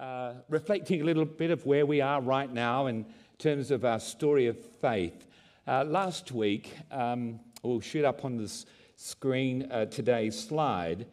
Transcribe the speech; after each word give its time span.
uh, 0.00 0.32
reflecting 0.48 1.02
a 1.02 1.04
little 1.04 1.26
bit 1.26 1.50
of 1.50 1.66
where 1.66 1.84
we 1.84 2.00
are 2.00 2.22
right 2.22 2.50
now 2.50 2.86
in 2.86 3.04
terms 3.38 3.70
of 3.70 3.84
our 3.84 4.00
story 4.00 4.46
of 4.46 4.58
faith. 4.80 5.26
Uh, 5.68 5.84
last 5.84 6.32
week, 6.32 6.74
um, 6.90 7.38
we'll 7.62 7.80
shoot 7.80 8.06
up 8.06 8.24
on 8.24 8.38
this 8.38 8.64
screen 8.96 9.70
uh, 9.70 9.84
today's 9.84 10.38
slide, 10.38 11.06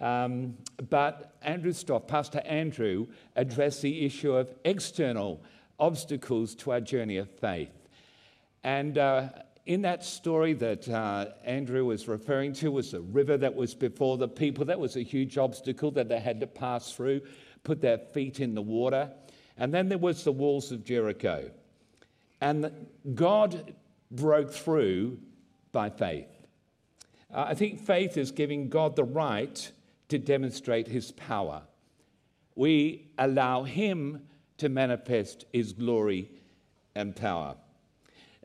um, 0.00 0.56
but 0.88 1.36
Andrew 1.42 1.72
Stoff, 1.72 2.06
Pastor 2.06 2.40
Andrew, 2.46 3.08
addressed 3.36 3.82
the 3.82 4.06
issue 4.06 4.32
of 4.32 4.48
external 4.64 5.42
obstacles 5.78 6.54
to 6.56 6.72
our 6.72 6.80
journey 6.80 7.18
of 7.18 7.28
faith. 7.28 7.88
And 8.64 8.96
uh, 8.96 9.28
in 9.66 9.82
that 9.82 10.04
story 10.04 10.54
that 10.54 10.88
uh, 10.88 11.26
Andrew 11.44 11.84
was 11.84 12.08
referring 12.08 12.54
to 12.54 12.72
was 12.72 12.92
the 12.92 13.00
river 13.00 13.36
that 13.36 13.54
was 13.54 13.74
before 13.74 14.16
the 14.16 14.28
people. 14.28 14.64
That 14.64 14.80
was 14.80 14.96
a 14.96 15.02
huge 15.02 15.38
obstacle 15.38 15.90
that 15.92 16.08
they 16.08 16.18
had 16.18 16.40
to 16.40 16.46
pass 16.46 16.92
through, 16.92 17.20
put 17.64 17.80
their 17.80 17.98
feet 17.98 18.40
in 18.40 18.54
the 18.54 18.62
water. 18.62 19.10
And 19.56 19.72
then 19.72 19.88
there 19.88 19.98
was 19.98 20.24
the 20.24 20.32
walls 20.32 20.72
of 20.72 20.84
Jericho. 20.84 21.50
And 22.40 22.86
God 23.14 23.74
broke 24.10 24.52
through 24.52 25.18
by 25.72 25.90
faith. 25.90 26.28
Uh, 27.32 27.46
I 27.48 27.54
think 27.54 27.80
faith 27.80 28.16
is 28.16 28.30
giving 28.30 28.68
God 28.68 28.96
the 28.96 29.04
right 29.04 29.70
to 30.08 30.18
demonstrate 30.18 30.88
his 30.88 31.12
power. 31.12 31.62
We 32.56 33.10
allow 33.18 33.62
him 33.62 34.22
to 34.58 34.68
manifest 34.68 35.44
his 35.52 35.72
glory 35.72 36.30
and 36.94 37.14
power. 37.14 37.56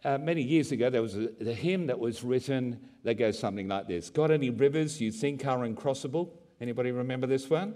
Uh, 0.04 0.20
many 0.20 0.42
years 0.42 0.72
ago, 0.72 0.90
there 0.90 1.02
was 1.02 1.18
a, 1.18 1.30
a, 1.42 1.54
hymn 1.54 1.88
that 1.88 1.98
was 1.98 2.24
written 2.24 2.80
that 3.04 3.16
goes 3.16 3.40
something 3.40 3.68
like 3.68 3.88
this 3.88 4.10
Got 4.10 4.30
any 4.30 4.52
rivers 4.52 5.02
you 5.02 5.12
think 5.12 5.46
are 5.46 5.60
uncrossable? 5.60 6.30
Anybody 6.62 6.92
remember 6.92 7.26
this 7.26 7.50
one? 7.50 7.74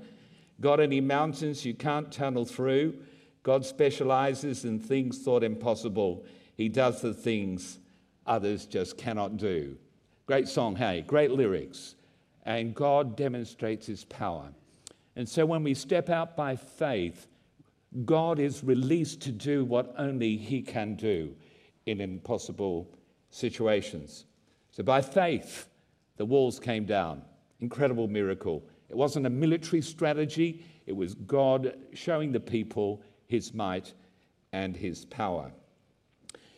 Got 0.62 0.80
any 0.80 1.02
mountains 1.02 1.66
you 1.66 1.74
can't 1.74 2.12
tunnel 2.12 2.46
through? 2.46 2.96
God 3.44 3.66
specializes 3.66 4.66
in 4.66 4.80
things 4.80 5.20
thought 5.20 5.44
impossible. 5.44 6.26
He 6.56 6.70
does 6.70 7.02
the 7.02 7.14
things 7.14 7.80
others 8.26 8.66
just 8.66 8.98
cannot 8.98 9.38
do. 9.38 9.78
Great 10.26 10.48
song, 10.48 10.76
hey, 10.76 11.04
great 11.08 11.32
lyrics. 11.32 11.96
And 12.44 12.76
God 12.76 13.16
demonstrates 13.16 13.88
his 13.88 14.04
power. 14.06 14.50
And 15.16 15.28
so 15.28 15.46
when 15.46 15.64
we 15.64 15.74
step 15.74 16.10
out 16.10 16.36
by 16.36 16.56
faith, 16.56 17.28
God 18.06 18.40
is 18.40 18.64
released 18.64 19.22
to 19.22 19.32
do 19.32 19.66
what 19.66 19.94
only 19.98 20.38
he 20.38 20.62
can 20.62 20.96
do 20.96 21.36
in 21.86 22.02
impossible 22.02 22.88
situations. 23.32 24.26
So 24.72 24.84
by 24.84 25.02
faith, 25.02 25.68
the 26.18 26.26
walls 26.26 26.60
came 26.60 26.86
down. 26.86 27.24
Incredible 27.60 28.08
miracle. 28.08 28.64
It 28.90 28.98
wasn't 28.98 29.26
a 29.26 29.30
military 29.30 29.82
strategy, 29.82 30.66
it 30.86 30.96
was 30.96 31.14
God 31.14 31.76
showing 31.94 32.32
the 32.32 32.40
people 32.40 33.02
his 33.28 33.54
might 33.54 33.94
and 34.52 34.76
his 34.76 35.06
power. 35.06 35.52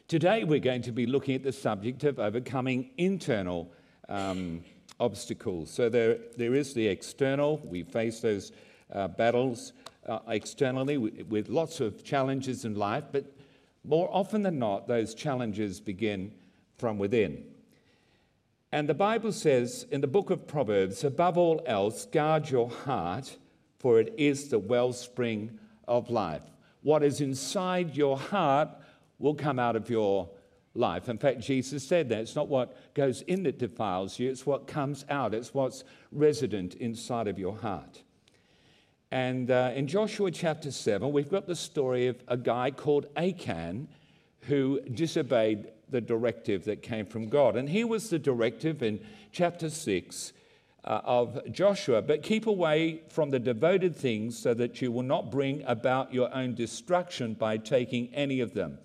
Today, 0.07 0.43
we're 0.43 0.59
going 0.59 0.81
to 0.83 0.91
be 0.91 1.05
looking 1.05 1.35
at 1.35 1.43
the 1.43 1.51
subject 1.51 2.03
of 2.03 2.19
overcoming 2.19 2.91
internal 2.97 3.71
um, 4.09 4.63
obstacles. 4.99 5.69
So, 5.71 5.89
there, 5.89 6.17
there 6.38 6.53
is 6.53 6.73
the 6.73 6.88
external, 6.88 7.57
we 7.63 7.83
face 7.83 8.21
those 8.21 8.51
uh, 8.93 9.07
battles 9.07 9.73
uh, 10.05 10.19
externally 10.27 10.97
with, 10.97 11.27
with 11.27 11.49
lots 11.49 11.79
of 11.79 12.03
challenges 12.03 12.66
in 12.66 12.75
life, 12.75 13.05
but 13.11 13.25
more 13.83 14.09
often 14.11 14.43
than 14.43 14.59
not, 14.59 14.88
those 14.88 15.13
challenges 15.13 15.79
begin 15.79 16.33
from 16.77 16.97
within. 16.97 17.45
And 18.73 18.88
the 18.88 18.94
Bible 18.94 19.33
says 19.33 19.86
in 19.91 20.00
the 20.00 20.08
book 20.08 20.30
of 20.30 20.47
Proverbs, 20.47 21.03
above 21.03 21.38
all 21.38 21.61
else, 21.66 22.05
guard 22.05 22.50
your 22.50 22.69
heart, 22.69 23.38
for 23.80 24.00
it 24.00 24.13
is 24.17 24.47
the 24.47 24.59
wellspring 24.59 25.59
of 25.89 26.09
life. 26.09 26.44
What 26.81 27.03
is 27.03 27.19
inside 27.19 27.97
your 27.97 28.17
heart 28.17 28.69
will 29.19 29.36
come 29.36 29.59
out 29.59 29.75
of 29.75 29.89
your 29.89 30.30
life. 30.73 31.09
In 31.09 31.18
fact, 31.18 31.41
Jesus 31.41 31.85
said 31.85 32.07
that 32.09 32.19
it's 32.19 32.35
not 32.35 32.47
what 32.47 32.94
goes 32.94 33.23
in 33.23 33.44
that 33.44 33.59
defiles 33.59 34.18
you, 34.18 34.29
it's 34.29 34.45
what 34.45 34.68
comes 34.68 35.06
out, 35.09 35.34
it's 35.34 35.53
what's 35.53 35.84
resident 36.13 36.75
inside 36.75 37.28
of 37.28 37.38
your 37.38 37.57
heart. 37.57 38.03
And 39.12 39.51
uh, 39.51 39.74
in 39.75 39.88
Joshua 39.88 40.31
chapter 40.31 40.72
7, 40.72 41.12
we've 41.12 41.29
got 41.29 41.45
the 41.45 41.57
story 41.57 42.07
of 42.07 42.24
a 42.29 42.38
guy 42.38 42.72
called 42.72 43.07
Achan 43.18 43.90
who 44.41 44.79
disobeyed 44.94 45.68
the 45.91 46.02
directive 46.02 46.66
that 46.66 46.81
came 46.81 47.06
from 47.06 47.29
God. 47.29 47.56
And 47.56 47.69
here 47.69 47.85
was 47.85 48.09
the 48.09 48.18
directive 48.18 48.81
in 48.81 49.00
chapter 49.31 49.69
6 49.69 50.34
uh, 50.84 51.02
of 51.03 51.40
Joshua 51.52 52.02
But 52.02 52.24
keep 52.24 52.47
away 52.47 53.03
from 53.09 53.29
the 53.29 53.40
devoted 53.40 53.96
things 53.96 54.38
so 54.38 54.53
that 54.56 54.81
you 54.81 54.91
will 54.91 55.03
not 55.03 55.30
bring 55.30 55.63
about 55.66 56.13
your 56.13 56.34
own 56.34 56.56
destruction 56.56 57.34
by 57.35 57.57
taking 57.57 58.13
any 58.13 58.40
of 58.40 58.53
them. 58.53 58.80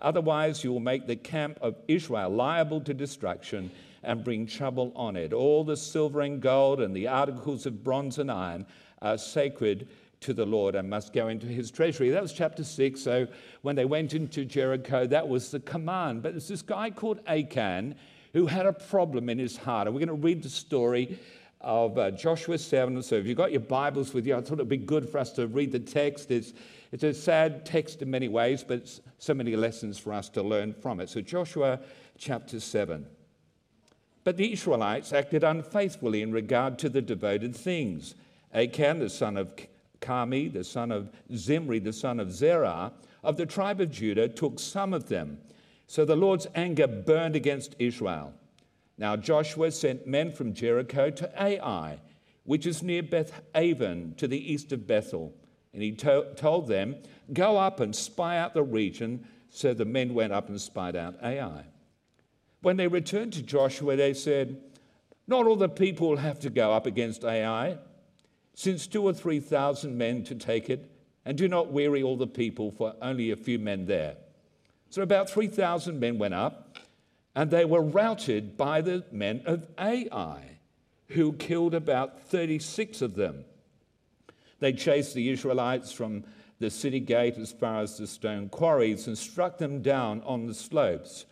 Otherwise, 0.00 0.64
you 0.64 0.72
will 0.72 0.80
make 0.80 1.06
the 1.06 1.16
camp 1.16 1.58
of 1.60 1.76
Israel 1.86 2.30
liable 2.30 2.80
to 2.80 2.94
destruction 2.94 3.70
and 4.02 4.24
bring 4.24 4.46
trouble 4.46 4.92
on 4.96 5.14
it. 5.16 5.32
All 5.32 5.62
the 5.62 5.76
silver 5.76 6.22
and 6.22 6.40
gold 6.40 6.80
and 6.80 6.94
the 6.94 7.06
articles 7.06 7.66
of 7.66 7.84
bronze 7.84 8.18
and 8.18 8.30
iron 8.30 8.66
are 9.00 9.18
sacred 9.18 9.88
to 10.22 10.32
the 10.32 10.46
Lord 10.46 10.74
and 10.74 10.88
must 10.88 11.12
go 11.12 11.28
into 11.28 11.46
his 11.46 11.70
treasury. 11.70 12.10
That 12.10 12.22
was 12.22 12.32
chapter 12.32 12.64
6. 12.64 13.00
So 13.00 13.26
when 13.62 13.76
they 13.76 13.84
went 13.84 14.14
into 14.14 14.44
Jericho, 14.44 15.06
that 15.06 15.28
was 15.28 15.50
the 15.50 15.60
command. 15.60 16.22
But 16.22 16.32
there's 16.32 16.48
this 16.48 16.62
guy 16.62 16.90
called 16.90 17.20
Achan 17.26 17.94
who 18.32 18.46
had 18.46 18.66
a 18.66 18.72
problem 18.72 19.28
in 19.28 19.38
his 19.38 19.56
heart. 19.56 19.86
And 19.86 19.94
we're 19.94 20.04
going 20.04 20.20
to 20.20 20.26
read 20.26 20.42
the 20.42 20.48
story 20.48 21.18
of 21.60 21.96
uh, 21.98 22.10
Joshua 22.10 22.58
7. 22.58 23.02
So 23.02 23.16
if 23.16 23.26
you've 23.26 23.36
got 23.36 23.52
your 23.52 23.60
Bibles 23.60 24.12
with 24.12 24.26
you, 24.26 24.36
I 24.36 24.40
thought 24.40 24.54
it'd 24.54 24.68
be 24.68 24.76
good 24.76 25.08
for 25.08 25.18
us 25.18 25.30
to 25.32 25.46
read 25.46 25.72
the 25.72 25.78
text. 25.78 26.30
It's, 26.30 26.52
it's 26.90 27.04
a 27.04 27.14
sad 27.14 27.64
text 27.64 28.02
in 28.02 28.10
many 28.10 28.28
ways, 28.28 28.64
but 28.66 29.00
so 29.18 29.34
many 29.34 29.54
lessons 29.54 29.98
for 29.98 30.12
us 30.12 30.28
to 30.30 30.42
learn 30.42 30.74
from 30.74 31.00
it. 31.00 31.08
So 31.08 31.20
Joshua 31.20 31.80
chapter 32.18 32.58
7. 32.58 33.06
But 34.24 34.36
the 34.36 34.52
Israelites 34.52 35.12
acted 35.12 35.44
unfaithfully 35.44 36.22
in 36.22 36.32
regard 36.32 36.78
to 36.80 36.88
the 36.88 37.02
devoted 37.02 37.56
things. 37.56 38.14
Achan, 38.54 38.98
the 38.98 39.10
son 39.10 39.36
of 39.36 39.50
Carmi, 40.02 40.52
the 40.52 40.64
son 40.64 40.92
of 40.92 41.10
Zimri, 41.34 41.78
the 41.78 41.92
son 41.92 42.20
of 42.20 42.30
Zerah, 42.30 42.92
of 43.22 43.36
the 43.36 43.46
tribe 43.46 43.80
of 43.80 43.90
Judah, 43.90 44.28
took 44.28 44.58
some 44.58 44.92
of 44.92 45.08
them. 45.08 45.38
So 45.86 46.04
the 46.04 46.16
Lord's 46.16 46.46
anger 46.54 46.86
burned 46.86 47.36
against 47.36 47.76
Israel. 47.78 48.34
Now 48.98 49.16
Joshua 49.16 49.70
sent 49.70 50.06
men 50.06 50.32
from 50.32 50.52
Jericho 50.52 51.10
to 51.10 51.42
Ai, 51.42 52.00
which 52.44 52.66
is 52.66 52.82
near 52.82 53.02
Beth 53.02 53.40
Aven, 53.54 54.14
to 54.16 54.28
the 54.28 54.52
east 54.52 54.72
of 54.72 54.86
Bethel. 54.86 55.32
And 55.72 55.82
he 55.82 55.92
to- 55.92 56.32
told 56.36 56.68
them, 56.68 56.96
Go 57.32 57.56
up 57.56 57.80
and 57.80 57.96
spy 57.96 58.36
out 58.36 58.52
the 58.52 58.62
region. 58.62 59.26
So 59.48 59.72
the 59.72 59.84
men 59.84 60.14
went 60.14 60.32
up 60.32 60.48
and 60.48 60.60
spied 60.60 60.96
out 60.96 61.16
Ai. 61.22 61.64
When 62.60 62.76
they 62.76 62.88
returned 62.88 63.32
to 63.34 63.42
Joshua, 63.42 63.96
they 63.96 64.14
said, 64.14 64.60
Not 65.26 65.46
all 65.46 65.56
the 65.56 65.68
people 65.68 66.16
have 66.16 66.40
to 66.40 66.50
go 66.50 66.72
up 66.72 66.86
against 66.86 67.24
Ai 67.24 67.78
since 68.54 68.86
two 68.86 69.02
or 69.04 69.12
three 69.12 69.40
thousand 69.40 69.96
men 69.96 70.24
to 70.24 70.34
take 70.34 70.70
it, 70.70 70.90
and 71.24 71.38
do 71.38 71.48
not 71.48 71.72
weary 71.72 72.02
all 72.02 72.16
the 72.16 72.26
people, 72.26 72.70
for 72.70 72.94
only 73.00 73.30
a 73.30 73.36
few 73.36 73.58
men 73.58 73.86
there. 73.86 74.16
So 74.90 75.00
about 75.00 75.30
3,000 75.30 75.98
men 75.98 76.18
went 76.18 76.34
up, 76.34 76.76
and 77.34 77.50
they 77.50 77.64
were 77.64 77.80
routed 77.80 78.58
by 78.58 78.82
the 78.82 79.04
men 79.10 79.40
of 79.46 79.66
Ai, 79.78 80.58
who 81.08 81.32
killed 81.32 81.74
about 81.74 82.20
36 82.20 83.00
of 83.00 83.14
them. 83.14 83.44
They 84.60 84.74
chased 84.74 85.14
the 85.14 85.30
Israelites 85.30 85.92
from 85.92 86.24
the 86.58 86.70
city 86.70 87.00
gate 87.00 87.38
as 87.38 87.52
far 87.52 87.80
as 87.80 87.96
the 87.96 88.06
stone 88.06 88.48
quarries 88.48 89.06
and 89.06 89.16
struck 89.16 89.58
them 89.58 89.80
down 89.80 90.22
on 90.26 90.46
the 90.46 90.54
slopes. 90.54 91.24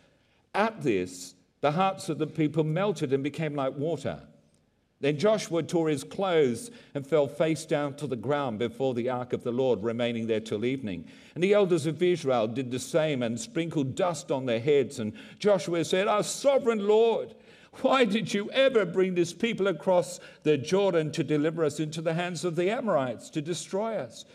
At 0.55 0.81
this, 0.81 1.35
the 1.61 1.71
hearts 1.71 2.09
of 2.09 2.17
the 2.17 2.27
people 2.27 2.63
melted 2.63 3.13
and 3.13 3.23
became 3.23 3.55
like 3.55 3.77
water. 3.77 4.21
Then 5.01 5.17
Joshua 5.17 5.63
tore 5.63 5.89
his 5.89 6.03
clothes 6.03 6.69
and 6.93 7.05
fell 7.05 7.27
face 7.27 7.65
down 7.65 7.95
to 7.95 8.07
the 8.07 8.15
ground 8.15 8.59
before 8.59 8.93
the 8.93 9.09
ark 9.09 9.33
of 9.33 9.43
the 9.43 9.51
Lord, 9.51 9.83
remaining 9.83 10.27
there 10.27 10.39
till 10.39 10.63
evening. 10.63 11.05
And 11.33 11.43
the 11.43 11.53
elders 11.53 11.87
of 11.87 12.01
Israel 12.01 12.47
did 12.47 12.69
the 12.69 12.79
same 12.79 13.23
and 13.23 13.39
sprinkled 13.39 13.95
dust 13.95 14.31
on 14.31 14.45
their 14.45 14.59
heads. 14.59 14.99
And 14.99 15.13
Joshua 15.39 15.83
said, 15.83 16.07
Our 16.07 16.23
sovereign 16.23 16.87
Lord, 16.87 17.33
why 17.81 18.05
did 18.05 18.33
you 18.33 18.51
ever 18.51 18.85
bring 18.85 19.15
this 19.15 19.33
people 19.33 19.67
across 19.67 20.19
the 20.43 20.57
Jordan 20.57 21.11
to 21.13 21.23
deliver 21.23 21.65
us 21.65 21.79
into 21.79 22.01
the 22.01 22.13
hands 22.13 22.45
of 22.45 22.55
the 22.55 22.69
Amorites 22.69 23.29
to 23.31 23.41
destroy 23.41 23.95
us? 23.95 24.25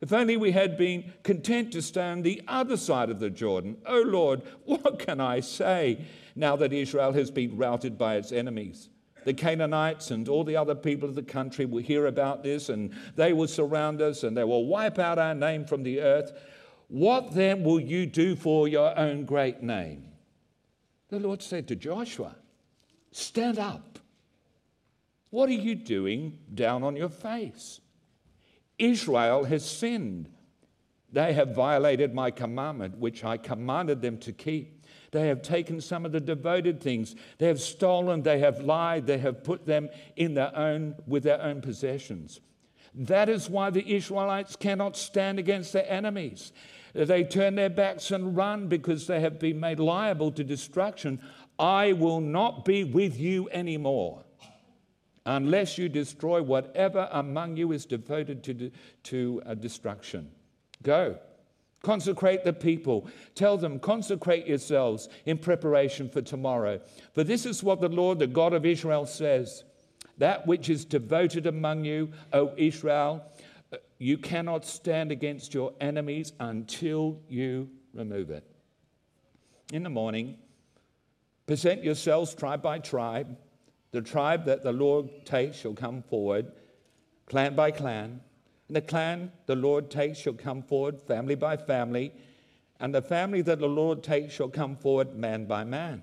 If 0.00 0.12
only 0.12 0.36
we 0.36 0.52
had 0.52 0.76
been 0.76 1.12
content 1.22 1.72
to 1.72 1.82
stand 1.82 2.22
the 2.22 2.42
other 2.46 2.76
side 2.76 3.08
of 3.08 3.18
the 3.18 3.30
Jordan. 3.30 3.76
Oh 3.86 4.02
Lord, 4.02 4.42
what 4.64 4.98
can 4.98 5.20
I 5.20 5.40
say 5.40 6.04
now 6.36 6.54
that 6.56 6.72
Israel 6.72 7.12
has 7.12 7.30
been 7.30 7.56
routed 7.56 7.96
by 7.96 8.16
its 8.16 8.30
enemies? 8.30 8.88
The 9.24 9.34
Canaanites 9.34 10.10
and 10.10 10.28
all 10.28 10.44
the 10.44 10.56
other 10.56 10.74
people 10.74 11.08
of 11.08 11.14
the 11.14 11.22
country 11.22 11.64
will 11.64 11.82
hear 11.82 12.06
about 12.06 12.42
this 12.42 12.68
and 12.68 12.92
they 13.16 13.32
will 13.32 13.48
surround 13.48 14.00
us 14.00 14.22
and 14.22 14.36
they 14.36 14.44
will 14.44 14.66
wipe 14.66 14.98
out 14.98 15.18
our 15.18 15.34
name 15.34 15.64
from 15.64 15.82
the 15.82 16.00
earth. 16.00 16.32
What 16.88 17.32
then 17.32 17.64
will 17.64 17.80
you 17.80 18.06
do 18.06 18.36
for 18.36 18.68
your 18.68 18.98
own 18.98 19.24
great 19.24 19.62
name? 19.62 20.04
The 21.08 21.20
Lord 21.20 21.42
said 21.42 21.68
to 21.68 21.76
Joshua, 21.76 22.36
Stand 23.10 23.58
up. 23.58 23.98
What 25.30 25.48
are 25.48 25.52
you 25.52 25.74
doing 25.74 26.38
down 26.52 26.82
on 26.82 26.96
your 26.96 27.08
face? 27.08 27.80
Israel 28.78 29.44
has 29.44 29.68
sinned. 29.68 30.28
They 31.10 31.32
have 31.34 31.54
violated 31.54 32.14
my 32.14 32.30
commandment, 32.30 32.98
which 32.98 33.24
I 33.24 33.36
commanded 33.36 34.02
them 34.02 34.18
to 34.18 34.32
keep. 34.32 34.81
They 35.12 35.28
have 35.28 35.42
taken 35.42 35.80
some 35.80 36.04
of 36.04 36.12
the 36.12 36.20
devoted 36.20 36.80
things. 36.80 37.14
They 37.38 37.46
have 37.46 37.60
stolen, 37.60 38.22
they 38.22 38.40
have 38.40 38.60
lied, 38.60 39.06
they 39.06 39.18
have 39.18 39.44
put 39.44 39.66
them 39.66 39.90
in 40.16 40.34
their 40.34 40.56
own 40.56 40.96
with 41.06 41.22
their 41.22 41.40
own 41.40 41.60
possessions. 41.60 42.40
That 42.94 43.28
is 43.28 43.48
why 43.48 43.70
the 43.70 43.94
Israelites 43.94 44.56
cannot 44.56 44.96
stand 44.96 45.38
against 45.38 45.72
their 45.72 45.90
enemies. 45.90 46.52
They 46.94 47.24
turn 47.24 47.54
their 47.54 47.70
backs 47.70 48.10
and 48.10 48.36
run 48.36 48.68
because 48.68 49.06
they 49.06 49.20
have 49.20 49.38
been 49.38 49.60
made 49.60 49.78
liable 49.78 50.32
to 50.32 50.44
destruction. 50.44 51.20
I 51.58 51.92
will 51.92 52.20
not 52.20 52.64
be 52.64 52.84
with 52.84 53.18
you 53.18 53.48
anymore 53.50 54.24
unless 55.24 55.78
you 55.78 55.88
destroy 55.88 56.42
whatever 56.42 57.08
among 57.12 57.56
you 57.56 57.72
is 57.72 57.86
devoted 57.86 58.42
to, 58.44 58.70
to 59.04 59.42
uh, 59.46 59.54
destruction. 59.54 60.30
Go. 60.82 61.18
Consecrate 61.82 62.44
the 62.44 62.52
people. 62.52 63.08
Tell 63.34 63.58
them, 63.58 63.80
consecrate 63.80 64.46
yourselves 64.46 65.08
in 65.26 65.38
preparation 65.38 66.08
for 66.08 66.22
tomorrow. 66.22 66.80
For 67.12 67.24
this 67.24 67.44
is 67.44 67.62
what 67.62 67.80
the 67.80 67.88
Lord, 67.88 68.20
the 68.20 68.28
God 68.28 68.52
of 68.52 68.64
Israel, 68.64 69.04
says 69.04 69.64
That 70.18 70.46
which 70.46 70.70
is 70.70 70.84
devoted 70.84 71.46
among 71.46 71.84
you, 71.84 72.12
O 72.32 72.52
Israel, 72.56 73.24
you 73.98 74.16
cannot 74.16 74.64
stand 74.64 75.10
against 75.10 75.54
your 75.54 75.72
enemies 75.80 76.32
until 76.38 77.20
you 77.28 77.68
remove 77.94 78.30
it. 78.30 78.44
In 79.72 79.82
the 79.82 79.90
morning, 79.90 80.36
present 81.46 81.82
yourselves 81.82 82.34
tribe 82.34 82.62
by 82.62 82.78
tribe. 82.78 83.36
The 83.90 84.02
tribe 84.02 84.44
that 84.46 84.62
the 84.62 84.72
Lord 84.72 85.08
takes 85.24 85.58
shall 85.58 85.74
come 85.74 86.02
forward, 86.02 86.52
clan 87.26 87.54
by 87.54 87.72
clan. 87.72 88.20
The 88.72 88.80
clan 88.80 89.32
the 89.44 89.54
Lord 89.54 89.90
takes 89.90 90.18
shall 90.18 90.32
come 90.32 90.62
forward, 90.62 91.02
family 91.02 91.34
by 91.34 91.58
family. 91.58 92.14
And 92.80 92.94
the 92.94 93.02
family 93.02 93.42
that 93.42 93.58
the 93.58 93.68
Lord 93.68 94.02
takes 94.02 94.32
shall 94.32 94.48
come 94.48 94.76
forward, 94.76 95.14
man 95.14 95.44
by 95.44 95.62
man. 95.62 96.02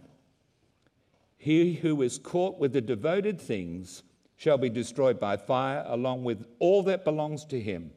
He 1.35 1.73
who 1.73 1.99
is 2.03 2.19
caught 2.19 2.59
with 2.59 2.73
the 2.73 2.81
devoted 2.81 3.41
things 3.41 4.03
shall 4.35 4.59
be 4.59 4.69
destroyed 4.69 5.19
by 5.19 5.35
fire, 5.35 5.83
along 5.87 6.23
with 6.23 6.45
all 6.59 6.83
that 6.83 7.03
belongs 7.03 7.43
to 7.45 7.59
him. 7.59 7.89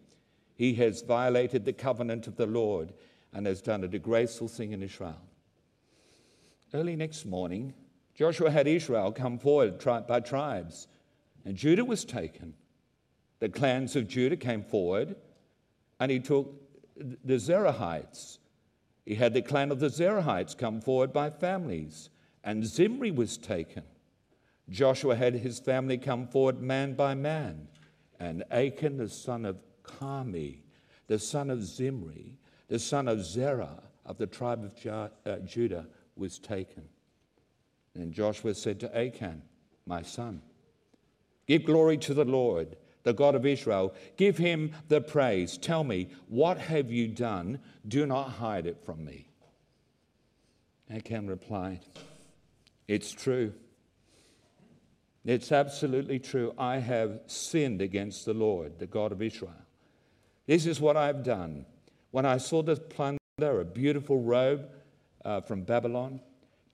He 0.55 0.73
has 0.75 1.03
violated 1.03 1.67
the 1.67 1.75
covenant 1.75 2.27
of 2.27 2.37
the 2.37 2.47
Lord 2.47 2.95
and 3.33 3.47
has 3.47 3.61
done 3.61 3.85
a 3.85 3.89
disgraceful 3.89 4.49
thing 4.49 4.73
in 4.73 4.83
Israel. 4.83 5.21
Early 6.73 6.97
next 6.97 7.27
morning, 7.27 7.75
Joshua 8.15 8.51
had 8.51 8.67
Israel 8.67 9.13
come 9.13 9.39
forward 9.39 9.79
tribe 9.81 10.07
by 10.07 10.21
tribes, 10.21 10.89
and 11.45 11.57
Judah 11.57 11.85
was 11.85 12.07
taken. 12.07 12.55
The 13.43 13.49
clans 13.49 13.97
of 13.97 14.07
Judah 14.07 14.37
came 14.37 14.63
forward, 14.63 15.17
and 15.99 16.13
he 16.13 16.21
took 16.21 16.63
the 16.97 17.41
Zerahites. 17.41 18.39
He 19.05 19.17
had 19.17 19.35
the 19.35 19.43
clan 19.43 19.73
of 19.73 19.81
the 19.81 19.89
Zerahites 19.89 20.57
come 20.57 20.81
forward 20.81 21.13
by 21.13 21.29
families, 21.31 22.11
and 22.45 22.65
Zimri 22.65 23.11
was 23.11 23.37
taken. 23.37 23.83
Joshua 24.71 25.17
had 25.17 25.35
his 25.35 25.59
family 25.59 25.99
come 25.99 26.29
forward 26.29 26.63
man 26.63 26.95
by 26.95 27.17
man, 27.17 27.67
and 28.21 28.45
Achan, 28.53 28.97
the 28.97 29.09
son 29.09 29.45
of 29.45 29.57
Carmi, 29.83 30.59
the 31.09 31.19
son 31.19 31.51
of 31.51 31.65
Zimri, 31.65 32.39
the 32.69 32.79
son 32.79 33.09
of 33.09 33.25
Zerah 33.25 33.83
of 34.07 34.19
the 34.19 34.27
tribe 34.29 34.63
of 34.63 34.87
uh, 35.27 35.39
Judah, 35.39 35.89
was 36.15 36.39
taken. 36.39 36.85
And 37.97 38.13
Joshua 38.13 38.55
said 38.55 38.79
to 38.79 38.97
Achan, 38.97 39.43
My 39.85 40.03
son, 40.03 40.43
give 41.49 41.65
glory 41.65 41.99
to 41.99 42.15
the 42.15 42.25
Lord, 42.25 42.77
the 43.03 43.13
God 43.13 43.35
of 43.35 43.47
Israel. 43.47 43.95
Give 44.17 44.39
him 44.39 44.73
the 44.89 45.01
praise. 45.01 45.59
Tell 45.59 45.85
me, 45.85 46.09
what 46.29 46.59
have 46.59 46.91
you 46.91 47.09
done? 47.09 47.59
Do 47.87 48.07
not 48.07 48.31
hide 48.31 48.67
it 48.67 48.85
from 48.85 49.05
me. 49.05 49.29
Achan 50.91 51.27
replied, 51.27 51.81
It's 52.87 53.13
true. 53.13 53.53
It's 55.25 55.53
absolutely 55.53 56.19
true. 56.19 56.53
I 56.59 56.79
have 56.79 57.21
sinned 57.27 57.81
against 57.81 58.25
the 58.25 58.35
Lord, 58.35 58.79
the 58.79 58.87
God 58.87 59.13
of 59.13 59.23
Israel. 59.23 59.55
This 60.47 60.67
is 60.67 60.81
what 60.81 60.97
I've 60.97 61.23
done. 61.23 61.65
When 62.11 62.27
I 62.27 62.39
saw 62.39 62.63
the 62.63 62.77
plunder, 62.77 63.19
a 63.39 63.65
beautiful 63.65 64.21
robe 64.21 64.69
uh, 65.25 65.41
from 65.41 65.63
Babylon, 65.63 66.21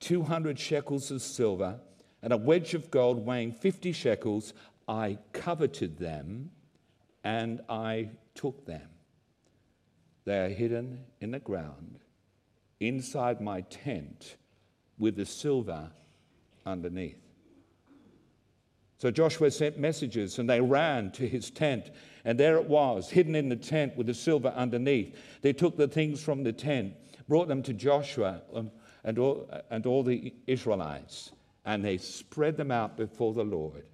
200 0.01 0.59
shekels 0.59 1.11
of 1.11 1.21
silver, 1.21 1.79
and 2.23 2.33
a 2.33 2.37
wedge 2.37 2.75
of 2.75 2.91
gold 2.91 3.25
weighing 3.25 3.53
50 3.53 3.93
shekels, 3.93 4.55
I 4.89 5.19
coveted 5.33 5.99
them 5.99 6.51
and 7.23 7.61
I 7.69 8.11
took 8.35 8.65
them. 8.65 8.89
They 10.25 10.41
are 10.41 10.49
hidden 10.49 11.05
in 11.21 11.31
the 11.31 11.39
ground 11.39 11.99
inside 12.81 13.41
my 13.41 13.61
tent 13.63 14.37
with 14.99 15.17
the 15.17 15.27
silver 15.27 15.91
underneath. 16.65 17.21
So 18.99 19.11
Joshua 19.11 19.51
sent 19.51 19.79
messages 19.79 20.39
and 20.39 20.51
they 20.51 20.61
ran 20.61 21.13
to 21.13 21.29
his 21.29 21.51
tent. 21.51 21.91
And 22.25 22.39
there 22.39 22.57
it 22.57 22.67
was, 22.67 23.11
hidden 23.11 23.35
in 23.35 23.49
the 23.49 23.57
tent 23.57 23.97
with 23.97 24.07
the 24.07 24.15
silver 24.15 24.49
underneath. 24.49 25.17
They 25.41 25.53
took 25.53 25.77
the 25.77 25.87
things 25.87 26.23
from 26.23 26.43
the 26.43 26.53
tent, 26.53 26.95
brought 27.29 27.49
them 27.49 27.63
to 27.63 27.73
Joshua 27.73 28.43
um, 28.55 28.71
and 29.05 29.19
all, 29.19 29.49
and 29.71 29.87
all 29.87 30.03
the 30.03 30.35
Israelites, 30.47 31.31
and 31.65 31.85
they 31.85 31.97
spread 31.97 32.57
them 32.57 32.73
out 32.73 32.97
before 32.97 33.35
the 33.35 33.45
Lord. 33.45 33.85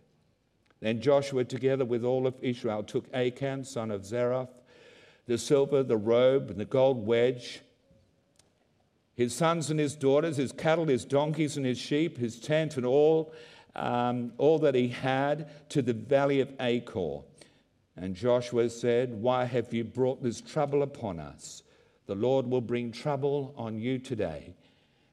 Then 0.84 1.00
Joshua, 1.00 1.44
together 1.44 1.86
with 1.86 2.04
all 2.04 2.26
of 2.26 2.34
Israel, 2.42 2.82
took 2.82 3.06
Achan, 3.14 3.64
son 3.64 3.90
of 3.90 4.04
Zerah, 4.04 4.48
the 5.26 5.38
silver, 5.38 5.82
the 5.82 5.96
robe, 5.96 6.50
and 6.50 6.60
the 6.60 6.66
gold 6.66 7.06
wedge, 7.06 7.62
his 9.14 9.34
sons 9.34 9.70
and 9.70 9.80
his 9.80 9.94
daughters, 9.94 10.36
his 10.36 10.52
cattle, 10.52 10.84
his 10.84 11.06
donkeys, 11.06 11.56
and 11.56 11.64
his 11.64 11.78
sheep, 11.78 12.18
his 12.18 12.38
tent, 12.38 12.76
and 12.76 12.84
all 12.84 13.32
um, 13.74 14.32
all 14.36 14.58
that 14.58 14.74
he 14.74 14.88
had 14.88 15.48
to 15.70 15.80
the 15.80 15.94
valley 15.94 16.40
of 16.40 16.52
Achor. 16.60 17.20
And 17.96 18.14
Joshua 18.14 18.68
said, 18.68 19.10
Why 19.14 19.46
have 19.46 19.72
you 19.72 19.84
brought 19.84 20.22
this 20.22 20.42
trouble 20.42 20.82
upon 20.82 21.18
us? 21.18 21.62
The 22.04 22.14
Lord 22.14 22.46
will 22.46 22.60
bring 22.60 22.92
trouble 22.92 23.54
on 23.56 23.78
you 23.78 23.98
today. 23.98 24.54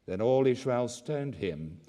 Then 0.06 0.19
all 0.19 0.47
Israel 0.47 0.89
stoned 0.89 1.35
him. 1.35 1.79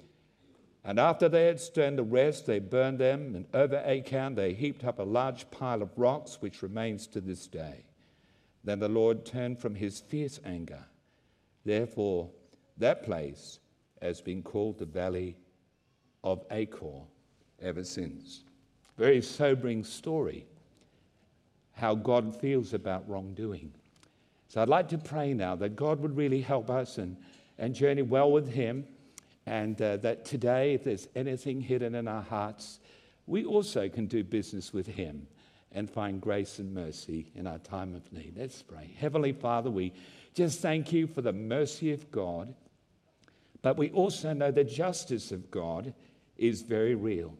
And 0.85 0.99
after 0.99 1.29
they 1.29 1.45
had 1.45 1.61
stoned 1.61 1.97
the 1.97 2.03
rest, 2.03 2.45
they 2.45 2.59
burned 2.59 2.99
them, 2.99 3.35
and 3.35 3.45
over 3.53 3.77
Achan 3.77 4.35
they 4.35 4.53
heaped 4.53 4.83
up 4.83 4.99
a 4.99 5.03
large 5.03 5.49
pile 5.49 5.81
of 5.81 5.97
rocks, 5.97 6.41
which 6.41 6.61
remains 6.61 7.07
to 7.07 7.21
this 7.21 7.47
day. 7.47 7.85
Then 8.63 8.79
the 8.79 8.89
Lord 8.89 9.25
turned 9.25 9.59
from 9.59 9.75
his 9.75 10.01
fierce 10.01 10.39
anger. 10.45 10.83
Therefore, 11.63 12.29
that 12.77 13.03
place 13.03 13.59
has 14.01 14.19
been 14.19 14.43
called 14.43 14.77
the 14.77 14.85
Valley 14.85 15.37
of 16.23 16.43
Achor 16.51 17.03
ever 17.61 17.83
since. 17.83 18.43
Very 18.97 19.21
sobering 19.21 19.83
story 19.83 20.45
how 21.73 21.95
God 21.95 22.39
feels 22.39 22.73
about 22.73 23.07
wrongdoing. 23.09 23.73
So 24.47 24.61
I'd 24.61 24.69
like 24.69 24.89
to 24.89 24.97
pray 24.97 25.33
now 25.33 25.55
that 25.55 25.75
God 25.75 25.99
would 26.01 26.15
really 26.15 26.41
help 26.41 26.69
us 26.69 26.97
and, 26.97 27.17
and 27.57 27.73
journey 27.73 28.03
well 28.03 28.31
with 28.31 28.47
Him, 28.47 28.85
and 29.45 29.81
uh, 29.81 29.97
that 29.97 30.25
today, 30.25 30.73
if 30.73 30.83
there's 30.83 31.07
anything 31.15 31.61
hidden 31.61 31.95
in 31.95 32.07
our 32.07 32.21
hearts, 32.21 32.79
we 33.25 33.45
also 33.45 33.89
can 33.89 34.05
do 34.05 34.23
business 34.23 34.73
with 34.73 34.87
Him 34.87 35.27
and 35.71 35.89
find 35.89 36.21
grace 36.21 36.59
and 36.59 36.73
mercy 36.73 37.31
in 37.35 37.47
our 37.47 37.57
time 37.57 37.95
of 37.95 38.11
need. 38.13 38.35
Let's 38.37 38.61
pray. 38.61 38.93
Heavenly 38.97 39.33
Father, 39.33 39.71
we 39.71 39.93
just 40.33 40.61
thank 40.61 40.93
you 40.93 41.07
for 41.07 41.21
the 41.21 41.33
mercy 41.33 41.91
of 41.91 42.11
God, 42.11 42.53
but 43.61 43.77
we 43.77 43.89
also 43.91 44.33
know 44.33 44.51
the 44.51 44.63
justice 44.63 45.31
of 45.31 45.49
God 45.49 45.93
is 46.37 46.61
very 46.61 46.95
real. 46.95 47.33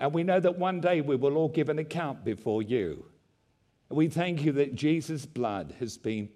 And 0.00 0.12
we 0.12 0.24
know 0.24 0.40
that 0.40 0.58
one 0.58 0.80
day 0.80 1.00
we 1.00 1.16
will 1.16 1.36
all 1.36 1.48
give 1.48 1.68
an 1.68 1.78
account 1.78 2.24
before 2.24 2.62
you. 2.62 3.04
We 3.88 4.08
thank 4.08 4.42
you 4.42 4.52
that 4.52 4.74
Jesus' 4.74 5.26
blood 5.26 5.74
has 5.78 5.96
been, 5.96 6.28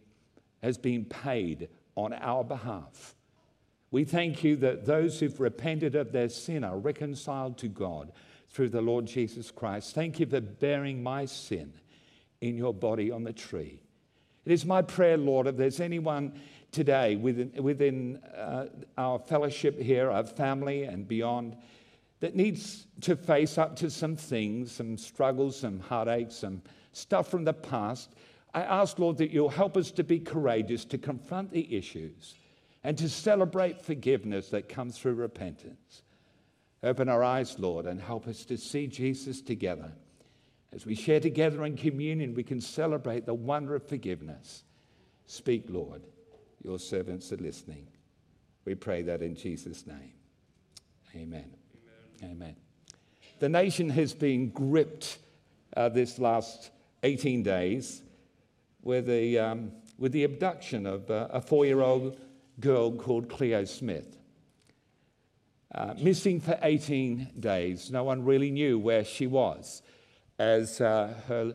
has 0.62 0.78
been 0.78 1.04
paid 1.04 1.68
on 1.96 2.12
our 2.12 2.44
behalf. 2.44 3.15
We 3.96 4.04
thank 4.04 4.44
you 4.44 4.56
that 4.56 4.84
those 4.84 5.18
who've 5.18 5.40
repented 5.40 5.94
of 5.94 6.12
their 6.12 6.28
sin 6.28 6.64
are 6.64 6.76
reconciled 6.76 7.56
to 7.56 7.68
God 7.68 8.12
through 8.50 8.68
the 8.68 8.82
Lord 8.82 9.06
Jesus 9.06 9.50
Christ. 9.50 9.94
Thank 9.94 10.20
you 10.20 10.26
for 10.26 10.42
bearing 10.42 11.02
my 11.02 11.24
sin 11.24 11.72
in 12.42 12.58
your 12.58 12.74
body 12.74 13.10
on 13.10 13.24
the 13.24 13.32
tree. 13.32 13.80
It 14.44 14.52
is 14.52 14.66
my 14.66 14.82
prayer, 14.82 15.16
Lord, 15.16 15.46
if 15.46 15.56
there's 15.56 15.80
anyone 15.80 16.38
today 16.72 17.16
within, 17.16 17.52
within 17.58 18.16
uh, 18.36 18.66
our 18.98 19.18
fellowship 19.18 19.80
here, 19.80 20.10
our 20.10 20.24
family 20.24 20.82
and 20.82 21.08
beyond, 21.08 21.56
that 22.20 22.36
needs 22.36 22.86
to 23.00 23.16
face 23.16 23.56
up 23.56 23.76
to 23.76 23.88
some 23.88 24.14
things, 24.14 24.72
some 24.72 24.98
struggles, 24.98 25.58
some 25.58 25.80
heartaches, 25.80 26.36
some 26.36 26.60
stuff 26.92 27.30
from 27.30 27.44
the 27.44 27.54
past, 27.54 28.14
I 28.52 28.60
ask, 28.60 28.98
Lord, 28.98 29.16
that 29.16 29.30
you'll 29.30 29.48
help 29.48 29.74
us 29.74 29.90
to 29.92 30.04
be 30.04 30.20
courageous, 30.20 30.84
to 30.84 30.98
confront 30.98 31.50
the 31.50 31.74
issues, 31.74 32.34
and 32.86 32.96
to 32.96 33.08
celebrate 33.08 33.82
forgiveness 33.82 34.50
that 34.50 34.68
comes 34.68 34.96
through 34.96 35.14
repentance. 35.14 36.02
Open 36.84 37.08
our 37.08 37.20
eyes, 37.20 37.58
Lord, 37.58 37.84
and 37.84 38.00
help 38.00 38.28
us 38.28 38.44
to 38.44 38.56
see 38.56 38.86
Jesus 38.86 39.42
together 39.42 39.90
As 40.72 40.86
we 40.86 40.94
share 40.94 41.18
together 41.18 41.64
in 41.64 41.76
communion, 41.76 42.34
we 42.34 42.44
can 42.44 42.60
celebrate 42.60 43.26
the 43.26 43.34
wonder 43.34 43.74
of 43.74 43.88
forgiveness. 43.88 44.62
Speak, 45.26 45.64
Lord. 45.68 46.02
Your 46.62 46.78
servants 46.78 47.32
are 47.32 47.38
listening. 47.38 47.88
We 48.64 48.76
pray 48.76 49.02
that 49.02 49.20
in 49.20 49.34
Jesus' 49.34 49.84
name. 49.84 50.12
Amen. 51.16 51.50
Amen. 52.22 52.30
Amen. 52.30 52.56
The 53.40 53.48
nation 53.48 53.88
has 53.90 54.12
been 54.12 54.50
gripped 54.50 55.18
uh, 55.76 55.88
this 55.88 56.20
last 56.20 56.70
18 57.02 57.42
days 57.42 58.02
with 58.82 59.06
the, 59.06 59.38
um, 59.40 59.72
with 59.98 60.12
the 60.12 60.22
abduction 60.22 60.86
of 60.86 61.10
uh, 61.10 61.28
a 61.30 61.40
four 61.40 61.64
year 61.64 61.80
old 61.80 62.20
girl 62.60 62.92
called 62.92 63.28
Cleo 63.28 63.64
Smith. 63.64 64.16
Uh, 65.74 65.94
missing 66.00 66.40
for 66.40 66.58
18 66.62 67.32
days. 67.38 67.90
No 67.90 68.04
one 68.04 68.24
really 68.24 68.50
knew 68.50 68.78
where 68.78 69.04
she 69.04 69.26
was 69.26 69.82
as, 70.38 70.80
uh, 70.80 71.12
her, 71.28 71.54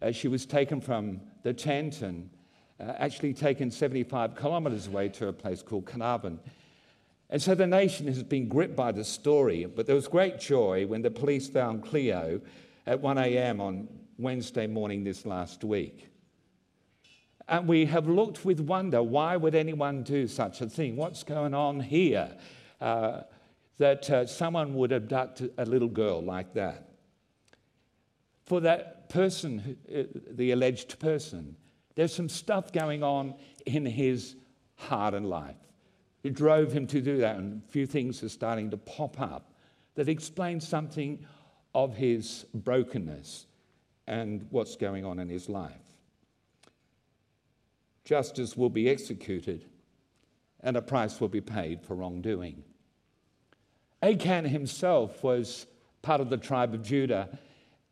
as 0.00 0.16
she 0.16 0.28
was 0.28 0.46
taken 0.46 0.80
from 0.80 1.20
the 1.42 1.52
tent 1.52 2.02
and 2.02 2.30
uh, 2.80 2.92
actually 2.98 3.34
taken 3.34 3.70
75 3.70 4.36
kilometres 4.36 4.86
away 4.86 5.08
to 5.08 5.28
a 5.28 5.32
place 5.32 5.62
called 5.62 5.86
Carnarvon. 5.86 6.38
And 7.30 7.42
so 7.42 7.54
the 7.54 7.66
nation 7.66 8.06
has 8.06 8.22
been 8.22 8.48
gripped 8.48 8.76
by 8.76 8.92
the 8.92 9.04
story, 9.04 9.66
but 9.66 9.86
there 9.86 9.96
was 9.96 10.08
great 10.08 10.40
joy 10.40 10.86
when 10.86 11.02
the 11.02 11.10
police 11.10 11.48
found 11.48 11.82
Cleo 11.82 12.40
at 12.86 13.00
1 13.00 13.18
a.m. 13.18 13.60
on 13.60 13.88
Wednesday 14.16 14.66
morning 14.66 15.04
this 15.04 15.26
last 15.26 15.62
week. 15.62 16.08
And 17.48 17.66
we 17.66 17.86
have 17.86 18.06
looked 18.06 18.44
with 18.44 18.60
wonder 18.60 19.02
why 19.02 19.36
would 19.36 19.54
anyone 19.54 20.02
do 20.02 20.28
such 20.28 20.60
a 20.60 20.68
thing? 20.68 20.96
What's 20.96 21.22
going 21.22 21.54
on 21.54 21.80
here? 21.80 22.36
Uh, 22.80 23.22
that 23.78 24.10
uh, 24.10 24.26
someone 24.26 24.74
would 24.74 24.92
abduct 24.92 25.42
a 25.56 25.64
little 25.64 25.88
girl 25.88 26.20
like 26.20 26.52
that. 26.54 26.88
For 28.44 28.60
that 28.60 29.08
person, 29.08 29.78
uh, 29.94 30.02
the 30.30 30.50
alleged 30.50 30.98
person, 30.98 31.56
there's 31.94 32.14
some 32.14 32.28
stuff 32.28 32.72
going 32.72 33.02
on 33.02 33.34
in 33.66 33.86
his 33.86 34.36
heart 34.74 35.14
and 35.14 35.28
life. 35.28 35.56
It 36.22 36.34
drove 36.34 36.72
him 36.72 36.86
to 36.88 37.00
do 37.00 37.18
that, 37.18 37.36
and 37.36 37.62
a 37.66 37.72
few 37.72 37.86
things 37.86 38.22
are 38.22 38.28
starting 38.28 38.70
to 38.70 38.76
pop 38.76 39.20
up 39.20 39.52
that 39.94 40.08
explain 40.08 40.60
something 40.60 41.24
of 41.74 41.96
his 41.96 42.44
brokenness 42.54 43.46
and 44.06 44.46
what's 44.50 44.76
going 44.76 45.04
on 45.04 45.18
in 45.18 45.28
his 45.28 45.48
life. 45.48 45.87
Justice 48.08 48.56
will 48.56 48.70
be 48.70 48.88
executed, 48.88 49.66
and 50.60 50.78
a 50.78 50.80
price 50.80 51.20
will 51.20 51.28
be 51.28 51.42
paid 51.42 51.82
for 51.82 51.94
wrongdoing. 51.94 52.64
Achan 54.02 54.46
himself 54.46 55.22
was 55.22 55.66
part 56.00 56.22
of 56.22 56.30
the 56.30 56.38
tribe 56.38 56.72
of 56.72 56.82
Judah, 56.82 57.28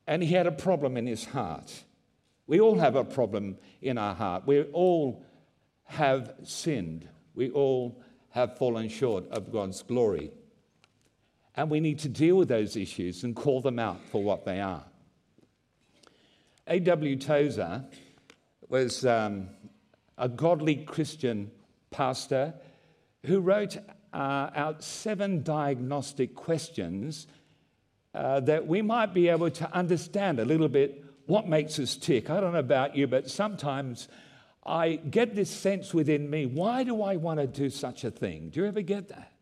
and 0.07 0.23
he 0.23 0.33
had 0.33 0.47
a 0.47 0.53
problem 0.53 0.97
in 0.97 1.07
his 1.07 1.27
heart. 1.27 1.71
We 2.47 2.61
all 2.61 2.79
have 2.79 2.97
a 2.97 3.05
problem 3.05 3.59
in 3.83 3.99
our 3.99 4.15
heart. 4.15 4.47
We 4.47 4.63
all 4.63 5.23
have 5.85 6.33
sinned. 6.45 7.07
We 7.35 7.51
all 7.51 8.01
have 8.31 8.57
fallen 8.57 8.89
short 8.89 9.29
of 9.29 9.53
God's 9.53 9.83
glory. 9.83 10.31
And 11.55 11.69
we 11.69 11.81
need 11.81 11.99
to 11.99 12.09
deal 12.09 12.37
with 12.37 12.49
those 12.49 12.75
issues 12.75 13.23
and 13.23 13.37
call 13.37 13.61
them 13.61 13.79
out 13.79 14.01
for 14.11 14.23
what 14.23 14.47
they 14.47 14.63
are. 14.63 14.87
A.W. 16.69 17.17
Tozer 17.17 17.85
was 18.71 19.05
um, 19.05 19.51
a 20.19 20.29
godly 20.29 20.77
Christian 20.77 21.51
pastor 21.91 22.55
who 23.25 23.41
wrote 23.41 23.77
uh, 24.13 24.51
out 24.55 24.83
seven 24.83 25.43
diagnostic 25.43 26.35
questions 26.35 27.27
uh, 28.15 28.41
that 28.41 28.67
we 28.67 28.81
might 28.81 29.13
be 29.13 29.29
able 29.29 29.51
to 29.51 29.71
understand 29.75 30.39
a 30.39 30.45
little 30.45 30.69
bit 30.69 31.05
what 31.27 31.47
makes 31.49 31.79
us 31.79 31.97
tick. 31.97 32.31
I 32.31 32.41
don't 32.41 32.53
know 32.53 32.59
about 32.59 32.97
you, 32.97 33.07
but 33.07 33.29
sometimes 33.29 34.09
I 34.65 34.97
get 34.97 35.35
this 35.35 35.51
sense 35.51 35.93
within 35.93 36.31
me 36.31 36.47
why 36.47 36.83
do 36.85 37.03
I 37.03 37.17
want 37.17 37.41
to 37.41 37.47
do 37.47 37.69
such 37.69 38.05
a 38.05 38.11
thing? 38.11 38.51
Do 38.51 38.61
you 38.61 38.67
ever 38.67 38.83
get 38.83 39.09
that? 39.09 39.33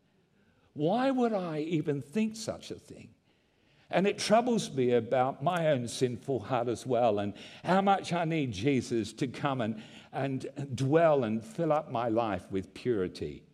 Why 0.73 1.11
would 1.11 1.33
I 1.33 1.61
even 1.61 2.03
think 2.03 2.37
such 2.37 2.71
a 2.71 2.75
thing? 2.75 3.14
And 3.95 4.09
it 4.09 4.19
troubles 4.19 4.73
me 4.73 4.95
about 4.95 5.41
my 5.41 5.69
own 5.69 5.87
sinful 5.87 6.41
heart 6.41 6.67
as 6.67 6.85
well, 6.85 7.21
and 7.21 7.33
how 7.63 7.81
much 7.81 8.13
I 8.13 8.25
need 8.25 8.51
Jesus 8.51 9.13
to 9.15 9.29
come 9.29 9.61
and, 9.61 9.81
and 10.13 10.47
dwell 10.75 11.23
and 11.23 11.43
fill 11.43 11.73
up 11.73 11.93
my 11.93 12.09
life 12.09 12.43
with 12.51 12.75
purity. 12.75 13.45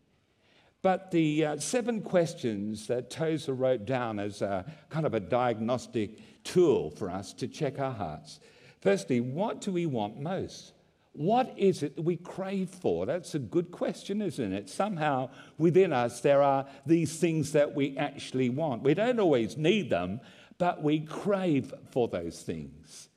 But 0.81 1.11
the 1.11 1.45
uh, 1.45 1.57
seven 1.59 2.01
questions 2.01 2.87
that 2.87 3.11
Tozer 3.11 3.53
wrote 3.53 3.85
down 3.85 4.19
as 4.19 4.41
a 4.41 4.65
kind 4.89 5.05
of 5.05 5.13
a 5.13 5.21
diagnostic 5.21 6.43
tool 6.43 6.89
for 6.91 7.11
us 7.11 7.35
to 7.35 7.47
check 7.47 7.79
our 7.79 7.93
hearts. 7.93 8.41
Firstly, 8.81 9.21
what 9.21 9.61
do 9.61 9.73
we 9.73 9.85
want 9.85 10.19
most? 10.19 10.73
What 11.13 11.53
is 11.57 11.83
it 11.83 11.97
that 11.97 12.03
we 12.03 12.17
crave 12.17 12.71
for? 12.71 13.05
That's 13.05 13.35
a 13.35 13.41
good 13.41 13.71
question, 13.71 14.23
isn't 14.23 14.53
it? 14.53 14.71
Somehow 14.71 15.31
within 15.59 15.93
us, 15.93 16.21
there 16.21 16.43
are 16.43 16.67
these 16.87 17.19
things 17.19 17.53
that 17.53 17.75
we 17.75 17.97
actually 17.97 18.49
want. 18.49 18.83
We 18.83 18.95
don't 18.95 19.19
always 19.19 19.57
need 19.57 19.91
them, 19.91 20.21
but 20.59 20.83
we 20.83 21.01
crave 21.01 21.75
for 21.91 22.07
those 22.07 22.43
things. 22.43 23.09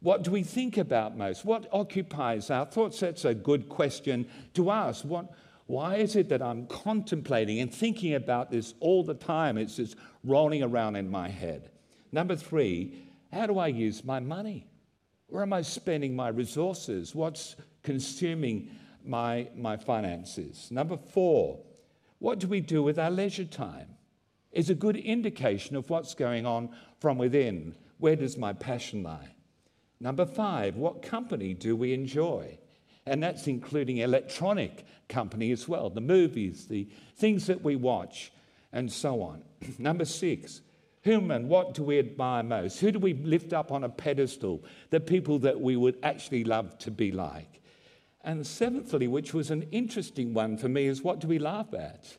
What 0.00 0.24
do 0.24 0.30
we 0.30 0.42
think 0.42 0.78
about 0.78 1.16
most? 1.16 1.44
What 1.44 1.68
occupies 1.72 2.50
our 2.50 2.64
thoughts? 2.64 3.00
That's 3.00 3.24
a 3.24 3.34
good 3.34 3.68
question 3.68 4.26
to 4.54 4.70
ask. 4.70 5.04
What, 5.04 5.30
why 5.66 5.96
is 5.96 6.16
it 6.16 6.30
that 6.30 6.42
I'm 6.42 6.66
contemplating 6.66 7.60
and 7.60 7.72
thinking 7.72 8.14
about 8.14 8.50
this 8.50 8.74
all 8.80 9.04
the 9.04 9.14
time? 9.14 9.58
It's 9.58 9.76
just 9.76 9.96
rolling 10.24 10.62
around 10.62 10.96
in 10.96 11.10
my 11.10 11.28
head. 11.28 11.70
Number 12.12 12.34
three, 12.34 13.04
how 13.32 13.46
do 13.46 13.58
I 13.58 13.68
use 13.68 14.02
my 14.02 14.20
money? 14.20 14.69
Where 15.30 15.42
am 15.42 15.52
I 15.52 15.62
spending 15.62 16.14
my 16.14 16.28
resources? 16.28 17.14
What's 17.14 17.56
consuming 17.82 18.70
my, 19.04 19.48
my 19.56 19.76
finances? 19.76 20.68
Number 20.70 20.96
four, 20.96 21.60
what 22.18 22.40
do 22.40 22.48
we 22.48 22.60
do 22.60 22.82
with 22.82 22.98
our 22.98 23.10
leisure 23.10 23.44
time? 23.44 23.96
Is 24.52 24.68
a 24.68 24.74
good 24.74 24.96
indication 24.96 25.76
of 25.76 25.88
what's 25.88 26.14
going 26.14 26.44
on 26.44 26.70
from 26.98 27.16
within. 27.16 27.76
Where 27.98 28.16
does 28.16 28.36
my 28.36 28.52
passion 28.52 29.04
lie? 29.04 29.34
Number 30.00 30.26
five, 30.26 30.76
what 30.76 31.02
company 31.02 31.54
do 31.54 31.76
we 31.76 31.92
enjoy? 31.92 32.58
And 33.06 33.22
that's 33.22 33.46
including 33.46 33.98
electronic 33.98 34.84
company 35.08 35.52
as 35.52 35.68
well, 35.68 35.90
the 35.90 36.00
movies, 36.00 36.66
the 36.66 36.88
things 37.16 37.46
that 37.46 37.62
we 37.62 37.76
watch, 37.76 38.32
and 38.72 38.90
so 38.90 39.22
on. 39.22 39.42
Number 39.78 40.04
six, 40.04 40.60
whom 41.02 41.30
and 41.30 41.48
what 41.48 41.74
do 41.74 41.82
we 41.82 41.98
admire 41.98 42.42
most? 42.42 42.80
Who 42.80 42.92
do 42.92 42.98
we 42.98 43.14
lift 43.14 43.52
up 43.52 43.72
on 43.72 43.84
a 43.84 43.88
pedestal? 43.88 44.62
The 44.90 45.00
people 45.00 45.38
that 45.40 45.60
we 45.60 45.76
would 45.76 45.98
actually 46.02 46.44
love 46.44 46.76
to 46.78 46.90
be 46.90 47.10
like. 47.10 47.62
And 48.22 48.46
seventhly, 48.46 49.08
which 49.08 49.32
was 49.32 49.50
an 49.50 49.62
interesting 49.70 50.34
one 50.34 50.58
for 50.58 50.68
me, 50.68 50.86
is 50.86 51.02
what 51.02 51.20
do 51.20 51.28
we 51.28 51.38
laugh 51.38 51.72
at? 51.72 52.18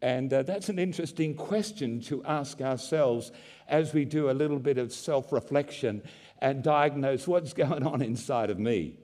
And 0.00 0.32
uh, 0.32 0.42
that's 0.42 0.68
an 0.68 0.78
interesting 0.78 1.34
question 1.34 2.00
to 2.02 2.22
ask 2.24 2.60
ourselves 2.60 3.32
as 3.68 3.92
we 3.92 4.04
do 4.04 4.30
a 4.30 4.32
little 4.32 4.58
bit 4.58 4.78
of 4.78 4.92
self 4.92 5.32
reflection 5.32 6.02
and 6.38 6.62
diagnose 6.62 7.26
what's 7.26 7.52
going 7.54 7.84
on 7.84 8.02
inside 8.02 8.50
of 8.50 8.58
me, 8.58 8.98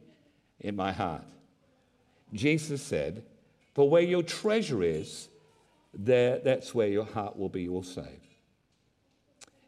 in 0.61 0.77
my 0.77 0.93
heart. 0.93 1.25
Jesus 2.33 2.83
said, 2.83 3.25
For 3.75 3.91
where 3.91 4.03
your 4.03 4.23
treasure 4.23 4.85
is, 4.85 5.29
there, 5.93 6.39
that's 6.39 6.73
where 6.73 6.89
your 6.89 7.07
heart 7.07 7.37
will 7.37 7.49
be 7.49 7.69
also. 7.69 8.07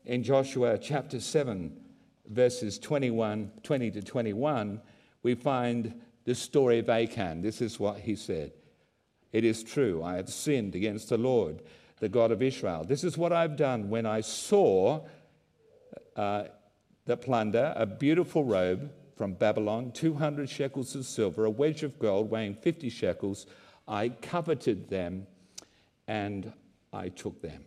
In 0.04 0.24
Joshua 0.24 0.78
chapter 0.78 1.20
7, 1.20 1.72
verses 2.26 2.78
21, 2.80 3.52
20 3.62 3.90
to 3.92 4.02
21, 4.02 4.80
we 5.22 5.36
find 5.36 5.94
the 6.24 6.34
story 6.34 6.80
of 6.80 6.88
Achan. 6.88 7.40
This 7.40 7.60
is 7.60 7.78
what 7.78 7.98
he 7.98 8.16
said 8.16 8.52
It 9.32 9.44
is 9.44 9.62
true, 9.62 10.02
I 10.02 10.16
have 10.16 10.28
sinned 10.28 10.74
against 10.74 11.08
the 11.08 11.18
Lord, 11.18 11.62
the 12.00 12.08
God 12.08 12.32
of 12.32 12.42
Israel. 12.42 12.82
This 12.84 13.04
is 13.04 13.16
what 13.16 13.32
I've 13.32 13.56
done 13.56 13.90
when 13.90 14.04
I 14.04 14.22
saw 14.22 15.06
uh, 16.16 16.44
the 17.04 17.16
plunder, 17.16 17.72
a 17.76 17.86
beautiful 17.86 18.44
robe 18.44 18.90
from 19.16 19.34
Babylon, 19.34 19.92
200 19.92 20.50
shekels 20.50 20.96
of 20.96 21.06
silver, 21.06 21.44
a 21.44 21.50
wedge 21.50 21.84
of 21.84 22.00
gold 22.00 22.28
weighing 22.28 22.56
50 22.56 22.88
shekels. 22.90 23.46
I 23.86 24.08
coveted 24.08 24.88
them 24.88 25.28
and 26.08 26.52
I 26.92 27.08
took 27.08 27.40
them. 27.40 27.62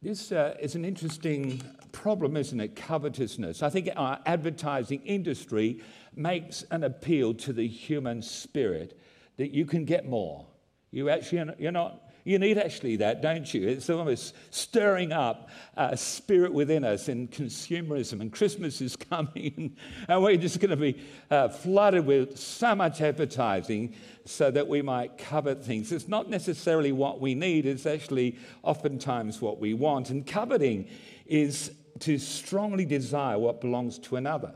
This 0.00 0.30
uh, 0.30 0.54
is 0.60 0.76
an 0.76 0.84
interesting 0.84 1.60
problem, 1.90 2.36
isn't 2.36 2.60
it? 2.60 2.76
Covetousness. 2.76 3.64
I 3.64 3.68
think 3.68 3.88
our 3.96 4.20
advertising 4.26 5.02
industry 5.02 5.82
makes 6.14 6.62
an 6.70 6.84
appeal 6.84 7.34
to 7.34 7.52
the 7.52 7.66
human 7.66 8.22
spirit 8.22 8.96
that 9.38 9.52
you 9.52 9.66
can 9.66 9.84
get 9.84 10.06
more. 10.06 10.46
You 10.92 11.10
actually, 11.10 11.52
you're 11.58 11.72
not 11.72 12.07
you 12.28 12.38
need 12.38 12.58
actually 12.58 12.96
that, 12.96 13.22
don't 13.22 13.52
you? 13.54 13.66
It's 13.66 13.88
almost 13.88 14.34
stirring 14.50 15.12
up 15.12 15.48
a 15.78 15.96
spirit 15.96 16.52
within 16.52 16.84
us 16.84 17.08
in 17.08 17.28
consumerism. 17.28 18.20
And 18.20 18.30
Christmas 18.30 18.82
is 18.82 18.96
coming, 19.10 19.74
and 20.06 20.22
we're 20.22 20.36
just 20.36 20.60
going 20.60 20.70
to 20.70 20.76
be 20.76 21.02
uh, 21.30 21.48
flooded 21.48 22.04
with 22.04 22.38
so 22.38 22.74
much 22.74 23.00
advertising 23.00 23.94
so 24.26 24.50
that 24.50 24.68
we 24.68 24.82
might 24.82 25.16
covet 25.16 25.64
things. 25.64 25.90
It's 25.90 26.06
not 26.06 26.28
necessarily 26.28 26.92
what 26.92 27.18
we 27.18 27.34
need, 27.34 27.64
it's 27.64 27.86
actually 27.86 28.36
oftentimes 28.62 29.40
what 29.40 29.58
we 29.58 29.72
want. 29.72 30.10
And 30.10 30.26
coveting 30.26 30.86
is 31.24 31.72
to 32.00 32.18
strongly 32.18 32.84
desire 32.84 33.38
what 33.38 33.62
belongs 33.62 33.98
to 34.00 34.16
another. 34.16 34.52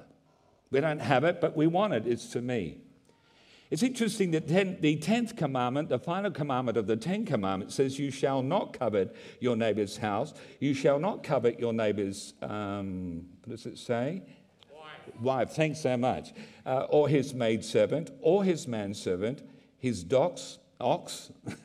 We 0.71 0.81
don't 0.81 1.00
have 1.00 1.25
it, 1.25 1.41
but 1.41 1.57
we 1.57 1.67
want 1.67 1.95
it. 1.95 2.07
It's 2.07 2.26
to 2.33 2.43
me. 2.43 2.82
It's 3.73 3.83
interesting 3.83 4.33
that 4.33 4.47
ten, 4.47 4.76
the 4.83 4.99
10th 4.99 5.35
commandment, 5.35 5.88
the 5.88 5.99
final 5.99 6.31
commandment 6.31 6.76
of 6.76 6.87
the 6.87 6.95
Ten 6.95 7.25
Commandments, 7.25 7.75
says, 7.75 7.99
You 7.99 8.11
shall 8.11 8.43
not 8.43 8.79
covet 8.79 9.17
your 9.41 9.57
neighbor's 9.57 9.97
house. 9.97 10.35
You 10.61 10.75
shall 10.75 10.99
not 10.99 11.23
covet 11.23 11.59
your 11.59 11.73
neighbor's, 11.73 12.35
um, 12.43 13.25
what 13.47 13.57
does 13.57 13.64
it 13.64 13.79
say? 13.79 14.25
Wife. 14.71 15.21
Wife. 15.23 15.50
Thanks 15.52 15.81
so 15.81 15.97
much. 15.97 16.35
Uh, 16.67 16.85
or 16.91 17.09
his 17.09 17.33
maidservant, 17.33 18.11
or 18.21 18.45
his 18.45 18.69
manservant, 18.69 19.43
his 19.79 20.05
dox, 20.05 20.59
ox, 20.79 21.33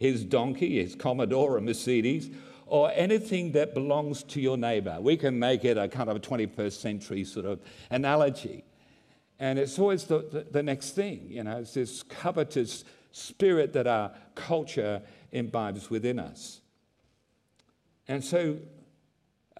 his 0.00 0.24
donkey, 0.24 0.82
his 0.82 0.96
Commodore 0.96 1.56
or 1.56 1.60
Mercedes, 1.60 2.30
or 2.66 2.90
anything 2.96 3.52
that 3.52 3.74
belongs 3.74 4.24
to 4.24 4.40
your 4.40 4.56
neighbor. 4.56 4.98
We 5.00 5.16
can 5.16 5.38
make 5.38 5.64
it 5.64 5.78
a 5.78 5.86
kind 5.86 6.10
of 6.10 6.16
a 6.16 6.20
21st 6.20 6.72
century 6.72 7.22
sort 7.22 7.46
of 7.46 7.60
analogy. 7.92 8.64
And 9.44 9.58
it's 9.58 9.78
always 9.78 10.04
the, 10.04 10.20
the, 10.20 10.46
the, 10.50 10.62
next 10.62 10.92
thing, 10.92 11.26
you 11.28 11.44
know, 11.44 11.58
it's 11.58 11.74
this 11.74 12.02
covetous 12.02 12.82
spirit 13.12 13.74
that 13.74 13.86
our 13.86 14.12
culture 14.34 15.02
imbibes 15.32 15.90
within 15.90 16.18
us. 16.18 16.62
And 18.08 18.24
so 18.24 18.56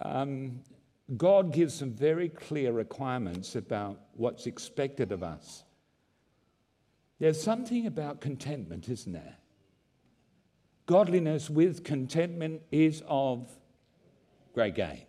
um, 0.01 0.61
God 1.15 1.53
gives 1.53 1.75
some 1.75 1.91
very 1.91 2.29
clear 2.29 2.71
requirements 2.71 3.55
about 3.55 3.99
what's 4.15 4.47
expected 4.47 5.11
of 5.11 5.21
us. 5.21 5.63
There's 7.19 7.39
something 7.39 7.85
about 7.85 8.21
contentment, 8.21 8.89
isn't 8.89 9.13
there? 9.13 9.35
Godliness 10.87 11.47
with 11.47 11.83
contentment 11.83 12.63
is 12.71 13.03
of 13.05 13.55
great 14.55 14.73
gain. 14.73 15.05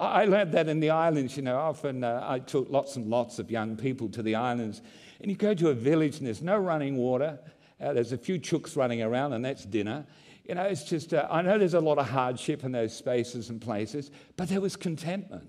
I 0.00 0.24
learned 0.24 0.52
that 0.52 0.66
in 0.66 0.80
the 0.80 0.90
islands, 0.90 1.36
you 1.36 1.42
know. 1.42 1.58
Often 1.58 2.04
uh, 2.04 2.24
I 2.26 2.38
took 2.38 2.70
lots 2.70 2.96
and 2.96 3.06
lots 3.08 3.38
of 3.38 3.50
young 3.50 3.76
people 3.76 4.08
to 4.10 4.22
the 4.22 4.34
islands, 4.34 4.80
and 5.20 5.30
you 5.30 5.36
go 5.36 5.52
to 5.52 5.68
a 5.68 5.74
village 5.74 6.18
and 6.18 6.26
there's 6.26 6.40
no 6.40 6.56
running 6.56 6.96
water. 6.96 7.38
Uh, 7.78 7.92
there's 7.92 8.12
a 8.12 8.18
few 8.18 8.38
chooks 8.38 8.76
running 8.76 9.02
around, 9.02 9.34
and 9.34 9.44
that's 9.44 9.64
dinner. 9.64 10.06
You 10.48 10.54
know, 10.54 10.62
it's 10.62 10.84
just, 10.84 11.12
uh, 11.12 11.28
I 11.30 11.42
know 11.42 11.58
there's 11.58 11.74
a 11.74 11.80
lot 11.80 11.98
of 11.98 12.08
hardship 12.08 12.64
in 12.64 12.72
those 12.72 12.96
spaces 12.96 13.50
and 13.50 13.60
places, 13.60 14.10
but 14.36 14.48
there 14.48 14.60
was 14.60 14.74
contentment. 14.74 15.48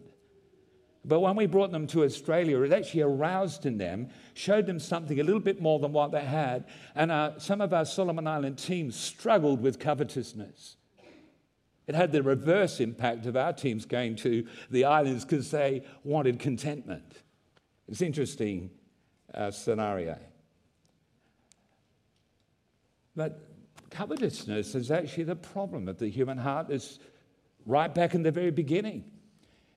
But 1.03 1.21
when 1.21 1.35
we 1.35 1.45
brought 1.47 1.71
them 1.71 1.87
to 1.87 2.03
Australia, 2.03 2.61
it 2.61 2.73
actually 2.73 3.01
aroused 3.01 3.65
in 3.65 3.77
them, 3.77 4.09
showed 4.33 4.67
them 4.67 4.79
something 4.79 5.19
a 5.19 5.23
little 5.23 5.39
bit 5.39 5.61
more 5.61 5.79
than 5.79 5.93
what 5.93 6.11
they 6.11 6.23
had. 6.23 6.65
And 6.93 7.09
uh, 7.11 7.39
some 7.39 7.61
of 7.61 7.73
our 7.73 7.85
Solomon 7.85 8.27
Island 8.27 8.59
teams 8.59 8.95
struggled 8.95 9.61
with 9.61 9.79
covetousness. 9.79 10.75
It 11.87 11.95
had 11.95 12.11
the 12.11 12.23
reverse 12.23 12.79
impact 12.79 13.25
of 13.25 13.35
our 13.35 13.53
teams 13.53 13.85
going 13.85 14.15
to 14.17 14.45
the 14.69 14.85
islands 14.85 15.25
because 15.25 15.51
they 15.51 15.83
wanted 16.03 16.39
contentment. 16.39 17.19
It's 17.87 18.01
interesting 18.01 18.69
uh, 19.33 19.51
scenario. 19.51 20.17
But 23.15 23.39
covetousness 23.89 24.75
is 24.75 24.91
actually 24.91 25.25
the 25.25 25.35
problem 25.35 25.87
of 25.87 25.97
the 25.97 26.07
human 26.07 26.37
heart. 26.37 26.69
It's 26.69 26.99
right 27.65 27.93
back 27.93 28.15
in 28.15 28.23
the 28.23 28.31
very 28.31 28.51
beginning. 28.51 29.03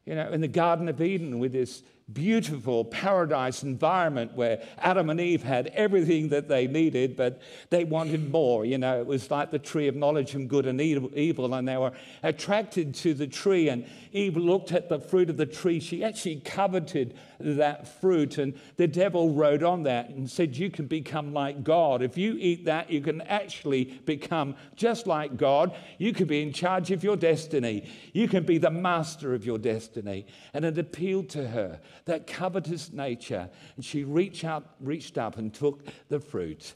You 0.06 0.14
know, 0.14 0.30
in 0.30 0.40
the 0.40 0.48
Garden 0.48 0.88
of 0.88 1.00
Eden 1.00 1.38
with 1.38 1.52
this 1.52 1.82
beautiful 2.12 2.84
paradise 2.84 3.62
environment 3.62 4.34
where 4.34 4.62
Adam 4.78 5.08
and 5.08 5.18
Eve 5.18 5.42
had 5.42 5.68
everything 5.68 6.28
that 6.28 6.48
they 6.48 6.66
needed, 6.66 7.16
but 7.16 7.40
they 7.70 7.84
wanted 7.84 8.30
more. 8.30 8.66
You 8.66 8.76
know, 8.76 9.00
it 9.00 9.06
was 9.06 9.30
like 9.30 9.50
the 9.50 9.58
tree 9.58 9.88
of 9.88 9.96
knowledge 9.96 10.34
of 10.34 10.46
good 10.46 10.66
and 10.66 10.80
evil, 10.80 11.54
and 11.54 11.66
they 11.66 11.78
were 11.78 11.92
attracted 12.22 12.94
to 12.96 13.14
the 13.14 13.26
tree. 13.26 13.70
And 13.70 13.86
Eve 14.12 14.36
looked 14.36 14.72
at 14.72 14.90
the 14.90 14.98
fruit 14.98 15.30
of 15.30 15.38
the 15.38 15.46
tree. 15.46 15.80
She 15.80 16.04
actually 16.04 16.40
coveted 16.40 17.16
that 17.40 17.88
fruit, 18.00 18.36
and 18.36 18.54
the 18.76 18.86
devil 18.86 19.30
rode 19.30 19.62
on 19.62 19.84
that 19.84 20.10
and 20.10 20.30
said, 20.30 20.56
You 20.56 20.70
can 20.70 20.86
become 20.86 21.32
like 21.32 21.64
God. 21.64 22.02
If 22.02 22.18
you 22.18 22.36
eat 22.38 22.66
that, 22.66 22.90
you 22.90 23.00
can 23.00 23.22
actually 23.22 23.84
become 23.84 24.56
just 24.76 25.06
like 25.06 25.38
God. 25.38 25.74
You 25.96 26.12
can 26.12 26.26
be 26.26 26.42
in 26.42 26.52
charge 26.52 26.90
of 26.90 27.02
your 27.02 27.16
destiny, 27.16 27.88
you 28.12 28.28
can 28.28 28.44
be 28.44 28.58
the 28.58 28.70
master 28.70 29.32
of 29.32 29.46
your 29.46 29.58
destiny. 29.58 30.26
And 30.52 30.66
it 30.66 30.76
appealed 30.76 31.30
to 31.30 31.48
her 31.48 31.80
that 32.04 32.26
covetous 32.26 32.92
nature. 32.92 33.48
And 33.76 33.84
she 33.84 34.04
reached, 34.04 34.44
out, 34.44 34.74
reached 34.80 35.18
up 35.18 35.38
and 35.38 35.52
took 35.52 35.86
the 36.08 36.20
fruit. 36.20 36.74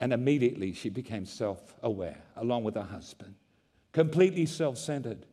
And 0.00 0.12
immediately 0.12 0.72
she 0.72 0.90
became 0.90 1.24
self 1.24 1.74
aware, 1.82 2.18
along 2.36 2.64
with 2.64 2.74
her 2.74 2.82
husband, 2.82 3.34
completely 3.92 4.46
self 4.46 4.78
centered. 4.78 5.26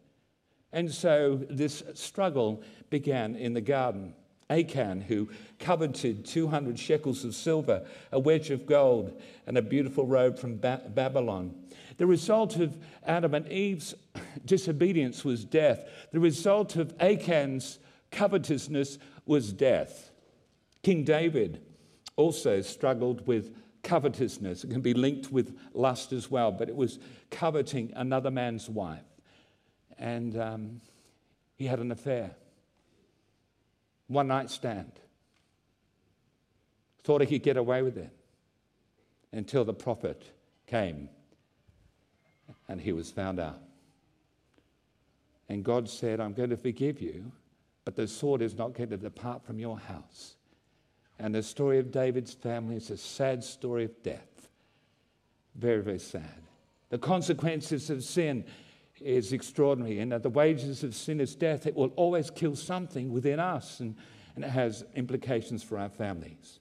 And 0.71 0.91
so 0.91 1.39
this 1.49 1.83
struggle 1.93 2.63
began 2.89 3.35
in 3.35 3.53
the 3.53 3.61
garden. 3.61 4.13
Achan, 4.47 5.01
who 5.01 5.27
coveted 5.57 6.23
200 6.23 6.77
shekels 6.77 7.25
of 7.25 7.33
silver, 7.33 7.83
a 8.11 8.19
wedge 8.19 8.51
of 8.51 8.67
gold, 8.67 9.19
and 9.47 9.57
a 9.57 9.61
beautiful 9.61 10.05
robe 10.05 10.37
from 10.37 10.59
ba- 10.59 10.83
Babylon. 10.93 11.55
The 11.97 12.05
result 12.05 12.57
of 12.57 12.77
Adam 13.03 13.33
and 13.33 13.51
Eve's 13.51 13.95
disobedience 14.45 15.25
was 15.25 15.45
death. 15.45 15.87
The 16.11 16.19
result 16.19 16.75
of 16.75 16.93
Achan's 16.99 17.79
covetousness 18.11 18.99
was 19.25 19.51
death. 19.53 20.11
King 20.83 21.03
David 21.03 21.61
also 22.15 22.61
struggled 22.61 23.27
with 23.27 23.55
covetousness. 23.83 24.63
It 24.63 24.71
can 24.71 24.81
be 24.81 24.93
linked 24.93 25.31
with 25.31 25.57
lust 25.73 26.11
as 26.11 26.29
well, 26.29 26.51
but 26.51 26.69
it 26.69 26.75
was 26.75 26.99
coveting 27.29 27.91
another 27.95 28.31
man's 28.31 28.69
wife. 28.69 29.03
And 29.97 30.37
um, 30.39 30.81
he 31.55 31.65
had 31.65 31.79
an 31.79 31.91
affair, 31.91 32.31
one 34.07 34.27
night 34.27 34.49
stand. 34.49 34.91
Thought 37.03 37.21
he 37.21 37.27
could 37.27 37.43
get 37.43 37.57
away 37.57 37.81
with 37.81 37.97
it 37.97 38.11
until 39.31 39.63
the 39.63 39.73
prophet 39.73 40.23
came 40.65 41.09
and 42.67 42.81
he 42.81 42.91
was 42.91 43.11
found 43.11 43.39
out. 43.39 43.61
And 45.47 45.63
God 45.63 45.87
said, 45.87 46.19
I'm 46.19 46.33
going 46.33 46.49
to 46.49 46.57
forgive 46.57 47.01
you 47.01 47.31
but 47.85 47.95
the 47.95 48.07
sword 48.07 48.41
is 48.41 48.57
not 48.57 48.73
going 48.73 48.89
to 48.89 48.97
depart 48.97 49.45
from 49.45 49.59
your 49.59 49.79
house. 49.79 50.35
And 51.19 51.33
the 51.33 51.43
story 51.43 51.79
of 51.79 51.91
David's 51.91 52.33
family 52.33 52.75
is 52.75 52.89
a 52.89 52.97
sad 52.97 53.43
story 53.43 53.85
of 53.85 54.03
death. 54.03 54.49
Very, 55.55 55.81
very 55.81 55.99
sad. 55.99 56.41
The 56.89 56.97
consequences 56.97 57.89
of 57.89 58.03
sin 58.03 58.43
is 58.99 59.31
extraordinary. 59.31 59.99
And 59.99 60.11
that 60.11 60.23
the 60.23 60.29
wages 60.29 60.83
of 60.83 60.95
sin 60.95 61.21
is 61.21 61.35
death. 61.35 61.67
It 61.67 61.75
will 61.75 61.93
always 61.95 62.29
kill 62.29 62.55
something 62.55 63.11
within 63.11 63.39
us, 63.39 63.79
and, 63.79 63.95
and 64.35 64.43
it 64.43 64.49
has 64.49 64.83
implications 64.95 65.63
for 65.63 65.77
our 65.77 65.89
families. 65.89 66.59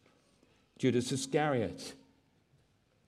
Judas 0.79 1.11
Iscariot 1.11 1.95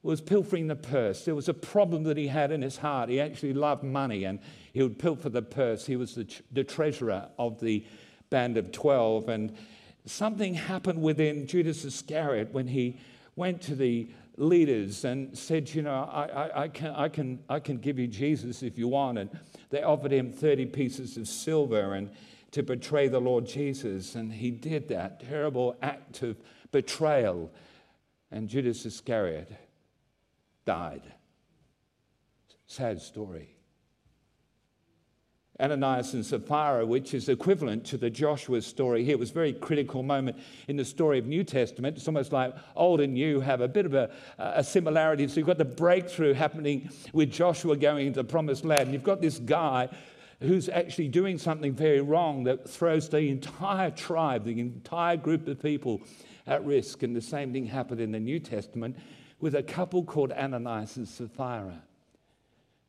was 0.03 0.21
pilfering 0.21 0.69
the 0.69 0.77
purse. 0.77 1.25
There 1.25 1.35
was 1.35 1.49
a 1.49 1.55
problem 1.55 2.05
that 2.05 2.17
he 2.17 2.29
had 2.29 2.53
in 2.53 2.63
his 2.63 2.77
heart. 2.77 3.09
He 3.09 3.21
actually 3.21 3.55
loved 3.55 3.83
money 3.83 4.23
and 4.23 4.39
he 4.73 4.81
would 4.81 5.01
pilfer 5.01 5.29
the 5.29 5.43
purse. 5.43 5.85
He 5.85 5.97
was 5.97 6.15
the, 6.15 6.33
the 6.53 6.63
treasurer 6.63 7.29
of 7.41 7.59
the 7.59 7.85
band 8.31 8.57
of 8.57 8.73
12. 8.73 9.29
And 9.29 9.57
something 10.05 10.55
happened 10.55 11.03
within 11.03 11.47
Judas 11.47 11.85
Iscariot 11.85 12.53
when 12.53 12.69
he 12.69 12.99
went 13.35 13.61
to 13.63 13.75
the 13.75 14.09
leaders 14.37 15.05
and 15.05 15.37
said, 15.37 15.73
You 15.75 15.83
know, 15.83 16.09
I, 16.13 16.25
I, 16.25 16.63
I, 16.63 16.69
can, 16.69 16.95
I, 16.95 17.09
can, 17.09 17.39
I 17.49 17.61
can 17.61 17.79
give 17.79 17.99
you 17.99 18.07
Jesus 18.07 18.63
if 18.63 18.79
you 18.79 18.89
want. 18.89 19.19
And 19.19 19.31
they 19.71 19.83
offered 19.83 20.13
him 20.13 20.33
30 20.33 20.67
pieces 20.67 21.17
of 21.17 21.29
silver 21.29 21.95
and 21.95 22.11
to 22.53 22.63
betray 22.63 23.09
the 23.09 23.21
Lord 23.21 23.47
Jesus. 23.47 24.15
And 24.15 24.33
he 24.33 24.51
did 24.51 24.89
that 24.89 25.21
terrible 25.21 25.77
act 25.83 26.23
of 26.23 26.37
betrayal. 26.73 27.51
And 28.31 28.49
Judas 28.49 28.85
Iscariot 28.87 29.53
died. 30.65 31.03
Sad 32.67 33.01
story. 33.01 33.56
Ananias 35.59 36.13
and 36.13 36.25
Sapphira, 36.25 36.85
which 36.85 37.15
is 37.15 37.29
equivalent 37.29 37.85
to 37.87 37.97
the 37.97 38.11
Joshua 38.11 38.61
story 38.61 39.05
here. 39.05 39.13
It 39.13 39.19
was 39.19 39.31
a 39.31 39.35
very 39.35 39.53
critical 39.55 40.03
moment 40.03 40.37
in 40.69 40.77
the 40.77 40.85
story 40.85 41.19
of 41.19 41.27
New 41.27 41.45
Testament. 41.45 41.97
It's 41.97 42.07
almost 42.07 42.33
like 42.33 42.55
old 42.75 43.01
and 43.01 43.15
new 43.15 43.41
have 43.41 43.63
a 43.63 43.69
bit 43.69 43.87
of 43.87 43.95
a, 43.95 44.11
a 44.39 44.63
similarity. 44.63 45.27
So 45.29 45.37
you've 45.37 45.47
got 45.47 45.59
the 45.59 45.65
breakthrough 45.65 46.35
happening 46.35 46.91
with 47.13 47.31
Joshua 47.31 47.77
going 47.77 48.09
into 48.09 48.21
the 48.21 48.29
promised 48.29 48.65
land. 48.65 48.83
And 48.83 48.93
you've 48.93 49.03
got 49.03 49.23
this 49.23 49.39
guy 49.39 49.89
who's 50.41 50.69
actually 50.69 51.09
doing 51.09 51.39
something 51.39 51.73
very 51.73 52.03
wrong 52.03 52.45
that 52.45 52.69
throws 52.69 53.09
the 53.09 53.21
entire 53.21 53.91
tribe, 53.91 54.45
the 54.45 54.61
entire 54.61 55.17
group 55.17 55.49
of 55.49 55.63
people 55.63 56.03
at 56.47 56.63
risk. 56.67 57.03
And 57.03 57.17
the 57.17 57.23
same 57.23 57.53
thing 57.55 57.65
happened 57.65 58.01
in 58.01 58.13
the 58.13 58.21
New 58.21 58.41
Testament 58.41 58.97
with 59.41 59.55
a 59.55 59.63
couple 59.63 60.05
called 60.05 60.33
Ananias 60.33 60.97
and 60.99 61.09
Sapphira. 61.09 61.83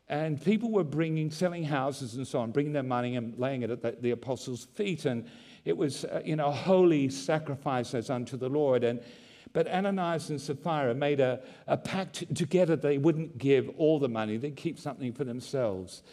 And 0.10 0.42
people 0.42 0.72
were 0.72 0.86
bringing, 0.86 1.32
selling 1.32 1.66
houses 1.66 2.16
and 2.16 2.26
so 2.26 2.40
on, 2.40 2.52
bringing 2.52 2.72
their 2.72 2.84
money 2.84 3.18
and 3.18 3.38
laying 3.38 3.64
it 3.64 3.70
at 3.70 3.82
the, 3.82 3.98
the 4.00 4.12
apostles' 4.12 4.66
feet. 4.74 5.06
And 5.06 5.26
it 5.66 5.76
was, 5.76 6.06
uh, 6.06 6.22
you 6.24 6.38
know, 6.38 6.50
holy 6.50 7.10
sacrifices 7.10 8.10
unto 8.10 8.38
the 8.38 8.48
Lord. 8.48 8.86
And, 8.86 9.02
but 9.52 9.68
Ananias 9.68 10.30
and 10.30 10.40
Sapphira 10.40 10.96
made 10.96 11.20
a, 11.20 11.42
a 11.68 11.76
pact 11.76 12.34
together 12.36 12.78
they 12.78 12.98
wouldn't 12.98 13.38
give 13.38 13.70
all 13.78 14.00
the 14.00 14.08
money, 14.08 14.38
they'd 14.38 14.56
keep 14.56 14.80
something 14.80 15.12
for 15.12 15.26
themselves. 15.26 16.04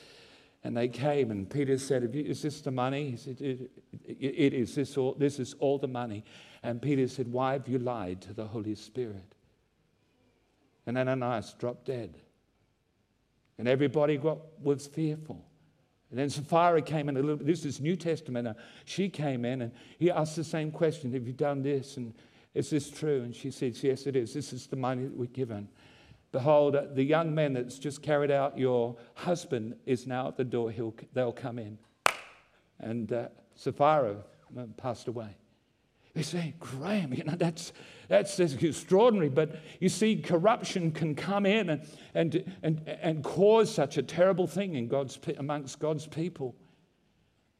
And 0.64 0.74
they 0.74 0.88
came, 0.88 1.30
and 1.30 1.48
Peter 1.48 1.76
said, 1.76 2.10
Is 2.14 2.40
this 2.40 2.62
the 2.62 2.70
money? 2.70 3.10
He 3.10 3.16
said, 3.16 3.40
It, 3.40 3.70
it, 4.02 4.16
it 4.18 4.54
is. 4.54 4.74
This, 4.74 4.96
all, 4.96 5.14
this 5.14 5.38
is 5.38 5.54
all 5.60 5.78
the 5.78 5.86
money. 5.86 6.24
And 6.62 6.80
Peter 6.80 7.06
said, 7.06 7.30
Why 7.30 7.52
have 7.52 7.68
you 7.68 7.78
lied 7.78 8.22
to 8.22 8.32
the 8.32 8.46
Holy 8.46 8.74
Spirit? 8.74 9.34
And 10.86 10.96
Ananias 10.96 11.54
dropped 11.58 11.84
dead. 11.84 12.14
And 13.58 13.68
everybody 13.68 14.16
got, 14.16 14.38
was 14.62 14.86
fearful. 14.86 15.44
And 16.10 16.18
then 16.18 16.30
Sapphira 16.30 16.82
came 16.82 17.08
in 17.08 17.16
a 17.16 17.20
little 17.20 17.36
bit. 17.36 17.46
This 17.46 17.64
is 17.64 17.80
New 17.80 17.96
Testament. 17.96 18.46
Uh, 18.46 18.54
she 18.84 19.08
came 19.08 19.44
in 19.44 19.62
and 19.62 19.72
he 19.98 20.10
asked 20.10 20.36
the 20.36 20.44
same 20.44 20.70
question 20.70 21.12
Have 21.12 21.26
you 21.26 21.32
done 21.32 21.62
this? 21.62 21.96
And 21.96 22.14
is 22.54 22.70
this 22.70 22.90
true? 22.90 23.22
And 23.22 23.34
she 23.34 23.50
said, 23.50 23.76
Yes, 23.82 24.06
it 24.06 24.16
is. 24.16 24.32
This 24.32 24.52
is 24.52 24.66
the 24.66 24.76
money 24.76 25.04
that 25.04 25.16
we're 25.16 25.26
given. 25.26 25.68
Behold, 26.30 26.76
the 26.94 27.02
young 27.02 27.34
man 27.34 27.52
that's 27.52 27.78
just 27.78 28.02
carried 28.02 28.30
out 28.30 28.58
your 28.58 28.96
husband 29.14 29.76
is 29.86 30.06
now 30.06 30.28
at 30.28 30.36
the 30.36 30.44
door. 30.44 30.70
He'll, 30.70 30.94
they'll 31.12 31.32
come 31.32 31.58
in. 31.58 31.78
And 32.80 33.12
uh, 33.12 33.28
Sapphira 33.54 34.16
uh, 34.58 34.62
passed 34.76 35.06
away. 35.06 35.36
They 36.14 36.22
say, 36.22 36.54
Graham, 36.58 37.12
you 37.14 37.24
know, 37.24 37.34
that's, 37.36 37.72
that's, 38.08 38.36
that's 38.36 38.54
extraordinary. 38.54 39.28
But 39.28 39.56
you 39.80 39.88
see, 39.88 40.16
corruption 40.16 40.92
can 40.92 41.14
come 41.14 41.44
in 41.44 41.70
and, 41.70 41.86
and, 42.14 42.54
and, 42.62 42.88
and 42.88 43.24
cause 43.24 43.72
such 43.72 43.98
a 43.98 44.02
terrible 44.02 44.46
thing 44.46 44.74
in 44.74 44.88
God's, 44.88 45.18
amongst 45.38 45.78
God's 45.78 46.06
people. 46.06 46.54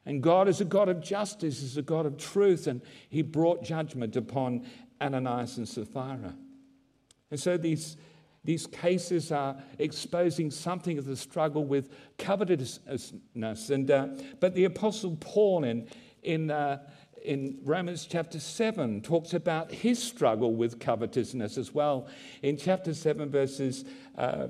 And 0.07 0.23
God 0.23 0.49
is 0.49 0.61
a 0.61 0.67
God 0.67 0.89
of 0.89 1.01
justice, 1.01 1.63
is 1.63 1.77
a 1.77 1.83
God 1.83 2.05
of 2.07 2.19
truth, 2.19 2.67
and 2.67 2.83
He 3.09 3.23
brought 3.23 3.65
judgment 3.65 4.17
upon 4.17 4.67
Ananias 5.01 5.57
and 5.57 5.69
Sapphira. 5.69 6.35
And 7.31 7.41
so 7.41 7.57
these, 7.57 7.97
these 8.45 8.67
cases 8.67 9.33
are 9.33 9.57
exposing 9.79 10.51
something 10.51 10.99
of 10.99 11.07
the 11.07 11.17
struggle 11.17 11.65
with 11.65 11.91
covetousness. 12.19 13.71
And, 13.71 13.91
uh, 13.91 14.09
but 14.41 14.55
the 14.55 14.65
Apostle 14.65 15.17
Paul 15.17 15.65
in, 15.65 15.89
in 16.23 16.51
uh, 16.51 16.79
in 17.25 17.59
Romans 17.65 18.07
chapter 18.09 18.39
7 18.39 19.01
talks 19.01 19.33
about 19.33 19.73
his 19.73 20.01
struggle 20.01 20.55
with 20.55 20.79
covetousness 20.79 21.57
as 21.57 21.75
well. 21.75 22.07
In 22.43 22.57
chapter 22.57 22.93
7, 22.93 23.31
verses 23.31 23.85
uh, 24.19 24.49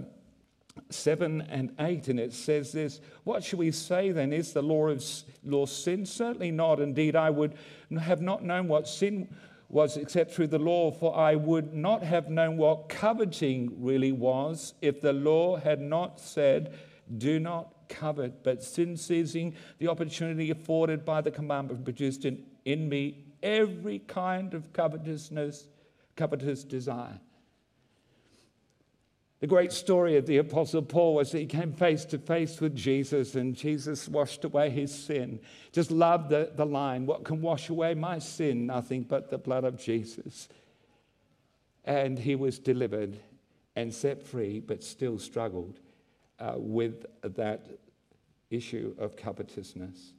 7 0.91 1.41
and 1.43 1.73
8, 1.79 2.09
and 2.09 2.19
it 2.19 2.33
says 2.33 2.73
this 2.73 3.01
What 3.23 3.45
shall 3.45 3.61
we 3.61 3.71
say 3.71 4.11
then? 4.11 4.33
Is 4.33 4.53
the 4.53 4.63
law 4.63 4.89
of 4.89 5.05
law 5.45 5.67
sin? 5.67 6.05
Certainly 6.05 6.51
not. 6.51 6.81
Indeed, 6.81 7.15
I 7.15 7.31
would 7.31 7.55
have 7.99 8.21
not 8.21 8.45
known 8.45 8.67
what 8.67 8.89
sin 8.89 9.29
was 9.69 9.97
except 9.97 10.33
through 10.33 10.49
the 10.49 10.59
law, 10.59 10.91
for 10.91 11.17
I 11.17 11.37
would 11.37 11.75
not 11.75 12.03
have 12.03 12.29
known 12.29 12.57
what 12.57 12.89
coveting 12.89 13.73
really 13.79 14.13
was 14.13 14.75
if 14.83 15.01
the 15.01 15.13
law 15.13 15.57
had 15.57 15.81
not 15.81 16.21
said, 16.21 16.77
Do 17.19 17.39
not 17.39 17.89
covet. 17.89 18.43
But 18.43 18.65
sin 18.65 18.97
seizing 18.97 19.55
the 19.79 19.89
opportunity 19.89 20.51
afforded 20.51 21.05
by 21.05 21.21
the 21.21 21.31
commandment 21.31 21.85
produced 21.85 22.25
in 22.25 22.45
in 22.65 22.89
me 22.89 23.25
every 23.43 23.99
kind 24.01 24.55
of 24.55 24.73
covetousness, 24.73 25.69
covetous 26.17 26.65
desire. 26.65 27.21
The 29.41 29.47
great 29.49 29.73
story 29.73 30.17
of 30.17 30.25
the 30.25 30.39
Apostle 30.39 30.81
Paul 30.81 31.17
was 31.17 31.33
that 31.33 31.41
he 31.41 31.45
came 31.47 31.75
face 31.75 32.07
to 32.07 32.19
face 32.19 32.63
with 32.63 32.75
Jesus 32.75 33.35
and 33.35 33.55
Jesus 33.55 34.09
washed 34.09 34.45
away 34.45 34.71
his 34.71 34.91
sin. 34.91 35.39
Just 35.71 35.91
love 35.91 36.31
the, 36.31 36.51
the 36.55 36.65
line 36.65 37.05
what 37.05 37.25
can 37.25 37.43
wash 37.43 37.69
away 37.69 37.93
my 37.93 38.19
sin? 38.19 38.67
Nothing 38.67 39.03
but 39.03 39.29
the 39.29 39.37
blood 39.37 39.65
of 39.65 39.77
Jesus. 39.77 40.49
And 41.85 42.19
he 42.19 42.37
was 42.37 42.59
delivered 42.59 43.19
and 43.77 43.93
set 43.93 44.23
free, 44.23 44.61
but 44.61 44.83
still 44.83 45.19
struggled 45.19 45.79
uh, 46.39 46.55
with 46.57 47.05
that 47.23 47.67
issue 48.51 48.95
of 48.99 49.15
covetousness. 49.15 50.15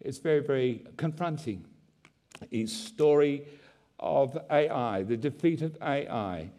It's 0.00 0.18
very, 0.18 0.40
very 0.40 0.84
confronting. 0.96 1.64
His 2.50 2.72
story 2.72 3.46
of 3.98 4.38
Ai, 4.50 5.02
the 5.02 5.16
defeat 5.16 5.62
of 5.62 5.76
Ai. 5.80 6.50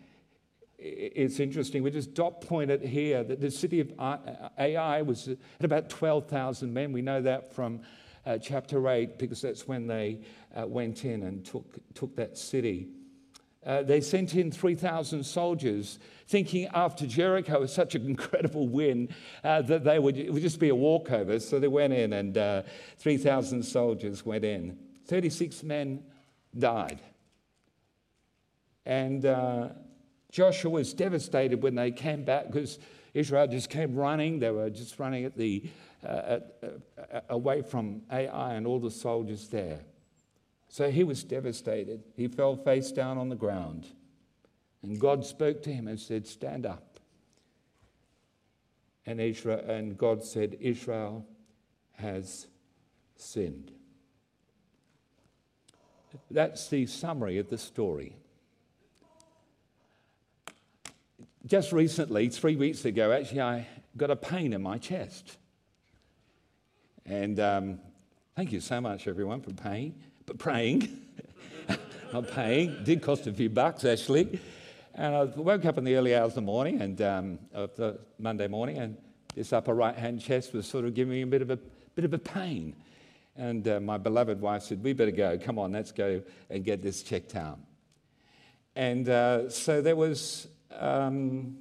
It's 0.80 1.40
interesting. 1.40 1.82
We 1.82 1.92
just 1.92 2.14
dot 2.14 2.42
point 2.42 2.70
it 2.70 2.82
here 2.84 3.24
that 3.24 3.42
the 3.42 3.50
city 3.50 3.80
of 3.80 3.92
Ai 4.00 5.02
was 5.02 5.28
at 5.28 5.38
about 5.66 5.90
12,000 5.90 6.72
men. 6.72 6.92
We 6.92 7.02
know 7.02 7.22
that 7.22 7.54
from 7.54 7.82
uh, 8.26 8.38
chapter 8.38 8.88
8 8.88 9.18
because 9.18 9.42
that's 9.42 9.68
when 9.68 9.88
they 9.88 10.20
uh, 10.56 10.68
went 10.68 11.06
in 11.06 11.24
and 11.24 11.46
took, 11.46 11.78
took 11.94 12.16
that 12.18 12.38
city. 12.38 12.90
Uh, 13.68 13.84
they 13.84 14.00
sent 14.00 14.34
in 14.34 14.50
3,000 14.50 15.26
soldiers, 15.26 16.00
thinking 16.26 16.68
after 16.74 17.06
Jericho 17.06 17.60
was 17.60 17.74
such 17.74 17.96
an 17.96 18.06
incredible 18.08 18.70
win 18.70 19.10
uh, 19.44 19.62
that 19.64 19.84
they 19.84 20.00
would, 20.00 20.18
it 20.18 20.34
would 20.34 20.42
just 20.42 20.60
be 20.60 20.70
a 20.70 20.76
walkover. 20.76 21.38
So 21.40 21.60
they 21.60 21.68
went 21.68 21.92
in, 21.92 22.14
and 22.14 22.38
uh, 22.38 22.62
3,000 23.00 23.62
soldiers 23.62 24.26
went 24.26 24.46
in. 24.46 24.78
36 25.08 25.64
men 25.64 26.02
died. 26.58 27.02
And 28.86 29.26
uh, 29.26 29.70
Joshua 30.32 30.72
was 30.72 30.94
devastated 30.94 31.62
when 31.62 31.76
they 31.76 31.92
came 31.92 32.24
back 32.24 32.48
because 32.48 32.80
Israel 33.14 33.48
just 33.48 33.70
came 33.70 33.96
running. 33.96 34.40
They 34.40 34.52
were 34.52 34.70
just 34.70 34.98
running 34.98 35.26
at 35.26 35.36
the, 35.38 35.70
uh, 36.06 36.40
at, 37.12 37.26
away 37.28 37.64
from 37.64 38.04
Ai 38.10 38.54
and 38.54 38.66
all 38.66 38.80
the 38.80 38.92
soldiers 38.92 39.50
there. 39.50 39.82
So 40.70 40.92
he 40.92 41.04
was 41.04 41.24
devastated. 41.24 42.04
He 42.16 42.28
fell 42.28 42.56
face 42.56 42.92
down 42.92 43.18
on 43.18 43.30
the 43.30 43.36
ground. 43.36 43.88
And 44.84 45.00
God 45.00 45.26
spoke 45.26 45.64
to 45.64 45.74
him 45.74 45.88
and 45.88 46.00
said, 46.00 46.28
Stand 46.28 46.66
up. 46.66 47.00
And, 49.06 49.22
Israel, 49.22 49.64
and 49.68 49.98
God 49.98 50.24
said, 50.24 50.58
Israel 50.60 51.26
has 51.94 52.48
sinned. 53.16 53.72
That's 56.30 56.68
the 56.68 56.86
summary 56.86 57.38
of 57.38 57.50
the 57.50 57.58
story. 57.58 58.18
Just 61.46 61.72
recently, 61.72 62.28
three 62.28 62.58
weeks 62.58 62.84
ago, 62.84 63.14
actually, 63.14 63.42
I 63.42 63.68
got 63.96 64.12
a 64.12 64.16
pain 64.16 64.52
in 64.52 64.62
my 64.62 64.78
chest. 64.78 65.38
And 67.06 67.40
um, 67.40 67.80
thank 68.36 68.52
you 68.52 68.60
so 68.60 68.82
much, 68.82 69.08
everyone, 69.08 69.40
for 69.42 69.54
paying 69.54 69.96
praying, 70.34 71.02
not 72.14 72.30
paying. 72.32 72.84
Did 72.84 73.02
cost 73.02 73.28
a 73.28 73.34
few 73.34 73.50
bucks 73.50 73.86
actually. 73.86 74.40
And 74.94 75.16
I 75.16 75.24
woke 75.24 75.66
up 75.66 75.78
in 75.78 75.84
the 75.84 75.96
early 75.96 76.16
hours 76.16 76.32
of 76.32 76.36
the 76.36 76.42
morning 76.42 76.82
and 76.82 77.02
um, 77.02 77.40
of 77.54 77.76
the 77.76 78.00
Monday 78.18 78.48
morning, 78.48 78.80
and 78.80 78.98
this 79.36 79.54
upper 79.54 79.74
right-hand 79.74 80.20
chest 80.20 80.54
was 80.54 80.66
sort 80.66 80.86
of 80.86 80.96
giving 80.96 81.14
me 81.14 81.22
a 81.22 81.28
bit 81.28 81.44
of 81.44 81.52
a 81.52 81.60
bit 81.96 82.04
of 82.04 82.14
a 82.14 82.18
pain. 82.18 82.76
And 83.36 83.68
uh, 83.68 83.80
my 83.80 84.00
beloved 84.00 84.42
wife 84.42 84.64
said, 84.64 84.84
"We 84.84 84.94
better 84.94 85.12
go. 85.12 85.38
Come 85.38 85.60
on, 85.60 85.72
let's 85.72 85.92
go 85.92 86.24
and 86.50 86.64
get 86.64 86.82
this 86.82 87.04
checked 87.04 87.36
out." 87.36 87.60
And 88.76 89.08
uh, 89.08 89.50
so 89.50 89.82
there 89.82 89.96
was 89.96 90.48
um, 90.76 91.58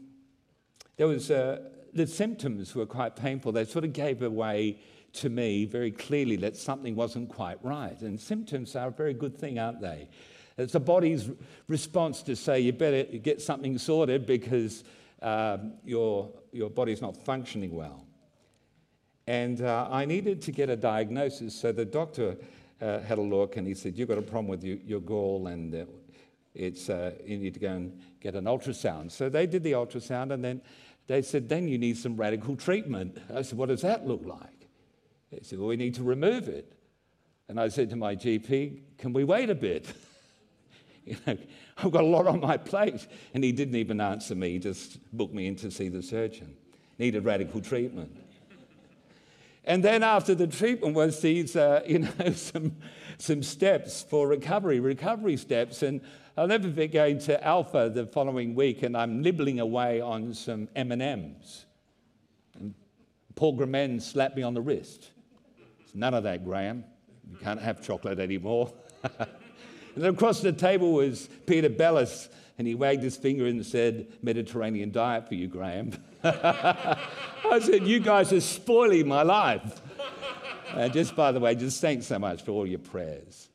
there 0.96 1.06
was 1.06 1.30
uh, 1.30 1.60
the 1.92 2.06
symptoms 2.06 2.74
were 2.74 2.86
quite 2.86 3.16
painful. 3.16 3.52
They 3.52 3.66
sort 3.66 3.84
of 3.84 3.92
gave 3.92 4.22
away 4.22 4.78
to 5.16 5.28
me 5.28 5.64
very 5.64 5.90
clearly 5.90 6.36
that 6.36 6.56
something 6.56 6.94
wasn't 6.94 7.28
quite 7.28 7.58
right. 7.64 8.00
And 8.00 8.20
symptoms 8.20 8.76
are 8.76 8.88
a 8.88 8.92
very 8.92 9.14
good 9.14 9.36
thing, 9.36 9.58
aren't 9.58 9.80
they? 9.80 10.08
It's 10.58 10.72
the 10.72 10.80
body's 10.80 11.30
response 11.68 12.22
to 12.22 12.36
say 12.36 12.60
you 12.60 12.72
better 12.72 13.04
get 13.18 13.42
something 13.42 13.76
sorted 13.78 14.26
because 14.26 14.84
um, 15.20 15.74
your, 15.84 16.30
your 16.52 16.70
body's 16.70 17.02
not 17.02 17.16
functioning 17.24 17.74
well. 17.74 18.06
And 19.26 19.60
uh, 19.60 19.88
I 19.90 20.04
needed 20.04 20.40
to 20.42 20.52
get 20.52 20.70
a 20.70 20.76
diagnosis, 20.76 21.54
so 21.54 21.72
the 21.72 21.84
doctor 21.84 22.36
uh, 22.80 23.00
had 23.00 23.18
a 23.18 23.22
look 23.22 23.56
and 23.56 23.66
he 23.66 23.74
said, 23.74 23.98
You've 23.98 24.08
got 24.08 24.18
a 24.18 24.22
problem 24.22 24.48
with 24.48 24.62
your, 24.62 24.76
your 24.78 25.00
gall 25.00 25.48
and 25.48 25.74
uh, 25.74 25.84
it's, 26.54 26.88
uh, 26.88 27.12
you 27.24 27.38
need 27.38 27.54
to 27.54 27.60
go 27.60 27.72
and 27.72 28.00
get 28.20 28.34
an 28.34 28.44
ultrasound. 28.44 29.10
So 29.10 29.28
they 29.28 29.46
did 29.46 29.62
the 29.62 29.72
ultrasound 29.72 30.32
and 30.32 30.44
then 30.44 30.62
they 31.06 31.22
said, 31.22 31.48
Then 31.48 31.68
you 31.68 31.76
need 31.76 31.96
some 31.96 32.16
radical 32.16 32.56
treatment. 32.56 33.18
I 33.34 33.42
said, 33.42 33.58
What 33.58 33.68
does 33.68 33.82
that 33.82 34.06
look 34.06 34.24
like? 34.24 34.55
He 35.30 35.38
said, 35.42 35.58
Well, 35.58 35.68
we 35.68 35.76
need 35.76 35.94
to 35.94 36.02
remove 36.02 36.48
it. 36.48 36.72
And 37.48 37.60
I 37.60 37.68
said 37.68 37.90
to 37.90 37.96
my 37.96 38.16
GP, 38.16 38.80
Can 38.98 39.12
we 39.12 39.24
wait 39.24 39.50
a 39.50 39.54
bit? 39.54 39.86
you 41.04 41.16
know, 41.26 41.36
I've 41.78 41.90
got 41.90 42.04
a 42.04 42.06
lot 42.06 42.26
on 42.26 42.40
my 42.40 42.56
plate. 42.56 43.06
And 43.34 43.44
he 43.44 43.52
didn't 43.52 43.76
even 43.76 44.00
answer 44.00 44.34
me, 44.34 44.52
he 44.52 44.58
just 44.58 44.98
booked 45.16 45.34
me 45.34 45.46
in 45.46 45.56
to 45.56 45.70
see 45.70 45.88
the 45.88 46.02
surgeon. 46.02 46.56
Needed 46.98 47.24
radical 47.24 47.60
treatment. 47.60 48.16
And 49.66 49.82
then 49.82 50.04
after 50.04 50.34
the 50.34 50.46
treatment 50.46 50.94
was 50.94 51.20
these, 51.20 51.56
uh, 51.56 51.82
you 51.86 52.00
know, 52.00 52.32
some, 52.32 52.76
some 53.18 53.42
steps 53.42 54.02
for 54.02 54.28
recovery, 54.28 54.80
recovery 54.80 55.36
steps. 55.36 55.82
And 55.82 56.00
I'll 56.36 56.46
never 56.46 56.68
forget 56.68 56.92
going 56.92 57.18
to 57.20 57.42
Alpha 57.44 57.90
the 57.92 58.06
following 58.06 58.54
week, 58.54 58.82
and 58.82 58.96
I'm 58.96 59.22
nibbling 59.22 59.58
away 59.58 60.00
on 60.00 60.34
some 60.34 60.68
M&Ms. 60.76 61.64
And 62.58 62.74
Paul 63.34 63.56
Gramen 63.56 64.00
slapped 64.00 64.36
me 64.36 64.42
on 64.42 64.54
the 64.54 64.60
wrist. 64.60 65.10
None 65.96 66.14
of 66.14 66.22
that, 66.24 66.44
Graham. 66.44 66.84
You 67.28 67.36
can't 67.38 67.60
have 67.60 67.82
chocolate 67.82 68.20
anymore. 68.20 68.72
And 69.96 70.04
across 70.04 70.42
the 70.42 70.52
table 70.52 70.92
was 70.92 71.28
Peter 71.46 71.70
Bellis, 71.70 72.28
and 72.58 72.68
he 72.68 72.74
wagged 72.74 73.02
his 73.02 73.16
finger 73.16 73.46
and 73.46 73.64
said, 73.64 74.06
Mediterranean 74.22 74.92
diet 74.92 75.26
for 75.26 75.34
you, 75.34 75.48
Graham. 75.48 75.92
I 76.22 77.60
said, 77.62 77.86
You 77.86 78.00
guys 78.00 78.30
are 78.32 78.42
spoiling 78.42 79.08
my 79.08 79.22
life. 79.22 79.80
And 80.74 80.92
just 80.92 81.16
by 81.16 81.32
the 81.32 81.40
way, 81.40 81.54
just 81.54 81.80
thanks 81.80 82.06
so 82.06 82.18
much 82.18 82.42
for 82.42 82.50
all 82.50 82.66
your 82.66 82.78
prayers. 82.78 83.48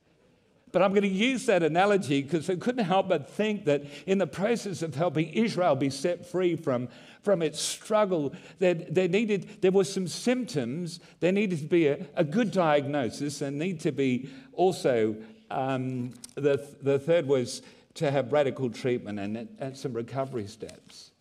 But 0.72 0.82
I'm 0.82 0.92
going 0.92 1.04
to 1.04 1.08
use 1.08 1.46
that 1.48 1.64
analogy 1.64 2.22
because 2.22 2.50
I 2.50 2.56
couldn't 2.56 2.86
help 2.86 3.10
but 3.10 3.30
think 3.30 3.66
that 3.66 3.84
in 4.06 4.18
the 4.18 4.28
process 4.28 4.82
of 4.82 4.96
helping 4.96 5.30
Israel 5.30 5.76
be 5.76 5.90
set 5.90 6.26
free 6.26 6.56
from, 6.56 6.88
from 7.24 7.42
its 7.42 7.62
struggle, 7.62 8.34
there, 8.60 8.76
there, 8.76 9.10
needed, 9.10 9.62
there 9.62 9.72
were 9.72 9.84
some 9.84 10.08
symptoms. 10.08 11.00
There 11.20 11.32
needed 11.32 11.60
to 11.60 11.66
be 11.66 11.88
a, 11.88 12.06
a 12.16 12.24
good 12.24 12.52
diagnosis 12.52 13.42
and 13.42 13.60
need 13.60 13.82
to 13.82 13.92
be 13.92 14.30
also, 14.54 15.18
um, 15.50 16.14
the, 16.36 16.66
the 16.82 17.00
third 17.00 17.28
was 17.28 17.62
to 17.96 18.10
have 18.10 18.32
radical 18.32 18.70
treatment 18.70 19.20
and, 19.20 19.50
and 19.60 19.78
some 19.78 19.94
recovery 19.94 20.48
steps. 20.48 21.12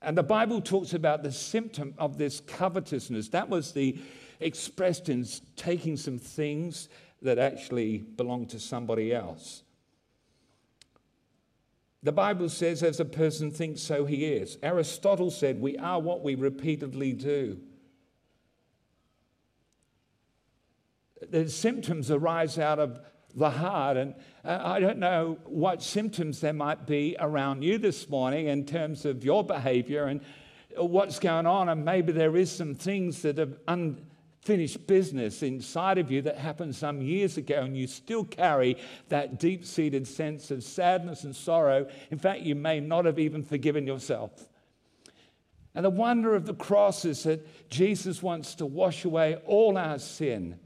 And 0.00 0.18
the 0.18 0.22
Bible 0.22 0.60
talks 0.60 0.92
about 0.92 1.22
the 1.22 1.32
symptom 1.32 1.94
of 1.98 2.18
this 2.18 2.40
covetousness. 2.40 3.28
That 3.30 3.48
was 3.48 3.72
the 3.72 3.98
expressed 4.40 5.08
in 5.08 5.26
taking 5.56 5.96
some 5.96 6.18
things 6.18 6.88
that 7.22 7.38
actually 7.38 7.98
belong 7.98 8.46
to 8.46 8.60
somebody 8.60 9.14
else. 9.14 9.62
The 12.02 12.12
Bible 12.12 12.50
says, 12.50 12.82
as 12.82 13.00
a 13.00 13.04
person 13.06 13.50
thinks, 13.50 13.80
so 13.80 14.04
he 14.04 14.26
is. 14.26 14.58
Aristotle 14.62 15.30
said, 15.30 15.58
we 15.58 15.78
are 15.78 15.98
what 15.98 16.22
we 16.22 16.34
repeatedly 16.34 17.14
do. 17.14 17.58
The 21.30 21.48
symptoms 21.48 22.10
arise 22.10 22.58
out 22.58 22.78
of 22.78 23.00
the 23.34 23.48
heart. 23.48 23.96
And 23.96 24.14
uh, 24.44 24.60
I 24.62 24.80
don't 24.80 24.98
know 24.98 25.38
what 25.44 25.82
symptoms 25.82 26.40
there 26.40 26.52
might 26.52 26.86
be 26.86 27.16
around 27.18 27.64
you 27.64 27.78
this 27.78 28.08
morning 28.10 28.48
in 28.48 28.66
terms 28.66 29.06
of 29.06 29.24
your 29.24 29.42
behavior 29.42 30.04
and 30.04 30.20
what's 30.76 31.18
going 31.18 31.46
on. 31.46 31.70
And 31.70 31.86
maybe 31.86 32.12
there 32.12 32.36
is 32.36 32.52
some 32.52 32.74
things 32.74 33.22
that 33.22 33.38
have 33.38 33.56
unfinished 34.44 34.86
business 34.86 35.42
inside 35.42 35.98
of 35.98 36.10
you 36.10 36.20
that 36.22 36.36
happened 36.36 36.76
some 36.76 37.00
years 37.00 37.36
ago, 37.36 37.62
and 37.62 37.76
you 37.76 37.86
still 37.86 38.24
carry 38.24 38.76
that 39.08 39.38
deep 39.38 39.64
seated 39.64 40.06
sense 40.06 40.50
of 40.50 40.62
sadness 40.62 41.24
and 41.24 41.34
sorrow. 41.34 41.86
In 42.10 42.18
fact, 42.18 42.40
you 42.40 42.54
may 42.54 42.80
not 42.80 43.06
have 43.06 43.18
even 43.18 43.42
forgiven 43.42 43.86
yourself. 43.86 44.48
And 45.74 45.84
the 45.84 45.90
wonder 45.90 46.34
of 46.34 46.46
the 46.46 46.54
cross 46.54 47.04
is 47.04 47.24
that 47.24 47.70
Jesus 47.70 48.22
wants 48.22 48.54
to 48.56 48.66
wash 48.66 49.04
away 49.04 49.36
all 49.46 49.76
our 49.76 49.98
sin 49.98 50.58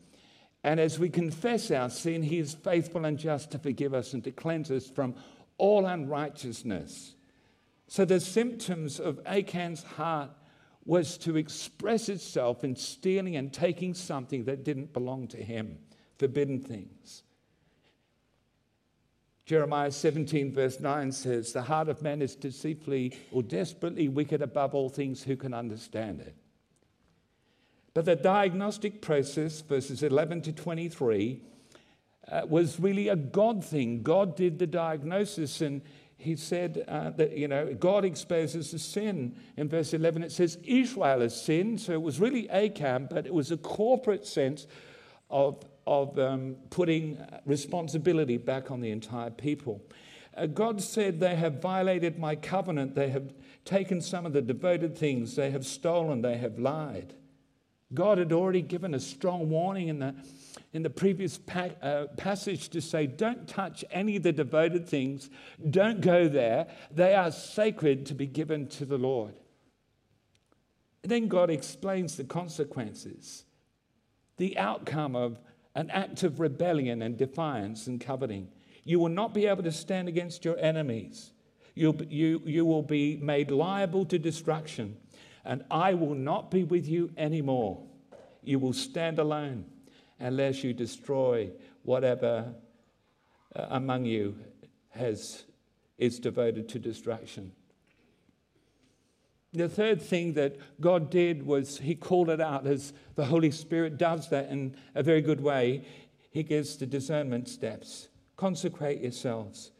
and 0.64 0.80
as 0.80 0.98
we 0.98 1.08
confess 1.08 1.70
our 1.70 1.88
sin, 1.88 2.22
He 2.22 2.38
is 2.38 2.54
faithful 2.54 3.04
and 3.04 3.18
just 3.18 3.52
to 3.52 3.58
forgive 3.58 3.94
us 3.94 4.12
and 4.12 4.24
to 4.24 4.30
cleanse 4.30 4.70
us 4.70 4.88
from 4.88 5.14
all 5.56 5.86
unrighteousness. 5.86 7.14
So 7.86 8.04
the 8.04 8.20
symptoms 8.20 9.00
of 9.00 9.20
Achan's 9.24 9.82
heart 9.82 10.30
was 10.88 11.18
to 11.18 11.36
express 11.36 12.08
itself 12.08 12.64
in 12.64 12.74
stealing 12.74 13.36
and 13.36 13.52
taking 13.52 13.92
something 13.92 14.44
that 14.44 14.64
didn't 14.64 14.94
belong 14.94 15.28
to 15.28 15.36
him, 15.36 15.76
forbidden 16.18 16.58
things. 16.58 17.24
Jeremiah 19.44 19.90
17, 19.90 20.50
verse 20.50 20.80
9 20.80 21.12
says, 21.12 21.52
The 21.52 21.60
heart 21.60 21.90
of 21.90 22.00
man 22.00 22.22
is 22.22 22.34
deceitfully 22.34 23.18
or 23.30 23.42
desperately 23.42 24.08
wicked 24.08 24.40
above 24.40 24.74
all 24.74 24.88
things. 24.88 25.22
Who 25.22 25.36
can 25.36 25.52
understand 25.52 26.20
it? 26.20 26.34
But 27.92 28.06
the 28.06 28.16
diagnostic 28.16 29.02
process, 29.02 29.60
verses 29.60 30.02
11 30.02 30.40
to 30.42 30.52
23, 30.52 31.42
uh, 32.30 32.42
was 32.48 32.80
really 32.80 33.08
a 33.08 33.16
God 33.16 33.62
thing. 33.62 34.02
God 34.02 34.36
did 34.36 34.58
the 34.58 34.66
diagnosis, 34.66 35.60
and 35.60 35.82
he 36.18 36.34
said 36.34 36.84
uh, 36.88 37.10
that, 37.10 37.36
you 37.36 37.46
know, 37.46 37.72
God 37.74 38.04
exposes 38.04 38.72
the 38.72 38.78
sin. 38.78 39.36
In 39.56 39.68
verse 39.68 39.94
11, 39.94 40.24
it 40.24 40.32
says 40.32 40.58
Israel 40.64 41.20
has 41.20 41.40
sinned. 41.40 41.80
So 41.80 41.92
it 41.92 42.02
was 42.02 42.18
really 42.18 42.50
Achan, 42.50 43.06
but 43.08 43.24
it 43.24 43.32
was 43.32 43.52
a 43.52 43.56
corporate 43.56 44.26
sense 44.26 44.66
of, 45.30 45.64
of 45.86 46.18
um, 46.18 46.56
putting 46.70 47.24
responsibility 47.46 48.36
back 48.36 48.72
on 48.72 48.80
the 48.80 48.90
entire 48.90 49.30
people. 49.30 49.80
Uh, 50.36 50.46
God 50.46 50.82
said, 50.82 51.20
They 51.20 51.36
have 51.36 51.62
violated 51.62 52.18
my 52.18 52.34
covenant. 52.34 52.96
They 52.96 53.10
have 53.10 53.32
taken 53.64 54.00
some 54.00 54.26
of 54.26 54.32
the 54.32 54.42
devoted 54.42 54.98
things. 54.98 55.36
They 55.36 55.52
have 55.52 55.64
stolen. 55.64 56.22
They 56.22 56.38
have 56.38 56.58
lied. 56.58 57.14
God 57.94 58.18
had 58.18 58.32
already 58.32 58.60
given 58.60 58.94
a 58.94 59.00
strong 59.00 59.48
warning 59.48 59.88
in 59.88 59.98
the, 59.98 60.14
in 60.72 60.82
the 60.82 60.90
previous 60.90 61.38
pa- 61.38 61.70
uh, 61.82 62.06
passage 62.16 62.68
to 62.70 62.80
say, 62.82 63.06
don't 63.06 63.48
touch 63.48 63.84
any 63.90 64.16
of 64.16 64.22
the 64.22 64.32
devoted 64.32 64.86
things, 64.86 65.30
don't 65.70 66.00
go 66.00 66.28
there. 66.28 66.66
They 66.90 67.14
are 67.14 67.30
sacred 67.30 68.04
to 68.06 68.14
be 68.14 68.26
given 68.26 68.66
to 68.68 68.84
the 68.84 68.98
Lord. 68.98 69.34
And 71.02 71.10
then 71.10 71.28
God 71.28 71.48
explains 71.48 72.16
the 72.16 72.24
consequences, 72.24 73.44
the 74.36 74.58
outcome 74.58 75.16
of 75.16 75.40
an 75.74 75.90
act 75.90 76.22
of 76.24 76.40
rebellion 76.40 77.00
and 77.02 77.16
defiance 77.16 77.86
and 77.86 78.00
coveting. 78.00 78.48
You 78.84 78.98
will 78.98 79.08
not 79.08 79.32
be 79.32 79.46
able 79.46 79.62
to 79.62 79.72
stand 79.72 80.08
against 80.08 80.44
your 80.44 80.58
enemies. 80.58 81.30
You'll, 81.74 82.02
you, 82.04 82.42
you 82.44 82.66
will 82.66 82.82
be 82.82 83.16
made 83.16 83.50
liable 83.50 84.04
to 84.06 84.18
destruction 84.18 84.96
and 85.44 85.64
I 85.70 85.94
will 85.94 86.14
not 86.14 86.50
be 86.50 86.64
with 86.64 86.88
you 86.88 87.10
anymore. 87.16 87.82
You 88.42 88.58
will 88.58 88.72
stand 88.72 89.18
alone 89.18 89.64
unless 90.20 90.64
you 90.64 90.72
destroy 90.72 91.50
whatever 91.82 92.54
uh, 93.54 93.66
among 93.70 94.04
you 94.04 94.36
has, 94.90 95.44
is 95.96 96.18
devoted 96.18 96.68
to 96.70 96.78
destruction. 96.78 97.52
The 99.52 99.68
third 99.68 100.02
thing 100.02 100.34
that 100.34 100.56
God 100.80 101.10
did 101.10 101.46
was 101.46 101.78
He 101.78 101.94
called 101.94 102.28
it 102.28 102.40
out 102.40 102.66
as 102.66 102.92
the 103.14 103.24
Holy 103.24 103.50
Spirit 103.50 103.96
does 103.96 104.28
that 104.28 104.50
in 104.50 104.76
a 104.94 105.02
very 105.02 105.22
good 105.22 105.40
way. 105.40 105.84
He 106.30 106.42
gives 106.42 106.76
the 106.76 106.86
discernment 106.86 107.48
steps. 107.48 108.08
Consecrate 108.36 109.00
yourselves, 109.00 109.72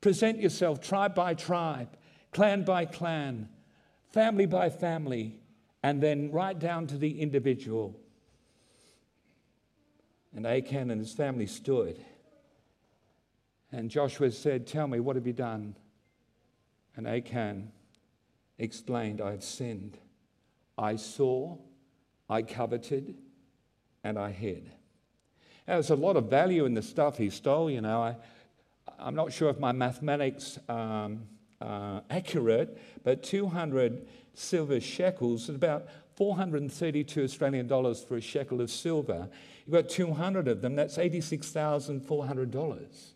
present 0.00 0.40
yourself 0.40 0.80
tribe 0.80 1.14
by 1.14 1.34
tribe, 1.34 1.96
clan 2.32 2.64
by 2.64 2.84
clan, 2.84 3.48
family 4.14 4.46
by 4.46 4.70
family, 4.70 5.34
and 5.82 6.00
then 6.00 6.30
right 6.30 6.56
down 6.56 6.86
to 6.86 6.96
the 6.96 7.20
individual. 7.20 7.98
And 10.34 10.46
Achan 10.46 10.92
and 10.92 11.00
his 11.00 11.12
family 11.12 11.48
stood. 11.48 11.98
And 13.72 13.90
Joshua 13.90 14.30
said, 14.30 14.68
Tell 14.68 14.86
me, 14.86 15.00
what 15.00 15.16
have 15.16 15.26
you 15.26 15.32
done? 15.32 15.74
And 16.96 17.08
Achan 17.08 17.72
explained, 18.56 19.20
I 19.20 19.32
have 19.32 19.42
sinned. 19.42 19.98
I 20.78 20.94
saw, 20.94 21.58
I 22.30 22.42
coveted, 22.42 23.16
and 24.04 24.16
I 24.16 24.30
hid. 24.30 24.70
Now, 25.66 25.74
there's 25.74 25.90
a 25.90 25.96
lot 25.96 26.16
of 26.16 26.30
value 26.30 26.66
in 26.66 26.74
the 26.74 26.82
stuff 26.82 27.18
he 27.18 27.30
stole. 27.30 27.68
You 27.68 27.80
know, 27.80 28.00
I, 28.00 28.16
I'm 28.96 29.16
not 29.16 29.32
sure 29.32 29.50
if 29.50 29.58
my 29.58 29.72
mathematics 29.72 30.58
um, 30.68 31.24
uh, 31.64 32.00
accurate, 32.10 32.78
but 33.02 33.22
200 33.22 34.06
silver 34.34 34.78
shekels 34.80 35.48
is 35.48 35.56
about 35.56 35.88
432 36.16 37.24
Australian 37.24 37.66
dollars 37.66 38.04
for 38.04 38.16
a 38.16 38.20
shekel 38.20 38.60
of 38.60 38.70
silver. 38.70 39.30
You've 39.66 39.74
got 39.74 39.88
200 39.88 40.46
of 40.48 40.60
them, 40.60 40.76
that's 40.76 40.98
$86,400. 40.98 43.06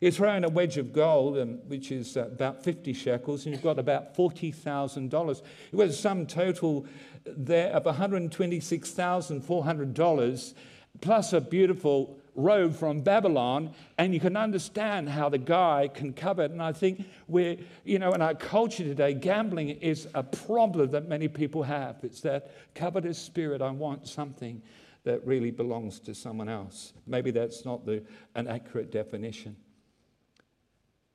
You 0.00 0.10
throw 0.10 0.34
in 0.34 0.42
a 0.44 0.48
wedge 0.48 0.78
of 0.78 0.92
gold, 0.94 1.36
um, 1.38 1.58
which 1.68 1.92
is 1.92 2.16
uh, 2.16 2.22
about 2.22 2.64
50 2.64 2.94
shekels, 2.94 3.44
and 3.44 3.54
you've 3.54 3.62
got 3.62 3.78
about 3.78 4.16
$40,000. 4.16 5.42
You've 5.70 5.78
got 5.78 5.88
a 5.88 5.92
sum 5.92 6.26
total 6.26 6.86
there 7.24 7.70
of 7.72 7.84
$126,400, 7.84 10.54
plus 11.02 11.32
a 11.34 11.40
beautiful 11.40 12.19
robe 12.34 12.74
from 12.74 13.00
Babylon, 13.00 13.72
and 13.98 14.14
you 14.14 14.20
can 14.20 14.36
understand 14.36 15.08
how 15.08 15.28
the 15.28 15.38
guy 15.38 15.88
can 15.92 16.12
covet. 16.12 16.50
And 16.50 16.62
I 16.62 16.72
think 16.72 17.04
we're, 17.28 17.56
you 17.84 17.98
know, 17.98 18.12
in 18.12 18.22
our 18.22 18.34
culture 18.34 18.84
today, 18.84 19.14
gambling 19.14 19.70
is 19.70 20.08
a 20.14 20.22
problem 20.22 20.90
that 20.90 21.08
many 21.08 21.28
people 21.28 21.62
have. 21.62 21.96
It's 22.02 22.20
that 22.22 22.50
covetous 22.74 23.18
spirit. 23.18 23.62
I 23.62 23.70
want 23.70 24.08
something 24.08 24.62
that 25.04 25.26
really 25.26 25.50
belongs 25.50 25.98
to 26.00 26.14
someone 26.14 26.48
else. 26.48 26.92
Maybe 27.06 27.30
that's 27.30 27.64
not 27.64 27.86
the, 27.86 28.02
an 28.34 28.46
accurate 28.48 28.90
definition. 28.90 29.56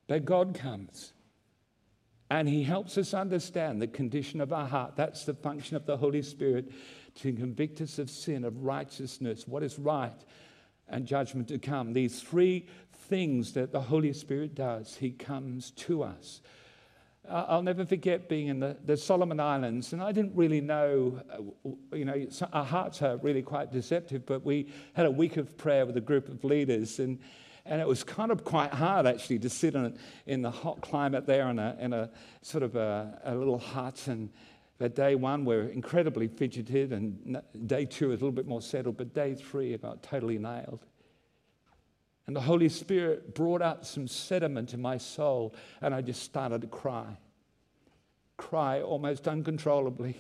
But 0.08 0.26
God 0.26 0.56
comes. 0.56 1.14
And 2.30 2.50
he 2.50 2.64
helps 2.64 2.98
us 2.98 3.14
understand 3.14 3.82
the 3.82 3.88
condition 3.88 4.42
of 4.42 4.52
our 4.52 4.66
heart. 4.66 4.96
That's 4.96 5.26
the 5.26 5.36
function 5.36 5.76
of 5.76 5.86
the 5.86 5.98
Holy 5.98 6.24
Spirit 6.24 6.72
to 7.16 7.32
convict 7.32 7.82
us 7.82 8.00
of 8.00 8.10
sin, 8.10 8.44
of 8.44 8.64
righteousness, 8.64 9.48
what 9.48 9.64
is 9.64 9.78
right, 9.78 10.20
and 10.88 11.06
judgment 11.06 11.48
to 11.50 11.58
come. 11.58 11.94
These 11.94 12.22
three 12.22 12.68
things 12.94 13.54
that 13.54 13.72
the 13.72 13.82
Holy 13.82 14.14
Spirit 14.14 14.56
does, 14.56 14.96
He 14.96 15.12
comes 15.12 15.72
to 15.72 16.04
us. 16.04 16.42
I'll 17.30 17.64
never 17.64 17.86
forget 17.86 18.30
being 18.30 18.48
in 18.48 18.60
the, 18.60 18.78
the 18.86 18.96
Solomon 18.96 19.40
Islands, 19.40 19.94
and 19.94 20.02
I 20.02 20.12
didn't 20.12 20.36
really 20.36 20.62
know, 20.62 21.20
uh, 21.32 21.96
you 21.96 22.06
know, 22.06 22.28
our 22.54 22.66
hearts 22.66 23.02
are 23.02 23.18
really 23.18 23.42
quite 23.42 23.72
deceptive, 23.72 24.26
but 24.26 24.46
we 24.46 24.68
had 24.94 25.06
a 25.06 25.12
week 25.12 25.38
of 25.38 25.58
prayer 25.58 25.86
with 25.86 25.98
a 25.98 26.02
group 26.02 26.30
of 26.30 26.44
leaders, 26.44 27.00
and, 27.00 27.20
and 27.66 27.82
it 27.82 27.88
was 27.88 28.04
kind 28.04 28.32
of 28.32 28.44
quite 28.44 28.72
hard 28.72 29.08
actually 29.08 29.40
to 29.40 29.50
sit 29.50 29.74
in, 29.74 29.98
in 30.28 30.44
the 30.44 30.52
hot 30.52 30.82
climate 30.82 31.26
there 31.26 31.50
in 31.50 31.58
a, 31.58 31.76
in 31.80 31.94
a 31.94 32.12
sort 32.44 32.64
of 32.64 32.76
a, 32.76 33.20
a 33.24 33.34
little 33.34 33.58
hut. 33.58 34.08
And 34.08 34.30
but 34.78 34.96
day 34.96 35.16
one, 35.16 35.46
we're 35.46 35.70
incredibly 35.70 36.28
fidgeted, 36.28 36.92
and 36.92 37.42
day 37.66 37.86
two 37.86 38.12
is 38.12 38.22
a 38.22 38.24
little 38.26 38.32
bit 38.32 38.48
more 38.48 38.62
settled, 38.62 38.98
but 38.98 39.14
day 39.14 39.34
three, 39.36 39.74
about 39.74 40.04
totally 40.04 40.38
nailed. 40.38 40.86
And 42.28 42.36
the 42.36 42.42
Holy 42.42 42.70
Spirit 42.70 43.36
brought 43.36 43.62
out 43.62 43.86
some 43.86 44.08
sediment 44.08 44.74
in 44.74 44.82
my 44.82 44.98
soul, 44.98 45.54
and 45.82 45.94
I 45.94 46.02
just 46.02 46.24
started 46.24 46.62
to 46.62 46.68
cry. 46.68 47.18
Cry 48.38 48.82
almost 48.82 49.28
uncontrollably 49.28 50.18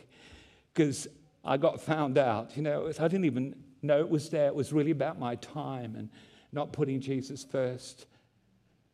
because 0.74 1.08
I 1.44 1.58
got 1.58 1.82
found 1.82 2.18
out. 2.18 2.56
You 2.56 2.62
know, 2.62 2.88
I 2.88 3.08
didn't 3.08 3.26
even 3.26 3.56
know 3.82 4.00
it 4.00 4.10
was 4.10 4.30
there. 4.30 4.48
It 4.48 4.56
was 4.56 4.72
really 4.72 4.92
about 4.92 5.20
my 5.20 5.36
time 5.36 5.96
and 5.96 6.10
not 6.52 6.72
putting 6.72 7.02
Jesus 7.02 7.44
first. 7.44 8.06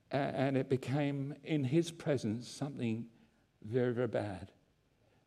And 0.10 0.58
it 0.58 0.69
became, 0.69 1.36
in 1.43 1.63
his 1.63 1.91
presence, 1.91 2.50
something 2.50 3.06
very, 3.63 3.93
very 3.93 4.08
bad. 4.08 4.52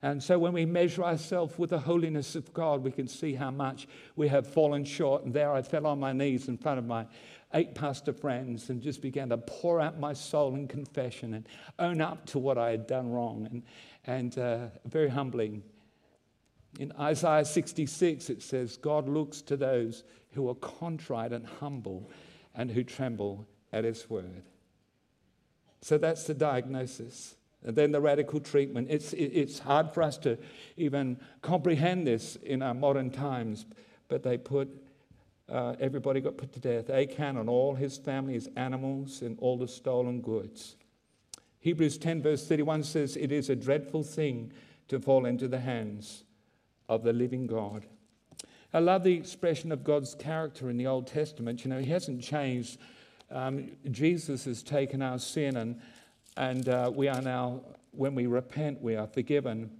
And 0.05 0.23
so 0.23 0.39
when 0.39 0.53
we 0.53 0.67
measure 0.67 1.03
ourselves 1.03 1.59
with 1.59 1.71
the 1.71 1.79
holiness 1.79 2.37
of 2.37 2.53
God, 2.53 2.85
we 2.85 2.93
can 2.93 3.09
see 3.09 3.33
how 3.33 3.51
much 3.51 3.89
we 4.17 4.29
have 4.29 4.47
fallen 4.47 4.85
short. 4.85 5.25
And 5.25 5.33
there 5.33 5.51
I 5.51 5.63
fell 5.63 5.87
on 5.87 5.99
my 5.99 6.13
knees 6.13 6.49
in 6.49 6.59
front 6.59 6.79
of 6.79 6.85
my 6.85 7.07
eight 7.55 7.75
pastor 7.75 8.13
friends 8.13 8.69
and 8.69 8.83
just 8.83 9.01
began 9.01 9.31
to 9.31 9.39
pour 9.39 9.81
out 9.81 9.99
my 9.99 10.13
soul 10.13 10.57
in 10.57 10.69
confession 10.69 11.33
and 11.33 11.49
own 11.79 12.03
up 12.03 12.27
to 12.27 12.39
what 12.39 12.59
I 12.59 12.71
had 12.71 12.87
done 12.87 13.11
wrong. 13.11 13.49
And, 13.51 13.63
and 14.05 14.39
uh, 14.39 14.67
very 14.85 15.09
humbling. 15.09 15.63
In 16.79 16.93
Isaiah 17.01 17.47
66, 17.47 18.29
it 18.29 18.43
says, 18.43 18.77
God 18.77 19.09
looks 19.09 19.41
to 19.41 19.57
those 19.57 20.05
who 20.33 20.51
are 20.51 20.55
contrite 20.57 21.33
and 21.33 21.47
humble 21.47 22.11
and 22.55 22.71
who 22.71 22.85
tremble 22.85 23.49
at 23.73 23.85
his 23.85 24.11
word. 24.11 24.43
So 25.81 25.97
that's 25.97 26.25
the 26.25 26.35
diagnosis. 26.35 27.37
And 27.65 27.75
then 27.75 27.93
the 27.93 28.01
radical 28.01 28.41
treatment. 28.41 28.89
It's, 28.91 29.13
it's 29.15 29.59
hard 29.59 29.93
for 29.93 30.03
us 30.03 30.19
to 30.19 30.39
even 30.77 31.19
comprehend 31.41 32.07
this 32.07 32.37
in 32.37 32.61
our 32.61 32.75
modern 32.75 33.11
times, 33.11 33.65
but 34.09 34.23
they 34.23 34.37
put 34.37 34.69
uh, 35.49 35.75
everybody 35.79 36.21
got 36.21 36.37
put 36.37 36.53
to 36.55 36.61
death. 36.61 36.91
Achan 36.91 37.37
and 37.37 37.49
all 37.49 37.75
his 37.75 37.99
family, 37.99 38.35
his 38.35 38.49
animals, 38.57 39.23
and 39.23 39.39
all 39.41 39.59
the 39.59 39.69
stolen 39.69 40.21
goods. 40.21 40.77
Hebrews 41.61 41.99
10, 41.99 42.23
verse 42.23 42.47
31 42.47 42.85
says, 42.85 43.17
It 43.17 43.33
is 43.33 43.51
a 43.51 43.57
dreadful 43.57 44.03
thing 44.03 44.53
to 44.89 45.01
fall 45.01 45.27
into 45.27 45.49
the 45.49 45.61
hands 45.61 46.25
of 46.89 47.03
the 47.03 47.13
living 47.13 47.47
God. 47.47 47.87
I 48.73 48.81
love 48.81 49.05
the 49.05 49.15
expression 49.15 49.71
of 49.71 49.85
God's 49.85 50.15
character 50.15 50.69
in 50.69 50.77
the 50.77 50.87
Old 50.87 51.07
Testament. 51.07 51.65
You 51.65 51.71
know, 51.71 51.79
He 51.79 51.91
hasn't 51.91 52.23
changed. 52.23 52.79
Um, 53.31 53.71
Jesus 53.91 54.45
has 54.47 54.63
taken 54.63 55.01
our 55.01 55.19
sin, 55.19 55.57
and, 55.57 55.81
and 56.37 56.69
uh, 56.69 56.91
we 56.95 57.09
are 57.09 57.23
now, 57.23 57.61
when 57.93 58.15
we 58.15 58.27
repent, 58.27 58.81
we 58.81 58.97
are 58.97 59.07
forgiven. 59.07 59.71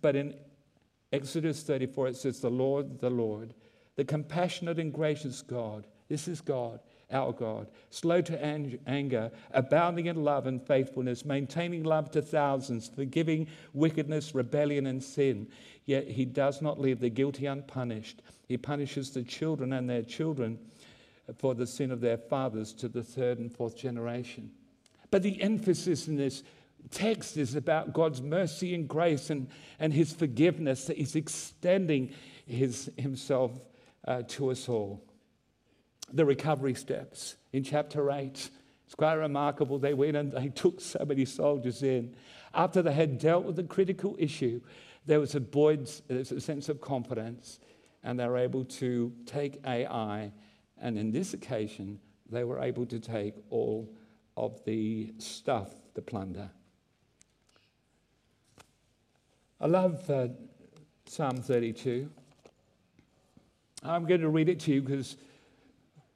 But 0.00 0.16
in 0.16 0.34
Exodus 1.12 1.62
34, 1.62 2.08
it 2.08 2.16
says, 2.16 2.40
The 2.40 2.50
Lord, 2.50 3.00
the 3.00 3.10
Lord 3.10 3.54
the 4.00 4.04
compassionate 4.06 4.78
and 4.78 4.94
gracious 4.94 5.42
God. 5.42 5.86
This 6.08 6.26
is 6.26 6.40
God, 6.40 6.80
our 7.10 7.32
God, 7.32 7.68
slow 7.90 8.22
to 8.22 8.42
anger, 8.42 9.30
abounding 9.50 10.06
in 10.06 10.24
love 10.24 10.46
and 10.46 10.66
faithfulness, 10.66 11.26
maintaining 11.26 11.84
love 11.84 12.10
to 12.12 12.22
thousands, 12.22 12.88
forgiving 12.88 13.46
wickedness, 13.74 14.34
rebellion, 14.34 14.86
and 14.86 15.04
sin. 15.04 15.48
Yet 15.84 16.08
he 16.08 16.24
does 16.24 16.62
not 16.62 16.80
leave 16.80 16.98
the 16.98 17.10
guilty 17.10 17.44
unpunished. 17.44 18.22
He 18.48 18.56
punishes 18.56 19.10
the 19.10 19.22
children 19.22 19.74
and 19.74 19.90
their 19.90 20.02
children 20.02 20.58
for 21.36 21.54
the 21.54 21.66
sin 21.66 21.90
of 21.90 22.00
their 22.00 22.16
fathers 22.16 22.72
to 22.72 22.88
the 22.88 23.02
third 23.02 23.38
and 23.38 23.52
fourth 23.52 23.76
generation. 23.76 24.50
But 25.10 25.22
the 25.22 25.40
emphasis 25.42 26.08
in 26.08 26.16
this 26.16 26.42
text 26.90 27.36
is 27.36 27.54
about 27.54 27.92
God's 27.92 28.22
mercy 28.22 28.74
and 28.74 28.88
grace 28.88 29.30
and, 29.30 29.48
and 29.78 29.92
his 29.92 30.12
forgiveness, 30.12 30.86
that 30.86 30.96
he's 30.96 31.16
extending 31.16 32.12
his, 32.46 32.90
himself 32.96 33.52
uh, 34.06 34.22
to 34.28 34.50
us 34.50 34.68
all. 34.68 35.02
The 36.12 36.24
recovery 36.24 36.74
steps 36.74 37.36
in 37.52 37.62
chapter 37.62 38.10
8. 38.10 38.50
It's 38.86 38.94
quite 38.96 39.14
remarkable. 39.14 39.78
They 39.78 39.94
went 39.94 40.16
and 40.16 40.32
they 40.32 40.48
took 40.54 40.80
so 40.80 41.04
many 41.04 41.24
soldiers 41.24 41.82
in. 41.82 42.14
After 42.54 42.82
they 42.82 42.92
had 42.92 43.18
dealt 43.18 43.44
with 43.44 43.56
the 43.56 43.62
critical 43.62 44.16
issue, 44.18 44.60
there 45.06 45.20
was 45.20 45.34
a, 45.34 45.40
there 45.40 46.18
was 46.18 46.32
a 46.32 46.40
sense 46.40 46.68
of 46.68 46.80
confidence, 46.80 47.60
and 48.02 48.18
they 48.18 48.26
were 48.26 48.38
able 48.38 48.64
to 48.64 49.12
take 49.26 49.60
Ai. 49.64 50.32
And 50.78 50.98
in 50.98 51.12
this 51.12 51.34
occasion, 51.34 52.00
they 52.28 52.44
were 52.44 52.60
able 52.60 52.86
to 52.86 52.98
take 52.98 53.34
all 53.50 53.88
of 54.36 54.64
the 54.64 55.12
stuff, 55.18 55.68
the 55.94 56.02
plunder. 56.02 56.50
I 59.60 59.66
love 59.66 60.08
uh, 60.08 60.28
Psalm 61.06 61.36
32. 61.36 62.08
I'm 63.82 64.06
going 64.06 64.20
to 64.20 64.28
read 64.28 64.48
it 64.48 64.60
to 64.60 64.72
you 64.72 64.82
because 64.82 65.16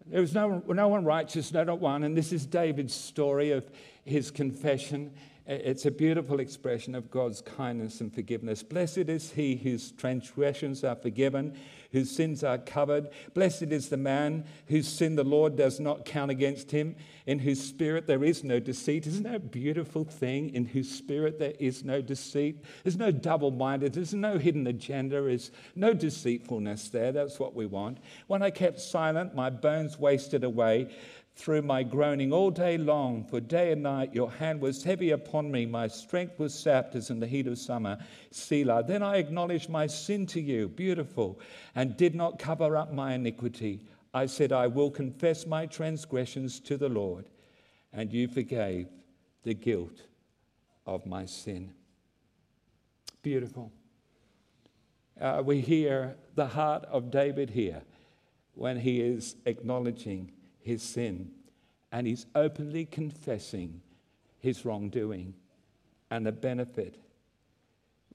there 0.07 0.21
was 0.21 0.35
no, 0.35 0.63
no 0.69 0.89
one 0.89 1.05
righteous, 1.05 1.53
no, 1.53 1.65
not 1.65 1.81
one. 1.81 2.05
And 2.05 2.17
this 2.17 2.33
is 2.33 2.47
David's 2.47 2.95
story 2.95 3.51
of 3.51 3.71
his 4.05 4.31
confession. 4.31 5.13
It's 5.47 5.85
a 5.85 5.91
beautiful 5.91 6.41
expression 6.41 6.95
of 6.95 7.11
God's 7.11 7.43
kindness 7.43 8.01
and 8.01 8.15
forgiveness. 8.15 8.63
Blessed 8.63 9.11
is 9.11 9.33
he 9.33 9.57
whose 9.57 9.93
transgressions 9.93 10.83
are 10.83 10.97
forgiven, 10.97 11.55
whose 11.93 12.11
sins 12.11 12.43
are 12.43 12.57
covered. 12.57 13.09
Blessed 13.35 13.65
is 13.65 13.91
the 13.91 13.99
man 13.99 14.47
whose 14.69 14.89
sin 14.89 15.17
the 15.17 15.23
Lord 15.23 15.55
does 15.55 15.79
not 15.79 16.07
count 16.07 16.31
against 16.31 16.71
him, 16.71 16.97
in 17.27 17.41
whose 17.41 17.61
spirit 17.61 18.07
there 18.07 18.25
is 18.25 18.43
no 18.43 18.59
deceit. 18.59 19.07
Isn't 19.07 19.25
that 19.25 19.35
a 19.35 19.39
beautiful 19.39 20.05
thing? 20.05 20.49
In 20.55 20.65
whose 20.65 20.91
spirit 20.91 21.39
there 21.39 21.53
is 21.59 21.85
no 21.85 22.01
deceit. 22.01 22.65
There's 22.83 22.97
no 22.97 23.11
double 23.11 23.51
minded, 23.51 23.93
there's 23.93 24.15
no 24.15 24.39
hidden 24.39 24.67
agenda, 24.67 25.21
there's 25.21 25.51
no 25.75 25.93
deceitfulness 25.93 26.89
there. 26.89 27.13
That's 27.13 27.39
what 27.39 27.55
we 27.55 27.67
want. 27.67 27.99
When 28.29 28.43
I 28.43 28.49
kept 28.49 28.81
silent, 28.81 29.35
my 29.35 29.51
bones 29.51 29.99
wasted 29.99 30.43
away 30.43 30.89
through 31.37 31.63
my 31.63 31.83
groaning 31.83 32.33
all 32.33 32.51
day 32.51 32.79
long, 32.79 33.25
for 33.25 33.41
day 33.41 33.73
and 33.73 33.83
night 33.83 34.15
your 34.15 34.31
hand 34.31 34.61
was 34.61 34.85
heavy 34.85 35.11
upon 35.11 35.51
me. 35.51 35.67
My 35.67 35.89
strength 35.89 36.39
was 36.39 36.55
sapped 36.55 36.95
as 36.95 37.11
in 37.11 37.19
the 37.19 37.27
heat 37.27 37.47
of 37.49 37.59
summer. 37.59 37.99
Selah. 38.31 38.85
Then 38.87 39.03
I 39.03 39.17
acknowledged 39.17 39.69
my 39.69 39.87
sin 39.87 40.27
to 40.29 40.41
you, 40.41 40.69
beautiful, 40.69 41.41
and 41.75 41.97
did 41.97 42.15
not 42.15 42.39
cover 42.39 42.77
up 42.77 42.93
my 42.93 43.15
iniquity. 43.15 43.85
I 44.13 44.27
said, 44.27 44.53
I 44.53 44.69
will 44.69 44.91
confess 44.91 45.45
my 45.45 45.67
transgressions 45.67 46.61
to 46.61 46.77
the 46.77 46.89
Lord, 46.89 47.25
and 47.93 48.13
you 48.13 48.29
forgave 48.29 48.87
the 49.43 49.55
guilt 49.55 50.03
of 50.87 51.05
my 51.05 51.27
sin. 51.27 51.73
Beautiful. 53.23 53.73
Uh, 55.21 55.43
we 55.45 55.61
hear 55.61 56.17
the 56.37 56.47
heart 56.47 56.85
of 56.85 57.11
David 57.11 57.51
here 57.51 57.83
when 58.55 58.79
he 58.79 59.01
is 59.01 59.35
acknowledging 59.47 60.31
his 60.65 60.83
sin 60.83 61.31
and 61.93 62.09
he's 62.09 62.27
openly 62.35 62.87
confessing 62.87 63.81
his 64.41 64.65
wrongdoing. 64.65 65.35
And 66.11 66.27
the 66.27 66.33
benefit 66.33 66.97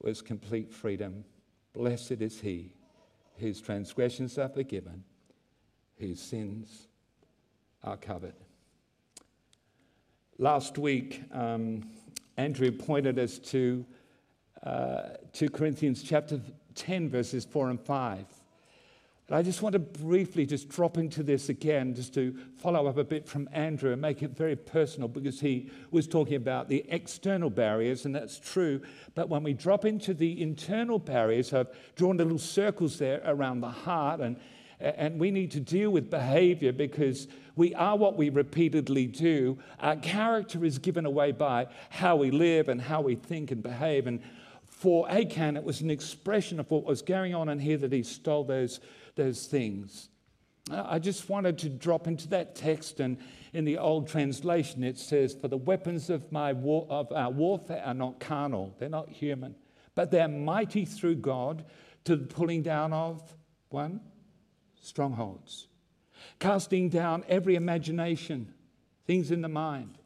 was 0.02 0.20
complete 0.20 0.70
freedom. 0.70 1.24
Blessed 1.72 2.20
is 2.20 2.40
he 2.40 2.72
whose 3.38 3.60
transgressions 3.60 4.36
are 4.36 4.50
forgiven, 4.50 5.04
whose 5.96 6.20
sins 6.20 6.88
are 7.82 7.96
covered. 7.96 8.34
Last 10.36 10.76
week, 10.76 11.22
um, 11.32 11.88
Andrew 12.36 12.72
pointed 12.72 13.18
us 13.18 13.38
to 13.38 13.86
uh, 14.62 15.02
2 15.32 15.48
Corinthians 15.50 16.02
chapter 16.02 16.40
10, 16.74 17.08
verses 17.08 17.46
4 17.46 17.70
and 17.70 17.80
5. 17.80 18.26
But 19.30 19.36
I 19.36 19.42
just 19.42 19.62
want 19.62 19.74
to 19.74 19.78
briefly 19.78 20.44
just 20.44 20.68
drop 20.68 20.98
into 20.98 21.22
this 21.22 21.50
again, 21.50 21.94
just 21.94 22.12
to 22.14 22.34
follow 22.56 22.88
up 22.88 22.96
a 22.96 23.04
bit 23.04 23.28
from 23.28 23.48
Andrew 23.52 23.92
and 23.92 24.02
make 24.02 24.24
it 24.24 24.36
very 24.36 24.56
personal 24.56 25.06
because 25.06 25.38
he 25.38 25.70
was 25.92 26.08
talking 26.08 26.34
about 26.34 26.68
the 26.68 26.84
external 26.88 27.48
barriers, 27.48 28.06
and 28.06 28.12
that's 28.12 28.40
true. 28.40 28.80
But 29.14 29.28
when 29.28 29.44
we 29.44 29.52
drop 29.52 29.84
into 29.84 30.14
the 30.14 30.42
internal 30.42 30.98
barriers, 30.98 31.52
I've 31.52 31.68
drawn 31.94 32.16
little 32.16 32.40
circles 32.40 32.98
there 32.98 33.22
around 33.24 33.60
the 33.60 33.68
heart, 33.68 34.18
and, 34.18 34.36
and 34.80 35.20
we 35.20 35.30
need 35.30 35.52
to 35.52 35.60
deal 35.60 35.90
with 35.90 36.10
behavior 36.10 36.72
because 36.72 37.28
we 37.54 37.72
are 37.76 37.96
what 37.96 38.16
we 38.16 38.30
repeatedly 38.30 39.06
do. 39.06 39.60
Our 39.78 39.94
character 39.94 40.64
is 40.64 40.78
given 40.78 41.06
away 41.06 41.30
by 41.30 41.68
how 41.90 42.16
we 42.16 42.32
live 42.32 42.68
and 42.68 42.82
how 42.82 43.00
we 43.00 43.14
think 43.14 43.52
and 43.52 43.62
behave. 43.62 44.08
And 44.08 44.22
for 44.80 45.10
Achan, 45.10 45.58
it 45.58 45.62
was 45.62 45.82
an 45.82 45.90
expression 45.90 46.58
of 46.58 46.70
what 46.70 46.84
was 46.84 47.02
going 47.02 47.34
on 47.34 47.50
in 47.50 47.58
here 47.58 47.76
that 47.76 47.92
he 47.92 48.02
stole 48.02 48.44
those 48.44 48.80
those 49.14 49.46
things. 49.46 50.08
Uh, 50.70 50.84
I 50.86 50.98
just 50.98 51.28
wanted 51.28 51.58
to 51.58 51.68
drop 51.68 52.06
into 52.06 52.28
that 52.28 52.54
text, 52.54 52.98
and 52.98 53.18
in 53.52 53.66
the 53.66 53.76
old 53.76 54.08
translation, 54.08 54.82
it 54.82 54.98
says, 54.98 55.34
For 55.34 55.48
the 55.48 55.58
weapons 55.58 56.08
of, 56.08 56.32
my 56.32 56.54
war, 56.54 56.86
of 56.88 57.12
our 57.12 57.30
warfare 57.30 57.82
are 57.84 57.92
not 57.92 58.20
carnal, 58.20 58.74
they're 58.78 58.88
not 58.88 59.10
human, 59.10 59.54
but 59.94 60.10
they're 60.10 60.28
mighty 60.28 60.86
through 60.86 61.16
God 61.16 61.64
to 62.04 62.16
the 62.16 62.26
pulling 62.26 62.62
down 62.62 62.94
of 62.94 63.22
one, 63.68 64.00
strongholds, 64.80 65.66
casting 66.38 66.88
down 66.88 67.22
every 67.28 67.54
imagination, 67.54 68.54
things 69.06 69.30
in 69.30 69.42
the 69.42 69.48
mind, 69.48 69.98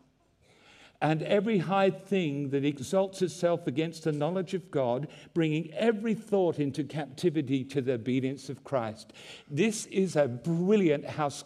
and 1.01 1.23
every 1.23 1.59
high 1.59 1.91
thing 1.91 2.51
that 2.51 2.65
exalts 2.65 3.21
itself 3.23 3.67
against 3.67 4.05
the 4.05 4.13
knowledge 4.13 4.55
of 4.55 4.71
God, 4.71 5.09
bringing 5.35 5.73
every 5.75 6.15
thought 6.15 6.59
into 6.59 6.85
captivity 6.85 7.65
to 7.65 7.83
the 7.83 7.95
obedience 7.95 8.49
of 8.49 8.65
Christ. 8.65 9.13
This 9.51 9.87
is 9.87 10.17
a 10.17 10.29
brilliant 10.29 11.05
house, 11.05 11.45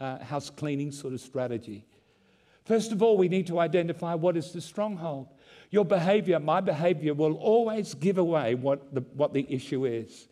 uh, 0.00 0.18
house 0.18 0.50
cleaning 0.50 0.92
sort 0.92 1.14
of 1.14 1.20
strategy. 1.20 1.86
First 2.64 2.90
of 2.92 3.02
all, 3.02 3.16
we 3.16 3.28
need 3.28 3.46
to 3.46 3.60
identify 3.60 4.14
what 4.14 4.36
is 4.36 4.52
the 4.52 4.60
stronghold. 4.60 5.28
Your 5.70 5.84
behavior, 5.84 6.40
my 6.40 6.60
behavior, 6.60 7.14
will 7.14 7.34
always 7.34 7.94
give 7.94 8.18
away 8.18 8.56
what 8.56 8.94
the, 8.94 9.00
what 9.14 9.32
the 9.32 9.46
issue 9.48 9.84
is. 9.84 10.28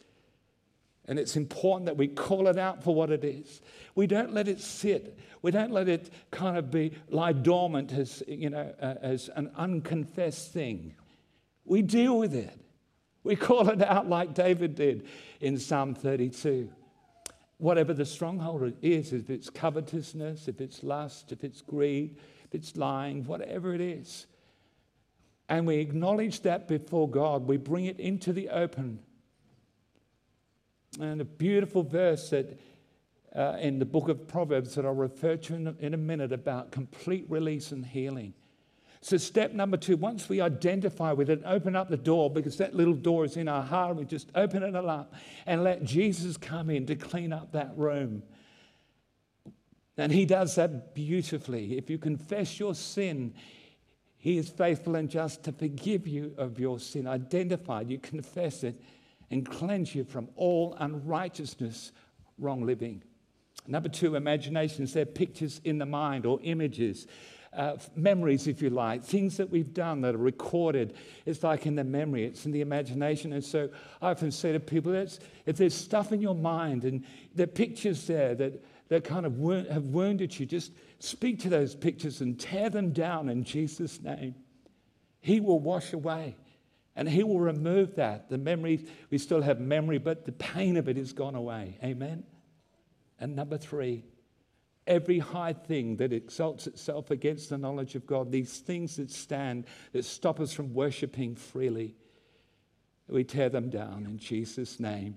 And 1.06 1.18
it's 1.18 1.36
important 1.36 1.86
that 1.86 1.96
we 1.96 2.08
call 2.08 2.48
it 2.48 2.58
out 2.58 2.82
for 2.82 2.94
what 2.94 3.10
it 3.10 3.24
is. 3.24 3.60
We 3.94 4.06
don't 4.06 4.32
let 4.32 4.48
it 4.48 4.60
sit. 4.60 5.18
We 5.42 5.50
don't 5.50 5.70
let 5.70 5.88
it 5.88 6.10
kind 6.30 6.56
of 6.56 6.70
be 6.70 6.92
lie 7.10 7.32
dormant 7.32 7.92
as, 7.92 8.22
you 8.26 8.50
know, 8.50 8.74
uh, 8.80 8.94
as 9.02 9.28
an 9.36 9.50
unconfessed 9.56 10.52
thing. 10.52 10.94
We 11.64 11.82
deal 11.82 12.18
with 12.18 12.34
it. 12.34 12.58
We 13.22 13.36
call 13.36 13.68
it 13.68 13.82
out 13.82 14.08
like 14.08 14.34
David 14.34 14.74
did 14.74 15.06
in 15.40 15.58
Psalm 15.58 15.94
32. 15.94 16.70
Whatever 17.58 17.94
the 17.94 18.04
stronghold 18.04 18.74
is, 18.82 19.12
if 19.12 19.30
it's 19.30 19.48
covetousness, 19.50 20.48
if 20.48 20.60
it's 20.60 20.82
lust, 20.82 21.32
if 21.32 21.44
it's 21.44 21.60
greed, 21.60 22.16
if 22.44 22.54
it's 22.54 22.76
lying, 22.76 23.24
whatever 23.24 23.74
it 23.74 23.80
is, 23.80 24.26
and 25.48 25.66
we 25.66 25.76
acknowledge 25.76 26.40
that 26.42 26.68
before 26.68 27.08
God, 27.08 27.46
we 27.46 27.56
bring 27.58 27.84
it 27.84 28.00
into 28.00 28.32
the 28.32 28.48
open 28.48 28.98
and 31.00 31.20
a 31.20 31.24
beautiful 31.24 31.82
verse 31.82 32.30
that 32.30 32.58
uh, 33.34 33.56
in 33.60 33.78
the 33.78 33.84
book 33.84 34.08
of 34.08 34.28
Proverbs 34.28 34.74
that 34.74 34.84
I'll 34.84 34.94
refer 34.94 35.36
to 35.36 35.54
in 35.54 35.66
a, 35.66 35.74
in 35.80 35.94
a 35.94 35.98
minute 35.98 36.32
about 36.32 36.70
complete 36.70 37.26
release 37.28 37.72
and 37.72 37.84
healing. 37.84 38.34
So, 39.00 39.18
step 39.18 39.52
number 39.52 39.76
two, 39.76 39.98
once 39.98 40.28
we 40.30 40.40
identify 40.40 41.12
with 41.12 41.28
it, 41.28 41.42
open 41.44 41.76
up 41.76 41.90
the 41.90 41.96
door 41.96 42.30
because 42.30 42.56
that 42.56 42.74
little 42.74 42.94
door 42.94 43.24
is 43.26 43.36
in 43.36 43.48
our 43.48 43.62
heart. 43.62 43.96
We 43.96 44.06
just 44.06 44.30
open 44.34 44.62
it 44.62 44.74
up 44.74 45.12
and 45.46 45.62
let 45.62 45.84
Jesus 45.84 46.38
come 46.38 46.70
in 46.70 46.86
to 46.86 46.94
clean 46.94 47.32
up 47.32 47.52
that 47.52 47.72
room. 47.76 48.22
And 49.98 50.10
he 50.10 50.24
does 50.24 50.54
that 50.54 50.94
beautifully. 50.94 51.76
If 51.76 51.90
you 51.90 51.98
confess 51.98 52.58
your 52.58 52.74
sin, 52.74 53.34
he 54.16 54.38
is 54.38 54.48
faithful 54.48 54.96
and 54.96 55.10
just 55.10 55.44
to 55.44 55.52
forgive 55.52 56.08
you 56.08 56.34
of 56.38 56.58
your 56.58 56.80
sin. 56.80 57.06
Identify, 57.06 57.82
you 57.82 57.98
confess 57.98 58.64
it, 58.64 58.80
and 59.30 59.48
cleanse 59.48 59.94
you 59.94 60.04
from 60.04 60.28
all 60.36 60.76
unrighteousness, 60.78 61.92
wrong 62.38 62.64
living. 62.64 63.02
Number 63.66 63.88
two, 63.88 64.14
imaginations. 64.14 64.92
They're 64.92 65.06
pictures 65.06 65.60
in 65.64 65.78
the 65.78 65.86
mind 65.86 66.26
or 66.26 66.38
images. 66.42 67.06
Uh, 67.52 67.76
memories, 67.94 68.48
if 68.48 68.60
you 68.60 68.68
like, 68.68 69.04
things 69.04 69.36
that 69.36 69.48
we've 69.48 69.72
done 69.72 70.00
that 70.00 70.16
are 70.16 70.18
recorded. 70.18 70.96
It's 71.24 71.44
like 71.44 71.66
in 71.66 71.76
the 71.76 71.84
memory, 71.84 72.24
it's 72.24 72.46
in 72.46 72.52
the 72.52 72.62
imagination. 72.62 73.32
And 73.32 73.44
so 73.44 73.70
I 74.02 74.10
often 74.10 74.32
say 74.32 74.52
to 74.52 74.58
people, 74.58 74.90
that's, 74.90 75.20
if 75.46 75.56
there's 75.56 75.74
stuff 75.74 76.10
in 76.10 76.20
your 76.20 76.34
mind 76.34 76.82
and 76.82 77.04
there 77.32 77.44
are 77.44 77.46
pictures 77.46 78.08
there 78.08 78.34
that, 78.34 78.64
that 78.88 79.04
kind 79.04 79.24
of 79.24 79.34
have 79.68 79.84
wounded 79.84 80.38
you, 80.38 80.46
just 80.46 80.72
speak 80.98 81.38
to 81.40 81.48
those 81.48 81.76
pictures 81.76 82.22
and 82.22 82.40
tear 82.40 82.70
them 82.70 82.90
down 82.90 83.28
in 83.28 83.44
Jesus' 83.44 84.02
name. 84.02 84.34
He 85.20 85.38
will 85.38 85.60
wash 85.60 85.92
away. 85.92 86.36
And 86.96 87.08
He 87.08 87.24
will 87.24 87.40
remove 87.40 87.96
that. 87.96 88.28
The 88.28 88.38
memory, 88.38 88.86
we 89.10 89.18
still 89.18 89.42
have 89.42 89.60
memory, 89.60 89.98
but 89.98 90.24
the 90.24 90.32
pain 90.32 90.76
of 90.76 90.88
it 90.88 90.96
is 90.96 91.12
gone 91.12 91.34
away. 91.34 91.78
Amen? 91.82 92.24
And 93.18 93.34
number 93.34 93.58
three, 93.58 94.04
every 94.86 95.18
high 95.18 95.52
thing 95.52 95.96
that 95.96 96.12
exalts 96.12 96.66
itself 96.66 97.10
against 97.10 97.50
the 97.50 97.58
knowledge 97.58 97.94
of 97.94 98.06
God, 98.06 98.30
these 98.30 98.58
things 98.58 98.96
that 98.96 99.10
stand, 99.10 99.64
that 99.92 100.04
stop 100.04 100.40
us 100.40 100.52
from 100.52 100.74
worshiping 100.74 101.34
freely, 101.34 101.94
we 103.08 103.24
tear 103.24 103.48
them 103.48 103.70
down 103.70 104.06
in 104.06 104.18
Jesus' 104.18 104.80
name. 104.80 105.16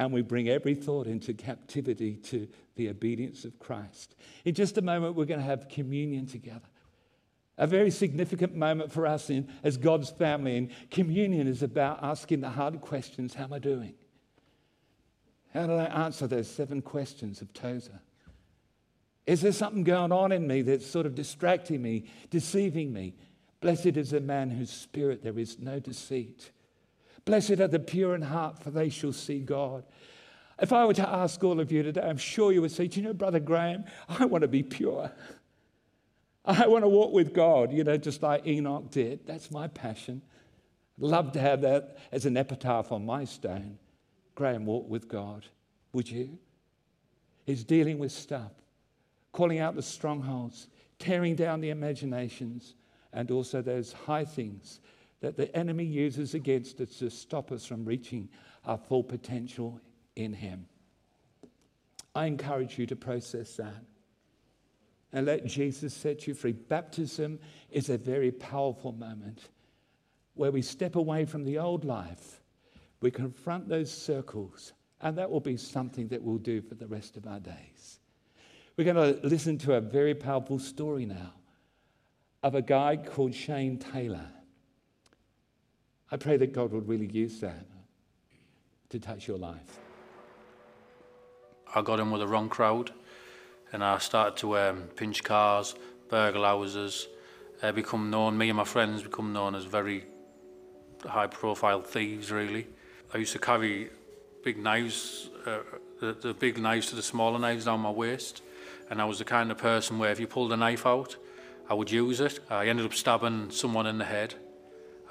And 0.00 0.12
we 0.12 0.22
bring 0.22 0.48
every 0.48 0.76
thought 0.76 1.08
into 1.08 1.34
captivity 1.34 2.14
to 2.16 2.46
the 2.76 2.88
obedience 2.88 3.44
of 3.44 3.58
Christ. 3.58 4.14
In 4.44 4.54
just 4.54 4.78
a 4.78 4.82
moment, 4.82 5.16
we're 5.16 5.24
going 5.24 5.40
to 5.40 5.46
have 5.46 5.68
communion 5.68 6.26
together 6.26 6.68
a 7.58 7.66
very 7.66 7.90
significant 7.90 8.54
moment 8.54 8.92
for 8.92 9.06
us 9.06 9.28
in, 9.28 9.48
as 9.62 9.76
God's 9.76 10.10
family. 10.10 10.56
And 10.56 10.70
communion 10.90 11.46
is 11.46 11.62
about 11.62 11.98
asking 12.02 12.40
the 12.40 12.50
hard 12.50 12.80
questions 12.80 13.34
How 13.34 13.44
am 13.44 13.52
I 13.52 13.58
doing? 13.58 13.94
How 15.52 15.66
did 15.66 15.78
I 15.78 15.86
answer 15.86 16.26
those 16.26 16.48
seven 16.48 16.80
questions 16.80 17.42
of 17.42 17.52
Tozer? 17.52 18.00
Is 19.26 19.42
there 19.42 19.52
something 19.52 19.84
going 19.84 20.12
on 20.12 20.32
in 20.32 20.46
me 20.46 20.62
that's 20.62 20.86
sort 20.86 21.04
of 21.04 21.14
distracting 21.14 21.82
me, 21.82 22.04
deceiving 22.30 22.92
me? 22.92 23.14
Blessed 23.60 23.96
is 23.96 24.10
the 24.10 24.20
man 24.20 24.50
whose 24.50 24.70
spirit 24.70 25.22
there 25.22 25.38
is 25.38 25.58
no 25.58 25.80
deceit. 25.80 26.52
Blessed 27.24 27.60
are 27.60 27.68
the 27.68 27.80
pure 27.80 28.14
in 28.14 28.22
heart, 28.22 28.62
for 28.62 28.70
they 28.70 28.88
shall 28.88 29.12
see 29.12 29.40
God. 29.40 29.84
If 30.60 30.72
I 30.72 30.84
were 30.84 30.94
to 30.94 31.08
ask 31.08 31.42
all 31.44 31.60
of 31.60 31.70
you 31.70 31.82
today, 31.82 32.00
I'm 32.00 32.16
sure 32.16 32.52
you 32.52 32.62
would 32.62 32.72
say, 32.72 32.86
Do 32.86 33.00
you 33.00 33.06
know, 33.06 33.12
Brother 33.12 33.40
Graham, 33.40 33.84
I 34.08 34.24
want 34.24 34.42
to 34.42 34.48
be 34.48 34.62
pure. 34.62 35.10
I 36.48 36.66
want 36.66 36.82
to 36.82 36.88
walk 36.88 37.12
with 37.12 37.34
God, 37.34 37.72
you 37.72 37.84
know, 37.84 37.98
just 37.98 38.22
like 38.22 38.46
Enoch 38.46 38.90
did. 38.90 39.26
That's 39.26 39.50
my 39.50 39.68
passion. 39.68 40.22
I'd 40.98 41.04
love 41.04 41.32
to 41.32 41.40
have 41.40 41.60
that 41.60 41.98
as 42.10 42.24
an 42.24 42.38
epitaph 42.38 42.90
on 42.90 43.04
my 43.04 43.26
stone. 43.26 43.78
Graham 44.34 44.64
walk 44.64 44.88
with 44.88 45.08
God. 45.08 45.44
Would 45.92 46.10
you? 46.10 46.38
He's 47.44 47.64
dealing 47.64 47.98
with 47.98 48.12
stuff, 48.12 48.52
calling 49.32 49.58
out 49.58 49.76
the 49.76 49.82
strongholds, 49.82 50.68
tearing 50.98 51.34
down 51.34 51.60
the 51.60 51.68
imaginations, 51.68 52.74
and 53.12 53.30
also 53.30 53.60
those 53.60 53.92
high 53.92 54.24
things 54.24 54.80
that 55.20 55.36
the 55.36 55.54
enemy 55.54 55.84
uses 55.84 56.32
against 56.32 56.80
us 56.80 56.96
to 56.98 57.10
stop 57.10 57.52
us 57.52 57.66
from 57.66 57.84
reaching 57.84 58.28
our 58.64 58.78
full 58.78 59.02
potential 59.02 59.80
in 60.16 60.32
Him. 60.32 60.66
I 62.14 62.24
encourage 62.24 62.78
you 62.78 62.86
to 62.86 62.96
process 62.96 63.56
that 63.56 63.84
and 65.12 65.26
let 65.26 65.46
Jesus 65.46 65.94
set 65.94 66.26
you 66.26 66.34
free. 66.34 66.52
Baptism 66.52 67.38
is 67.70 67.88
a 67.88 67.98
very 67.98 68.30
powerful 68.30 68.92
moment 68.92 69.48
where 70.34 70.50
we 70.50 70.62
step 70.62 70.96
away 70.96 71.24
from 71.24 71.44
the 71.44 71.58
old 71.58 71.84
life, 71.84 72.40
we 73.00 73.10
confront 73.10 73.68
those 73.68 73.92
circles, 73.92 74.72
and 75.00 75.18
that 75.18 75.30
will 75.30 75.40
be 75.40 75.56
something 75.56 76.08
that 76.08 76.22
we'll 76.22 76.38
do 76.38 76.60
for 76.60 76.74
the 76.74 76.86
rest 76.86 77.16
of 77.16 77.26
our 77.26 77.40
days. 77.40 77.98
We're 78.76 78.92
going 78.92 79.20
to 79.20 79.26
listen 79.26 79.58
to 79.58 79.74
a 79.74 79.80
very 79.80 80.14
powerful 80.14 80.58
story 80.58 81.06
now 81.06 81.32
of 82.42 82.54
a 82.54 82.62
guy 82.62 82.96
called 82.96 83.34
Shane 83.34 83.78
Taylor. 83.78 84.26
I 86.10 86.16
pray 86.16 86.36
that 86.36 86.52
God 86.52 86.72
would 86.72 86.88
really 86.88 87.08
use 87.08 87.40
that 87.40 87.66
to 88.90 89.00
touch 89.00 89.26
your 89.26 89.38
life. 89.38 89.80
I 91.74 91.82
got 91.82 92.00
in 92.00 92.10
with 92.10 92.20
the 92.20 92.28
wrong 92.28 92.48
crowd 92.48 92.92
and 93.72 93.84
I 93.84 93.98
started 93.98 94.36
to 94.38 94.58
um, 94.58 94.82
pinch 94.96 95.22
cars, 95.22 95.74
burgle 96.08 96.44
houses, 96.44 97.08
uh, 97.62 97.72
become 97.72 98.10
known, 98.10 98.38
me 98.38 98.48
and 98.48 98.56
my 98.56 98.64
friends 98.64 99.02
become 99.02 99.32
known 99.32 99.54
as 99.54 99.64
very 99.64 100.04
high 101.04 101.26
profile 101.26 101.82
thieves 101.82 102.30
really. 102.30 102.66
I 103.12 103.18
used 103.18 103.32
to 103.32 103.38
carry 103.38 103.90
big 104.44 104.58
knives, 104.58 105.30
uh, 105.46 105.58
the, 106.00 106.12
the 106.12 106.34
big 106.34 106.58
knives 106.58 106.88
to 106.90 106.96
the 106.96 107.02
smaller 107.02 107.38
knives 107.38 107.64
down 107.64 107.80
my 107.80 107.90
waist 107.90 108.42
and 108.90 109.00
I 109.00 109.04
was 109.04 109.18
the 109.18 109.24
kind 109.24 109.50
of 109.50 109.58
person 109.58 109.98
where 109.98 110.10
if 110.10 110.20
you 110.20 110.26
pulled 110.26 110.52
a 110.52 110.56
knife 110.56 110.86
out, 110.86 111.16
I 111.68 111.74
would 111.74 111.90
use 111.90 112.20
it. 112.20 112.40
I 112.48 112.66
ended 112.66 112.86
up 112.86 112.94
stabbing 112.94 113.50
someone 113.50 113.86
in 113.86 113.98
the 113.98 114.04
head. 114.04 114.34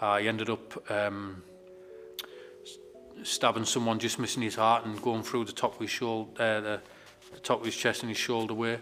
I 0.01 0.21
ended 0.21 0.49
up 0.49 0.91
um, 0.91 1.43
stabbing 3.23 3.65
someone 3.65 3.99
just 3.99 4.17
missing 4.17 4.41
his 4.41 4.55
heart 4.55 4.85
and 4.85 4.99
going 5.01 5.23
through 5.23 5.45
the 5.45 5.51
top 5.51 5.75
of 5.75 5.81
his 5.81 5.91
shoulder, 5.91 6.31
uh, 6.41 6.61
the, 6.61 6.81
the 7.33 7.39
top 7.39 7.59
of 7.59 7.65
his 7.65 7.75
chest 7.75 8.03
and 8.03 8.09
his 8.09 8.17
shoulder 8.17 8.53
where 8.53 8.81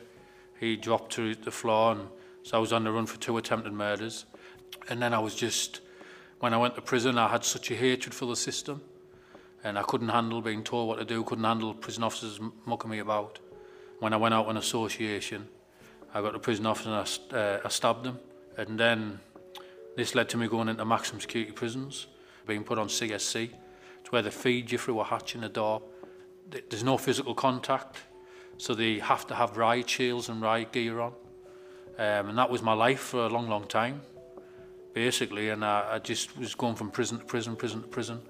he 0.59 0.75
dropped 0.75 1.11
to 1.13 1.35
the 1.35 1.51
floor 1.51 1.93
and 1.93 2.07
so 2.43 2.57
I 2.57 2.59
was 2.59 2.71
on 2.71 2.83
the 2.83 2.91
run 2.91 3.07
for 3.07 3.19
two 3.19 3.37
attempted 3.37 3.73
murders. 3.73 4.25
And 4.87 5.01
then 5.01 5.13
I 5.13 5.19
was 5.19 5.33
just 5.33 5.81
when 6.39 6.53
I 6.53 6.57
went 6.57 6.75
to 6.75 6.81
prison 6.81 7.17
I 7.17 7.27
had 7.27 7.43
such 7.43 7.71
a 7.71 7.75
hatred 7.75 8.13
for 8.13 8.25
the 8.25 8.35
system 8.35 8.81
and 9.63 9.79
I 9.79 9.83
couldn't 9.83 10.09
handle 10.09 10.41
being 10.41 10.63
told 10.63 10.87
what 10.87 10.99
to 10.99 11.05
do 11.05 11.23
couldn't 11.23 11.43
handle 11.43 11.73
prison 11.73 12.03
officers 12.03 12.39
mucking 12.65 12.89
me 12.89 12.99
about. 12.99 13.39
When 13.99 14.13
I 14.13 14.17
went 14.17 14.33
out 14.33 14.47
on 14.47 14.57
association 14.57 15.47
I 16.13 16.21
got 16.21 16.31
to 16.31 16.39
prison 16.39 16.65
officer 16.65 16.89
and 16.89 17.33
I, 17.33 17.35
uh, 17.35 17.61
I 17.65 17.69
stabbed 17.69 18.05
him. 18.05 18.19
And 18.57 18.79
then 18.79 19.19
this 19.97 20.15
led 20.15 20.29
to 20.29 20.37
me 20.37 20.47
going 20.47 20.69
into 20.69 20.85
maximum 20.85 21.19
security 21.19 21.51
prisons 21.51 22.07
being 22.45 22.63
put 22.63 22.77
on 22.77 22.87
CSC 22.87 23.49
it's 23.99 24.11
where 24.11 24.21
they 24.21 24.29
feed 24.29 24.71
you 24.71 24.77
through 24.77 24.99
a 24.99 25.03
hatch 25.03 25.33
in 25.33 25.41
the 25.41 25.49
door 25.49 25.81
there's 26.49 26.83
no 26.83 26.97
physical 26.97 27.33
contact, 27.33 27.97
so 28.57 28.73
they 28.73 28.99
have 28.99 29.27
to 29.27 29.35
have 29.35 29.57
riot 29.57 29.89
shields 29.89 30.29
and 30.29 30.41
riot 30.41 30.71
gear 30.71 30.99
on. 30.99 31.13
Um, 31.97 32.29
and 32.29 32.37
that 32.37 32.49
was 32.49 32.61
my 32.61 32.73
life 32.73 32.99
for 32.99 33.25
a 33.25 33.29
long, 33.29 33.47
long 33.47 33.65
time, 33.67 34.01
basically. 34.93 35.49
And 35.49 35.63
I, 35.63 35.93
I 35.93 35.99
just 35.99 36.37
was 36.37 36.55
going 36.55 36.75
from 36.75 36.91
prison 36.91 37.19
to 37.19 37.25
prison, 37.25 37.55
prison 37.55 37.81
to 37.81 37.87
prison. 37.87 38.21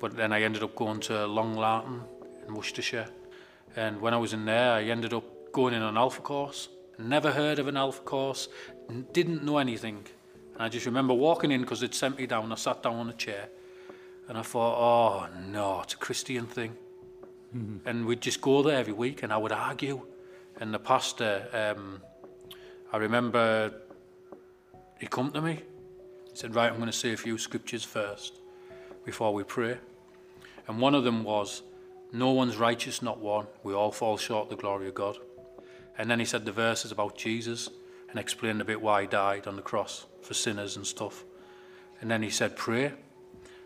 But 0.00 0.16
then 0.16 0.32
I 0.32 0.42
ended 0.42 0.62
up 0.62 0.74
going 0.74 1.00
to 1.00 1.26
Long 1.26 1.54
Lartin 1.54 2.00
in 2.46 2.54
Worcestershire. 2.54 3.08
And 3.76 4.00
when 4.00 4.14
I 4.14 4.16
was 4.16 4.32
in 4.32 4.44
there, 4.44 4.72
I 4.72 4.84
ended 4.84 5.12
up 5.14 5.52
going 5.52 5.74
in 5.74 5.82
an 5.82 5.96
alpha 5.96 6.22
course. 6.22 6.68
Never 6.98 7.32
heard 7.32 7.58
of 7.58 7.68
an 7.68 7.76
alpha 7.76 8.02
course, 8.02 8.48
didn't 9.12 9.42
know 9.42 9.58
anything. 9.58 10.04
And 10.54 10.62
I 10.62 10.68
just 10.68 10.86
remember 10.86 11.14
walking 11.14 11.50
in 11.50 11.62
because 11.62 11.80
they'd 11.80 11.94
sent 11.94 12.18
me 12.18 12.26
down. 12.26 12.52
I 12.52 12.56
sat 12.56 12.82
down 12.82 12.96
on 12.96 13.08
a 13.08 13.14
chair 13.14 13.48
and 14.28 14.36
I 14.36 14.42
thought, 14.42 14.76
oh 14.78 15.28
no, 15.48 15.80
it's 15.82 15.94
a 15.94 15.96
Christian 15.96 16.46
thing. 16.46 16.76
Mm-hmm. 17.56 17.88
And 17.88 18.06
we'd 18.06 18.20
just 18.20 18.40
go 18.40 18.62
there 18.62 18.78
every 18.78 18.92
week 18.92 19.22
and 19.22 19.32
I 19.32 19.36
would 19.36 19.52
argue. 19.52 20.02
And 20.58 20.72
the 20.72 20.78
pastor, 20.78 21.48
um, 21.52 22.00
I 22.92 22.96
remember 22.98 23.72
he 24.98 25.06
come 25.06 25.32
to 25.32 25.40
me. 25.40 25.62
He 26.30 26.36
said, 26.36 26.54
right, 26.54 26.70
I'm 26.70 26.78
going 26.78 26.90
to 26.90 26.96
say 26.96 27.12
a 27.12 27.16
few 27.16 27.36
scriptures 27.38 27.84
first 27.84 28.40
before 29.04 29.34
we 29.34 29.42
pray. 29.42 29.78
And 30.68 30.80
one 30.80 30.94
of 30.94 31.04
them 31.04 31.24
was, 31.24 31.62
no 32.12 32.30
one's 32.30 32.56
righteous, 32.56 33.02
not 33.02 33.18
one. 33.18 33.46
We 33.62 33.74
all 33.74 33.90
fall 33.90 34.16
short 34.16 34.44
of 34.44 34.50
the 34.50 34.56
glory 34.56 34.88
of 34.88 34.94
God. 34.94 35.18
And 35.98 36.10
then 36.10 36.18
he 36.18 36.24
said 36.24 36.44
the 36.44 36.52
verses 36.52 36.92
about 36.92 37.16
Jesus 37.16 37.68
and 38.10 38.18
explained 38.18 38.60
a 38.60 38.64
bit 38.64 38.80
why 38.80 39.02
he 39.02 39.06
died 39.08 39.46
on 39.46 39.56
the 39.56 39.62
cross 39.62 40.06
for 40.20 40.34
sinners 40.34 40.76
and 40.76 40.86
stuff. 40.86 41.24
And 42.00 42.10
then 42.10 42.22
he 42.22 42.30
said, 42.30 42.56
pray. 42.56 42.92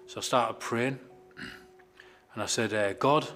So 0.07 0.18
I 0.18 0.22
started 0.22 0.61
praying. 0.61 0.99
And 2.34 2.43
I 2.43 2.47
said, 2.47 2.74
uh, 2.74 2.93
God, 2.93 3.26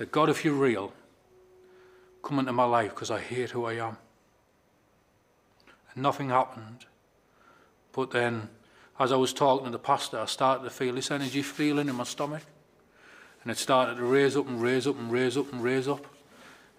Said, 0.00 0.12
God, 0.12 0.30
if 0.30 0.46
you're 0.46 0.54
real, 0.54 0.94
come 2.22 2.38
into 2.38 2.54
my 2.54 2.64
life 2.64 2.88
because 2.88 3.10
I 3.10 3.20
hate 3.20 3.50
who 3.50 3.66
I 3.66 3.74
am. 3.74 3.98
And 5.92 6.02
nothing 6.02 6.30
happened. 6.30 6.86
But 7.92 8.10
then, 8.10 8.48
as 8.98 9.12
I 9.12 9.16
was 9.16 9.34
talking 9.34 9.66
to 9.66 9.70
the 9.70 9.78
pastor, 9.78 10.18
I 10.18 10.24
started 10.24 10.64
to 10.64 10.70
feel 10.70 10.94
this 10.94 11.10
energy 11.10 11.42
feeling 11.42 11.86
in 11.90 11.96
my 11.96 12.04
stomach. 12.04 12.40
And 13.42 13.52
it 13.52 13.58
started 13.58 13.96
to 13.96 14.04
raise 14.04 14.38
up 14.38 14.48
and 14.48 14.62
raise 14.62 14.86
up 14.86 14.98
and 14.98 15.12
raise 15.12 15.36
up 15.36 15.52
and 15.52 15.62
raise 15.62 15.86
up. 15.86 16.06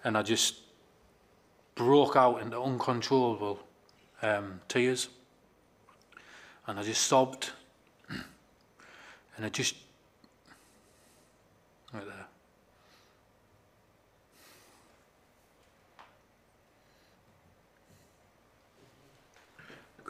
And 0.02 0.18
I 0.18 0.22
just 0.22 0.56
broke 1.76 2.16
out 2.16 2.42
into 2.42 2.60
uncontrollable 2.60 3.60
um, 4.20 4.60
tears. 4.66 5.10
And 6.66 6.76
I 6.76 6.82
just 6.82 7.02
sobbed. 7.02 7.50
And 9.36 9.46
I 9.46 9.48
just, 9.48 9.76
right 11.94 12.04
there. 12.04 12.26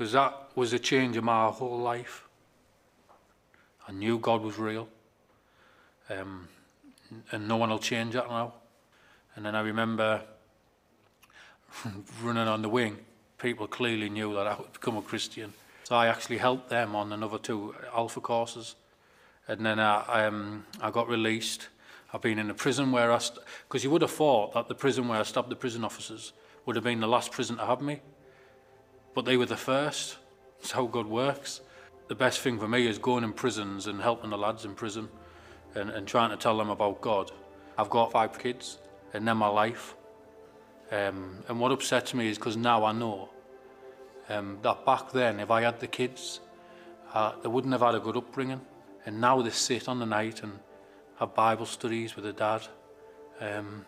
Because 0.03 0.15
that 0.15 0.49
was 0.57 0.73
a 0.73 0.81
change 0.81 1.17
in 1.17 1.25
my 1.25 1.47
whole 1.47 1.79
life. 1.79 2.27
I 3.87 3.93
knew 3.93 4.19
God 4.19 4.43
was 4.43 4.59
real. 4.59 4.89
Um, 6.11 6.49
and 7.31 7.47
no 7.47 7.57
one 7.57 7.71
will 7.71 7.79
change 7.79 8.15
that 8.15 8.29
now. 8.29 8.55
And 9.37 9.47
then 9.47 9.55
I 9.55 9.61
remember 9.61 10.23
running 12.21 12.49
on 12.49 12.63
the 12.63 12.69
wing. 12.69 12.99
People 13.39 13.69
clearly 13.69 14.09
knew 14.09 14.35
that 14.35 14.49
I 14.49 14.57
would 14.57 14.73
become 14.73 14.97
a 14.97 15.03
Christian. 15.03 15.53
So 15.85 15.95
I 15.95 16.09
actually 16.09 16.39
helped 16.39 16.69
them 16.69 16.97
on 16.97 17.13
another 17.13 17.39
two 17.39 17.73
Alpha 17.95 18.21
courses. 18.21 18.75
And 19.47 19.65
then 19.65 19.79
I, 19.79 20.27
um, 20.27 20.67
I 20.81 20.91
got 20.91 21.09
released. 21.09 21.69
I've 22.13 22.23
been 22.23 22.41
in 22.41 22.51
a 22.51 22.55
prison 22.55 22.91
where 22.91 23.13
I, 23.13 23.19
because 23.19 23.83
st- 23.83 23.85
you 23.85 23.91
would 23.93 24.03
have 24.03 24.11
thought 24.11 24.55
that 24.55 24.67
the 24.67 24.75
prison 24.75 25.07
where 25.07 25.21
I 25.21 25.23
stabbed 25.23 25.49
the 25.49 25.55
prison 25.55 25.85
officers 25.85 26.33
would 26.67 26.75
have 26.75 26.85
been 26.85 26.99
the 26.99 27.07
last 27.07 27.31
prison 27.31 27.57
to 27.59 27.67
have 27.67 27.81
me. 27.81 28.01
But 29.15 29.25
they 29.25 29.37
were 29.37 29.47
the 29.47 29.57
first. 29.57 30.19
That's 30.61 30.73
how 30.73 30.87
God 30.87 31.07
works. 31.07 31.61
The 32.09 32.15
best 32.15 32.41
thing 32.41 32.59
for 32.59 32.69
me 32.69 32.87
is 32.87 32.99
going 32.99 33.25
in 33.25 33.33
prisons 33.33 33.87
and 33.87 34.01
helping 34.01 34.31
the 34.31 34.39
lads 34.39 34.65
in 34.65 34.75
prison 34.75 35.09
and, 35.75 35.91
and 35.91 36.07
trying 36.07 36.31
to 36.31 36.37
tell 36.37 36.57
them 36.57 36.71
about 36.71 37.01
God. 37.01 37.31
I've 37.79 37.91
got 37.91 38.13
five 38.13 38.39
kids, 38.39 38.79
and 39.13 39.27
they're 39.27 39.35
my 39.35 39.49
life. 39.49 39.95
Um, 40.91 41.39
and 41.49 41.59
what 41.59 41.73
upsets 41.73 42.13
me 42.13 42.29
is 42.29 42.39
because 42.39 42.57
now 42.57 42.85
I 42.85 42.93
know 42.93 43.31
um, 44.29 44.59
that 44.63 44.85
back 44.85 45.11
then, 45.13 45.41
if 45.41 45.51
I 45.51 45.63
had 45.63 45.81
the 45.81 45.87
kids, 45.87 46.41
uh, 47.15 47.33
they 47.43 47.49
wouldn't 47.49 47.73
have 47.73 47.83
had 47.83 47.95
a 47.95 48.01
good 48.01 48.17
upbringing. 48.17 48.61
And 49.05 49.21
now 49.21 49.43
they 49.43 49.51
sit 49.51 49.89
on 49.89 49.99
the 49.99 50.07
night 50.07 50.43
and 50.43 50.59
have 51.19 51.35
Bible 51.35 51.67
studies 51.67 52.15
with 52.15 52.25
their 52.25 52.33
dad. 52.33 52.63
Um, 53.41 53.87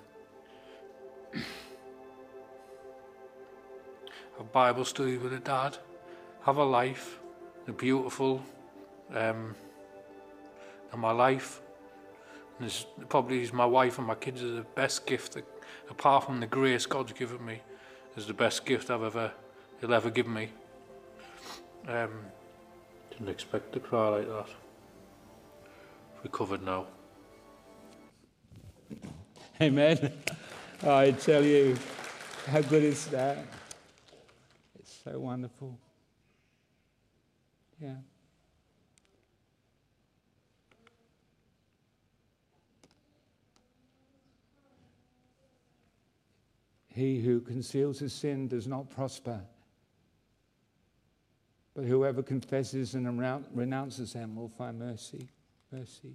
have 4.38 4.52
Bible 4.52 4.84
study 4.84 5.16
with 5.16 5.32
a 5.32 5.38
dad. 5.38 5.78
Have 6.42 6.56
a 6.56 6.64
life. 6.64 7.18
They're 7.64 7.74
beautiful. 7.74 8.42
Um, 9.10 9.54
and 10.92 11.00
my 11.00 11.12
life. 11.12 11.60
And 12.58 12.86
probably 13.08 13.48
my 13.52 13.66
wife 13.66 13.98
and 13.98 14.06
my 14.06 14.14
kids 14.14 14.42
are 14.42 14.48
the 14.48 14.66
best 14.74 15.06
gift 15.06 15.32
that, 15.32 15.44
apart 15.90 16.24
from 16.24 16.40
the 16.40 16.46
grace 16.46 16.86
God's 16.86 17.12
given 17.12 17.44
me, 17.44 17.60
is 18.16 18.26
the 18.26 18.34
best 18.34 18.64
gift 18.64 18.90
I've 18.90 19.02
ever 19.02 19.32
He'll 19.84 19.92
ever 19.92 20.10
give 20.10 20.26
me. 20.26 20.48
Um, 21.86 22.10
didn't 23.10 23.28
expect 23.28 23.72
to 23.74 23.80
cry 23.80 24.08
like 24.08 24.28
that. 24.28 24.46
Recovered 26.22 26.62
now. 26.62 26.86
Amen. 29.60 30.12
I 30.82 31.10
tell 31.10 31.44
you, 31.44 31.76
how 32.46 32.62
good 32.62 32.82
is 32.82 33.06
that? 33.08 33.44
So 35.04 35.18
wonderful. 35.20 35.78
Yeah. 37.80 37.96
He 46.88 47.20
who 47.20 47.40
conceals 47.40 47.98
his 47.98 48.12
sin 48.12 48.48
does 48.48 48.66
not 48.66 48.88
prosper. 48.88 49.40
But 51.74 51.84
whoever 51.84 52.22
confesses 52.22 52.94
and 52.94 53.20
renounces 53.52 54.12
them 54.12 54.36
will 54.36 54.48
find 54.48 54.78
mercy. 54.78 55.28
Mercy. 55.72 56.14